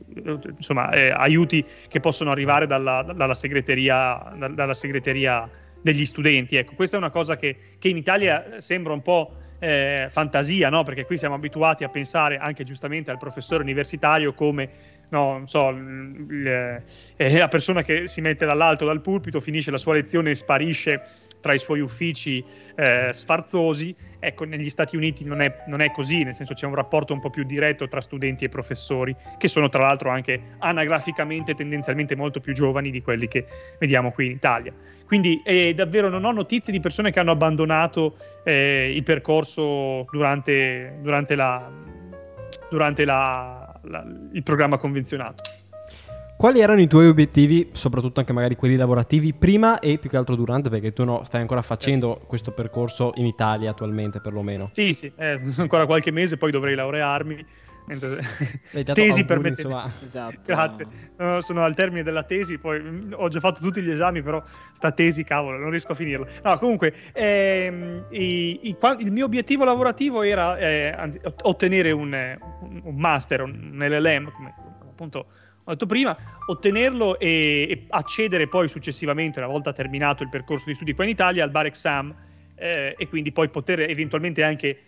insomma, 0.56 0.90
eh, 0.90 1.10
aiuti 1.10 1.64
che 1.88 2.00
possono 2.00 2.30
arrivare 2.30 2.66
dalla, 2.66 3.02
dalla, 3.02 3.34
segreteria, 3.34 4.34
dalla, 4.36 4.74
segreteria, 4.74 5.48
degli 5.84 6.06
studenti. 6.06 6.56
Ecco, 6.56 6.74
questa 6.74 6.96
è 6.96 6.98
una 6.98 7.10
cosa 7.10 7.36
che, 7.36 7.56
che 7.78 7.88
in 7.88 7.98
Italia 7.98 8.58
sembra 8.58 8.94
un 8.94 9.02
po' 9.02 9.36
eh, 9.58 10.06
fantasia, 10.08 10.70
no? 10.70 10.82
perché 10.82 11.04
qui 11.04 11.18
siamo 11.18 11.34
abituati 11.34 11.84
a 11.84 11.90
pensare 11.90 12.38
anche 12.38 12.64
giustamente 12.64 13.10
al 13.10 13.18
professore 13.18 13.62
universitario 13.62 14.32
come 14.32 14.70
no, 15.10 15.42
so, 15.44 15.70
l- 15.70 16.24
l- 16.26 16.82
la 17.16 17.48
persona 17.48 17.82
che 17.82 18.06
si 18.06 18.22
mette 18.22 18.46
dall'alto 18.46 18.86
dal 18.86 19.02
pulpito, 19.02 19.40
finisce 19.40 19.70
la 19.70 19.76
sua 19.76 19.92
lezione 19.92 20.30
e 20.30 20.34
sparisce 20.34 21.02
tra 21.44 21.52
i 21.52 21.58
suoi 21.58 21.80
uffici 21.80 22.42
eh, 22.74 23.10
sfarzosi. 23.12 23.94
Ecco, 24.18 24.44
negli 24.44 24.70
Stati 24.70 24.96
Uniti 24.96 25.26
non 25.26 25.42
è, 25.42 25.64
non 25.66 25.82
è, 25.82 25.90
così, 25.90 26.24
nel 26.24 26.34
senso 26.34 26.54
c'è 26.54 26.64
un 26.64 26.74
rapporto 26.74 27.12
un 27.12 27.20
po' 27.20 27.28
più 27.28 27.44
diretto 27.44 27.86
tra 27.86 28.00
studenti 28.00 28.46
e 28.46 28.48
professori, 28.48 29.14
che 29.36 29.48
sono 29.48 29.68
tra 29.68 29.82
l'altro 29.82 30.08
anche 30.08 30.56
anagraficamente 30.60 31.52
tendenzialmente 31.52 32.16
molto 32.16 32.40
più 32.40 32.54
giovani 32.54 32.90
di 32.90 33.02
quelli 33.02 33.28
che 33.28 33.44
vediamo 33.78 34.10
qui 34.10 34.24
in 34.24 34.32
Italia. 34.32 34.72
Quindi 35.04 35.42
eh, 35.44 35.74
davvero 35.74 36.08
non 36.08 36.24
ho 36.24 36.32
notizie 36.32 36.72
di 36.72 36.80
persone 36.80 37.10
che 37.12 37.20
hanno 37.20 37.32
abbandonato 37.32 38.16
eh, 38.42 38.90
il 38.94 39.02
percorso 39.02 40.06
durante, 40.10 40.96
durante, 41.02 41.34
la, 41.34 41.70
durante 42.70 43.04
la, 43.04 43.78
la, 43.82 44.02
il 44.32 44.42
programma 44.42 44.78
convenzionato. 44.78 45.42
Quali 46.36 46.60
erano 46.60 46.80
i 46.80 46.88
tuoi 46.88 47.06
obiettivi, 47.06 47.70
soprattutto 47.72 48.20
anche 48.20 48.32
magari 48.32 48.56
quelli 48.56 48.76
lavorativi, 48.76 49.32
prima 49.32 49.78
e 49.78 49.98
più 49.98 50.10
che 50.10 50.16
altro 50.16 50.34
durante, 50.34 50.68
perché 50.68 50.92
tu 50.92 51.04
no, 51.04 51.22
stai 51.24 51.40
ancora 51.40 51.62
facendo 51.62 52.20
eh. 52.20 52.26
questo 52.26 52.50
percorso 52.50 53.12
in 53.16 53.26
Italia 53.26 53.70
attualmente 53.70 54.20
perlomeno? 54.20 54.68
Sì, 54.72 54.92
sì, 54.94 55.10
eh, 55.16 55.40
ancora 55.56 55.86
qualche 55.86 56.10
mese, 56.10 56.36
poi 56.36 56.50
dovrei 56.50 56.74
laurearmi. 56.74 57.46
tesi 58.94 59.24
per 59.24 59.38
me. 59.40 59.52
Esatto. 60.02 60.40
Grazie. 60.44 60.86
No, 61.16 61.40
sono 61.40 61.62
al 61.62 61.74
termine 61.74 62.02
della 62.02 62.24
tesi, 62.24 62.58
poi 62.58 62.80
mm, 62.80 63.12
ho 63.14 63.28
già 63.28 63.40
fatto 63.40 63.60
tutti 63.60 63.80
gli 63.80 63.90
esami, 63.90 64.20
però 64.22 64.42
sta 64.72 64.90
tesi, 64.90 65.22
cavolo, 65.22 65.56
non 65.56 65.70
riesco 65.70 65.92
a 65.92 65.94
finirla. 65.94 66.26
No, 66.42 66.58
comunque, 66.58 66.94
ehm, 67.12 68.06
i, 68.10 68.68
i, 68.68 68.76
il 68.98 69.12
mio 69.12 69.24
obiettivo 69.26 69.64
lavorativo 69.64 70.22
era 70.22 70.56
eh, 70.56 70.88
anzi, 70.88 71.20
ottenere 71.42 71.92
un, 71.92 72.12
un, 72.60 72.80
un, 72.82 72.96
master, 72.96 73.42
un 73.42 73.78
LLM, 73.78 74.32
come 74.32 74.54
appunto 74.88 75.26
ho 75.64 75.72
detto 75.72 75.86
prima, 75.86 76.16
ottenerlo 76.46 77.18
e, 77.18 77.66
e, 77.68 77.84
accedere 77.88 78.48
poi 78.48 78.68
successivamente, 78.68 79.38
una 79.38 79.48
volta 79.48 79.72
terminato 79.72 80.22
il 80.22 80.28
percorso 80.28 80.66
di 80.66 80.74
studi 80.74 80.94
qua 80.94 81.04
in 81.04 81.10
Italia, 81.10 81.42
al 81.42 81.50
bar 81.50 81.66
exam 81.66 82.14
eh, 82.54 82.94
e 82.96 83.08
quindi 83.08 83.32
poi 83.32 83.48
poter 83.48 83.80
eventualmente 83.80 84.42
anche 84.42 84.78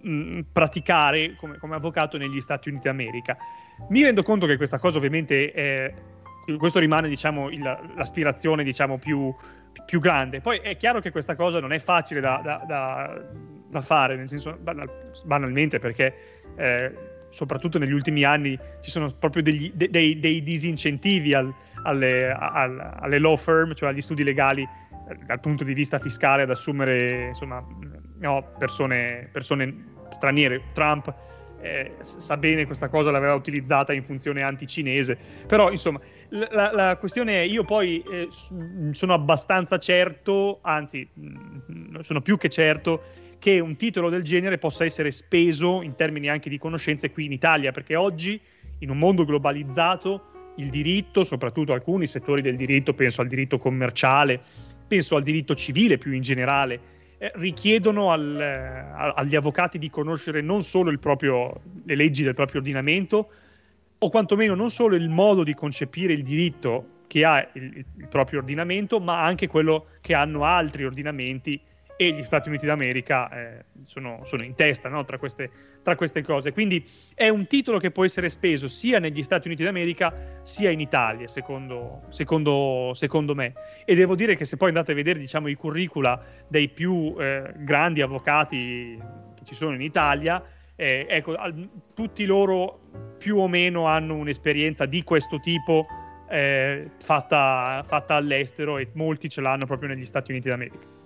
mh, 0.00 0.40
praticare 0.52 1.36
come, 1.36 1.58
come, 1.58 1.76
avvocato 1.76 2.18
negli 2.18 2.40
Stati 2.40 2.68
Uniti 2.68 2.84
d'America. 2.84 3.36
Mi 3.90 4.02
rendo 4.02 4.22
conto 4.22 4.46
che 4.46 4.56
questa 4.56 4.78
cosa 4.78 4.96
ovviamente 4.96 5.52
è, 5.52 5.94
questo 6.58 6.78
rimane 6.78 7.08
diciamo, 7.08 7.50
il, 7.50 7.62
l'aspirazione 7.94 8.64
diciamo, 8.64 8.98
più, 8.98 9.32
più, 9.84 10.00
grande. 10.00 10.40
Poi 10.40 10.58
è 10.58 10.76
chiaro 10.76 11.00
che 11.00 11.10
questa 11.10 11.36
cosa 11.36 11.60
non 11.60 11.72
è 11.72 11.78
facile 11.78 12.20
da, 12.20 12.40
da, 12.42 12.64
da, 12.66 13.24
da 13.68 13.80
fare, 13.80 14.16
nel 14.16 14.28
senso 14.28 14.56
banal, 14.60 15.10
banalmente 15.24 15.78
perché 15.78 16.14
eh, 16.56 17.07
soprattutto 17.30 17.78
negli 17.78 17.92
ultimi 17.92 18.24
anni 18.24 18.58
ci 18.80 18.90
sono 18.90 19.08
proprio 19.18 19.42
degli, 19.42 19.70
de, 19.74 19.90
dei, 19.90 20.18
dei, 20.18 20.42
disincentivi 20.42 21.34
al, 21.34 21.52
alle, 21.82 22.30
al, 22.30 22.96
alle 23.00 23.18
law 23.18 23.36
firm, 23.36 23.74
cioè 23.74 23.90
agli 23.90 24.00
studi 24.00 24.24
legali 24.24 24.66
dal 25.26 25.40
punto 25.40 25.64
di 25.64 25.72
vista 25.72 25.98
fiscale 25.98 26.42
ad 26.42 26.50
assumere 26.50 27.28
insomma, 27.28 27.64
no, 28.18 28.52
persone, 28.58 29.28
persone, 29.32 29.96
straniere. 30.10 30.62
Trump 30.72 31.14
eh, 31.60 31.96
sa 32.00 32.36
bene 32.36 32.66
questa 32.66 32.88
cosa, 32.88 33.10
l'aveva 33.10 33.34
utilizzata 33.34 33.92
in 33.92 34.02
funzione 34.02 34.42
anti-cinese. 34.42 35.18
Però, 35.46 35.70
insomma, 35.70 36.00
la, 36.28 36.70
la 36.72 36.96
questione 36.96 37.40
è: 37.40 37.44
io 37.44 37.64
poi 37.64 38.02
eh, 38.02 38.28
sono 38.92 39.14
abbastanza 39.14 39.78
certo, 39.78 40.58
anzi, 40.62 41.08
mm, 41.18 41.98
sono 42.00 42.20
più 42.20 42.36
che 42.36 42.48
certo, 42.48 43.02
che 43.38 43.60
un 43.60 43.76
titolo 43.76 44.10
del 44.10 44.22
genere 44.22 44.58
possa 44.58 44.84
essere 44.84 45.10
speso 45.10 45.82
in 45.82 45.94
termini 45.94 46.28
anche 46.28 46.50
di 46.50 46.58
conoscenze 46.58 47.10
qui 47.10 47.26
in 47.26 47.32
Italia, 47.32 47.72
perché 47.72 47.94
oggi, 47.94 48.40
in 48.80 48.90
un 48.90 48.98
mondo 48.98 49.24
globalizzato, 49.24 50.52
il 50.56 50.70
diritto, 50.70 51.22
soprattutto 51.22 51.72
alcuni 51.72 52.06
settori 52.06 52.42
del 52.42 52.56
diritto, 52.56 52.92
penso 52.94 53.20
al 53.20 53.28
diritto 53.28 53.58
commerciale, 53.58 54.40
penso 54.86 55.16
al 55.16 55.22
diritto 55.22 55.54
civile 55.54 55.98
più 55.98 56.12
in 56.12 56.22
generale, 56.22 56.80
eh, 57.18 57.30
richiedono 57.36 58.10
al, 58.10 58.40
eh, 58.40 59.12
agli 59.14 59.36
avvocati 59.36 59.78
di 59.78 59.88
conoscere 59.88 60.40
non 60.40 60.62
solo 60.62 60.96
proprio, 60.98 61.60
le 61.84 61.94
leggi 61.94 62.24
del 62.24 62.34
proprio 62.34 62.60
ordinamento, 62.60 63.30
o 63.98 64.10
quantomeno 64.10 64.54
non 64.54 64.70
solo 64.70 64.96
il 64.96 65.08
modo 65.08 65.42
di 65.42 65.54
concepire 65.54 66.12
il 66.12 66.22
diritto 66.22 66.96
che 67.06 67.24
ha 67.24 67.48
il, 67.54 67.84
il 67.96 68.08
proprio 68.08 68.40
ordinamento, 68.40 69.00
ma 69.00 69.22
anche 69.22 69.46
quello 69.46 69.86
che 70.00 70.14
hanno 70.14 70.44
altri 70.44 70.84
ordinamenti 70.84 71.60
e 72.00 72.12
gli 72.12 72.22
Stati 72.22 72.48
Uniti 72.48 72.64
d'America 72.64 73.28
eh, 73.28 73.64
sono, 73.82 74.20
sono, 74.24 74.44
in 74.44 74.54
testa 74.54 74.88
no? 74.88 75.04
tra, 75.04 75.18
queste, 75.18 75.50
tra, 75.82 75.96
queste, 75.96 76.22
cose. 76.22 76.52
Quindi 76.52 76.88
è 77.12 77.28
un 77.28 77.48
titolo 77.48 77.80
che 77.80 77.90
può 77.90 78.04
essere 78.04 78.28
speso 78.28 78.68
sia 78.68 79.00
negli 79.00 79.24
Stati 79.24 79.48
Uniti 79.48 79.64
d'America 79.64 80.38
sia 80.42 80.70
in 80.70 80.78
Italia, 80.78 81.26
secondo, 81.26 82.02
secondo, 82.06 82.92
secondo 82.94 83.34
me. 83.34 83.52
E 83.84 83.96
devo 83.96 84.14
dire 84.14 84.36
che 84.36 84.44
se 84.44 84.56
poi 84.56 84.68
andate 84.68 84.92
a 84.92 84.94
vedere 84.94 85.18
diciamo, 85.18 85.48
i 85.48 85.54
curricula 85.56 86.22
dei 86.46 86.68
più 86.68 87.16
eh, 87.18 87.52
grandi 87.56 88.00
avvocati 88.00 88.96
che 89.34 89.44
ci 89.44 89.54
sono 89.56 89.74
in 89.74 89.82
Italia, 89.82 90.40
eh, 90.76 91.04
ecco, 91.08 91.34
al, 91.34 91.68
tutti 91.94 92.24
loro 92.26 93.16
più 93.18 93.38
o 93.38 93.48
meno 93.48 93.86
hanno 93.86 94.14
un'esperienza 94.14 94.86
di 94.86 95.02
questo 95.02 95.40
tipo 95.40 95.84
eh, 96.30 96.92
fatta, 97.02 97.82
fatta 97.84 98.14
all'estero 98.14 98.78
e 98.78 98.88
molti 98.94 99.28
ce 99.28 99.40
l'hanno 99.40 99.66
proprio 99.66 99.88
negli 99.88 100.06
Stati 100.06 100.30
Uniti 100.30 100.48
d'America. 100.48 100.97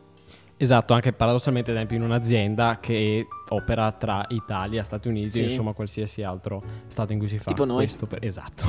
Esatto, 0.62 0.94
anche 0.94 1.12
paradossalmente 1.12 1.70
ad 1.70 1.76
esempio 1.76 1.96
in 1.96 2.04
un'azienda 2.04 2.78
che 2.80 3.26
opera 3.48 3.90
tra 3.90 4.24
Italia, 4.28 4.84
Stati 4.84 5.08
Uniti, 5.08 5.30
sì. 5.32 5.42
insomma 5.42 5.72
qualsiasi 5.72 6.22
altro 6.22 6.62
stato 6.86 7.12
in 7.12 7.18
cui 7.18 7.26
si 7.26 7.38
fa 7.38 7.50
tipo 7.50 7.64
noi. 7.64 7.78
questo. 7.78 8.06
Per... 8.06 8.24
Esatto. 8.24 8.64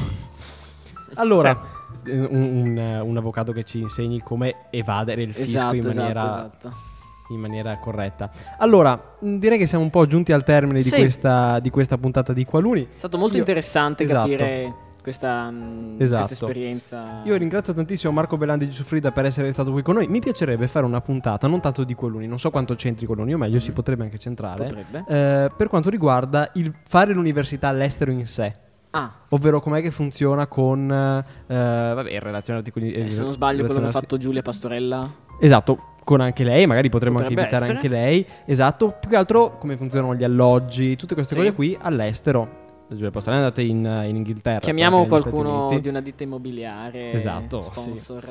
allora, 1.14 1.56
cioè. 2.04 2.16
un, 2.16 2.78
un, 2.78 3.02
un, 3.04 3.18
avvocato 3.18 3.52
che 3.52 3.64
ci 3.64 3.80
insegni 3.80 4.22
come 4.22 4.66
evadere 4.72 5.22
il 5.22 5.36
fisco 5.36 5.58
esatto, 5.58 5.76
in 5.76 5.86
maniera... 5.86 6.26
Esatto, 6.26 6.68
esatto. 6.68 6.92
In 7.30 7.40
maniera 7.40 7.78
corretta. 7.78 8.30
Allora, 8.58 9.16
direi 9.20 9.58
che 9.58 9.66
siamo 9.66 9.84
un 9.84 9.90
po' 9.90 10.06
giunti 10.08 10.34
al 10.34 10.44
termine 10.44 10.82
di, 10.82 10.90
sì. 10.90 10.98
questa, 10.98 11.60
di 11.60 11.70
questa 11.70 11.98
puntata 11.98 12.34
di 12.34 12.44
Qualuni. 12.44 12.84
È 12.84 12.98
stato 12.98 13.18
molto 13.18 13.36
Io... 13.36 13.40
interessante 13.40 14.04
esatto. 14.04 14.30
capire 14.30 14.83
questa, 15.04 15.52
mm, 15.52 16.00
esatto. 16.00 16.26
questa, 16.26 16.46
esperienza. 16.46 17.22
Io 17.26 17.36
ringrazio 17.36 17.74
tantissimo 17.74 18.14
Marco 18.14 18.38
Belandi 18.38 18.66
di 18.66 18.72
Giuffrida 18.72 19.12
per 19.12 19.26
essere 19.26 19.52
stato 19.52 19.72
qui 19.72 19.82
con 19.82 19.96
noi. 19.96 20.08
Mi 20.08 20.20
piacerebbe 20.20 20.66
fare 20.68 20.86
una 20.86 21.02
puntata, 21.02 21.46
non 21.48 21.60
tanto 21.60 21.84
di 21.84 21.94
Coluni, 21.94 22.26
non 22.26 22.40
so 22.40 22.50
quanto 22.50 22.74
c'entri 22.76 23.06
Coluni, 23.06 23.34
o 23.34 23.38
meglio, 23.38 23.58
mm. 23.58 23.60
si 23.60 23.72
potrebbe 23.74 24.04
anche 24.04 24.18
centrare. 24.18 24.64
Potrebbe. 24.64 25.04
Eh, 25.06 25.52
per 25.56 25.68
quanto 25.68 25.90
riguarda 25.90 26.50
il 26.54 26.74
fare 26.88 27.14
l'università 27.14 27.68
all'estero 27.68 28.12
in 28.12 28.26
sé. 28.26 28.56
Ah. 28.92 29.12
Ovvero 29.30 29.60
com'è 29.60 29.82
che 29.82 29.92
funziona 29.92 30.48
con 30.48 30.90
eh, 30.90 31.54
vabbè, 31.56 32.12
in 32.12 32.20
relazione 32.20 32.60
articoli 32.60 32.94
eh, 32.94 33.10
se 33.10 33.24
non 33.24 33.34
sbaglio 33.34 33.66
quello 33.66 33.82
che 33.82 33.88
ha 33.88 33.92
fatto 33.92 34.18
Giulia 34.18 34.42
Pastorella. 34.42 35.12
Esatto, 35.40 35.96
con 36.06 36.22
anche 36.22 36.46
lei, 36.46 36.66
magari 36.66 36.90
potremmo 36.90 37.18
Potrebbe 37.18 37.42
anche 37.42 37.56
invitare 37.56 37.74
essere. 37.74 37.98
anche 37.98 38.26
lei. 38.26 38.26
Esatto, 38.46 38.96
più 39.00 39.10
che 39.10 39.18
altro 39.18 39.58
come 39.58 39.76
funzionano 39.76 40.16
gli 40.16 40.24
alloggi, 40.24 40.96
tutte 40.96 41.14
queste 41.14 41.34
Sì. 41.34 41.40
cose 41.40 41.54
qui 41.54 41.78
all'estero. 41.82 42.62
Giulia 42.88 43.10
Pastorella 43.12 43.42
è 43.42 43.46
andata 43.46 43.62
in, 43.62 44.08
in 44.10 44.16
Inghilterra. 44.18 44.60
Chiamiamo 44.60 45.06
qualcuno 45.08 45.78
di 45.80 45.88
una 45.88 46.02
ditta 46.02 46.24
immobiliare. 46.24 47.12
Esatto, 47.12 47.62
sì. 47.62 47.70
Sponsor. 47.72 48.30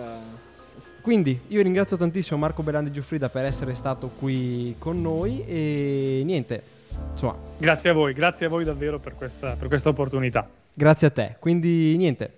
Quindi 1.00 1.40
io 1.48 1.62
ringrazio 1.62 1.96
tantissimo 1.96 2.38
Marco 2.38 2.62
Belandi 2.62 2.92
Giuffrida 2.92 3.28
per 3.28 3.44
essere 3.44 3.74
stato 3.74 4.08
qui 4.16 4.76
con 4.78 5.00
noi 5.02 5.42
e 5.44 6.22
niente, 6.24 6.62
insomma, 7.10 7.34
Grazie 7.58 7.90
a 7.90 7.92
voi, 7.92 8.12
grazie 8.12 8.46
a 8.46 8.48
voi 8.48 8.62
davvero 8.64 9.00
per 9.00 9.16
questa, 9.16 9.56
per 9.56 9.66
questa 9.66 9.88
opportunità. 9.88 10.48
grazie 10.72 11.08
a 11.08 11.10
te. 11.10 11.36
Quindi 11.40 11.96
niente, 11.96 12.32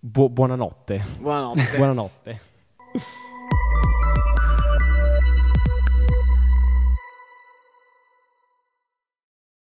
bu- 0.00 0.30
buonanotte. 0.30 1.04
Buonanotte. 1.20 1.62
buonanotte. 1.76 2.40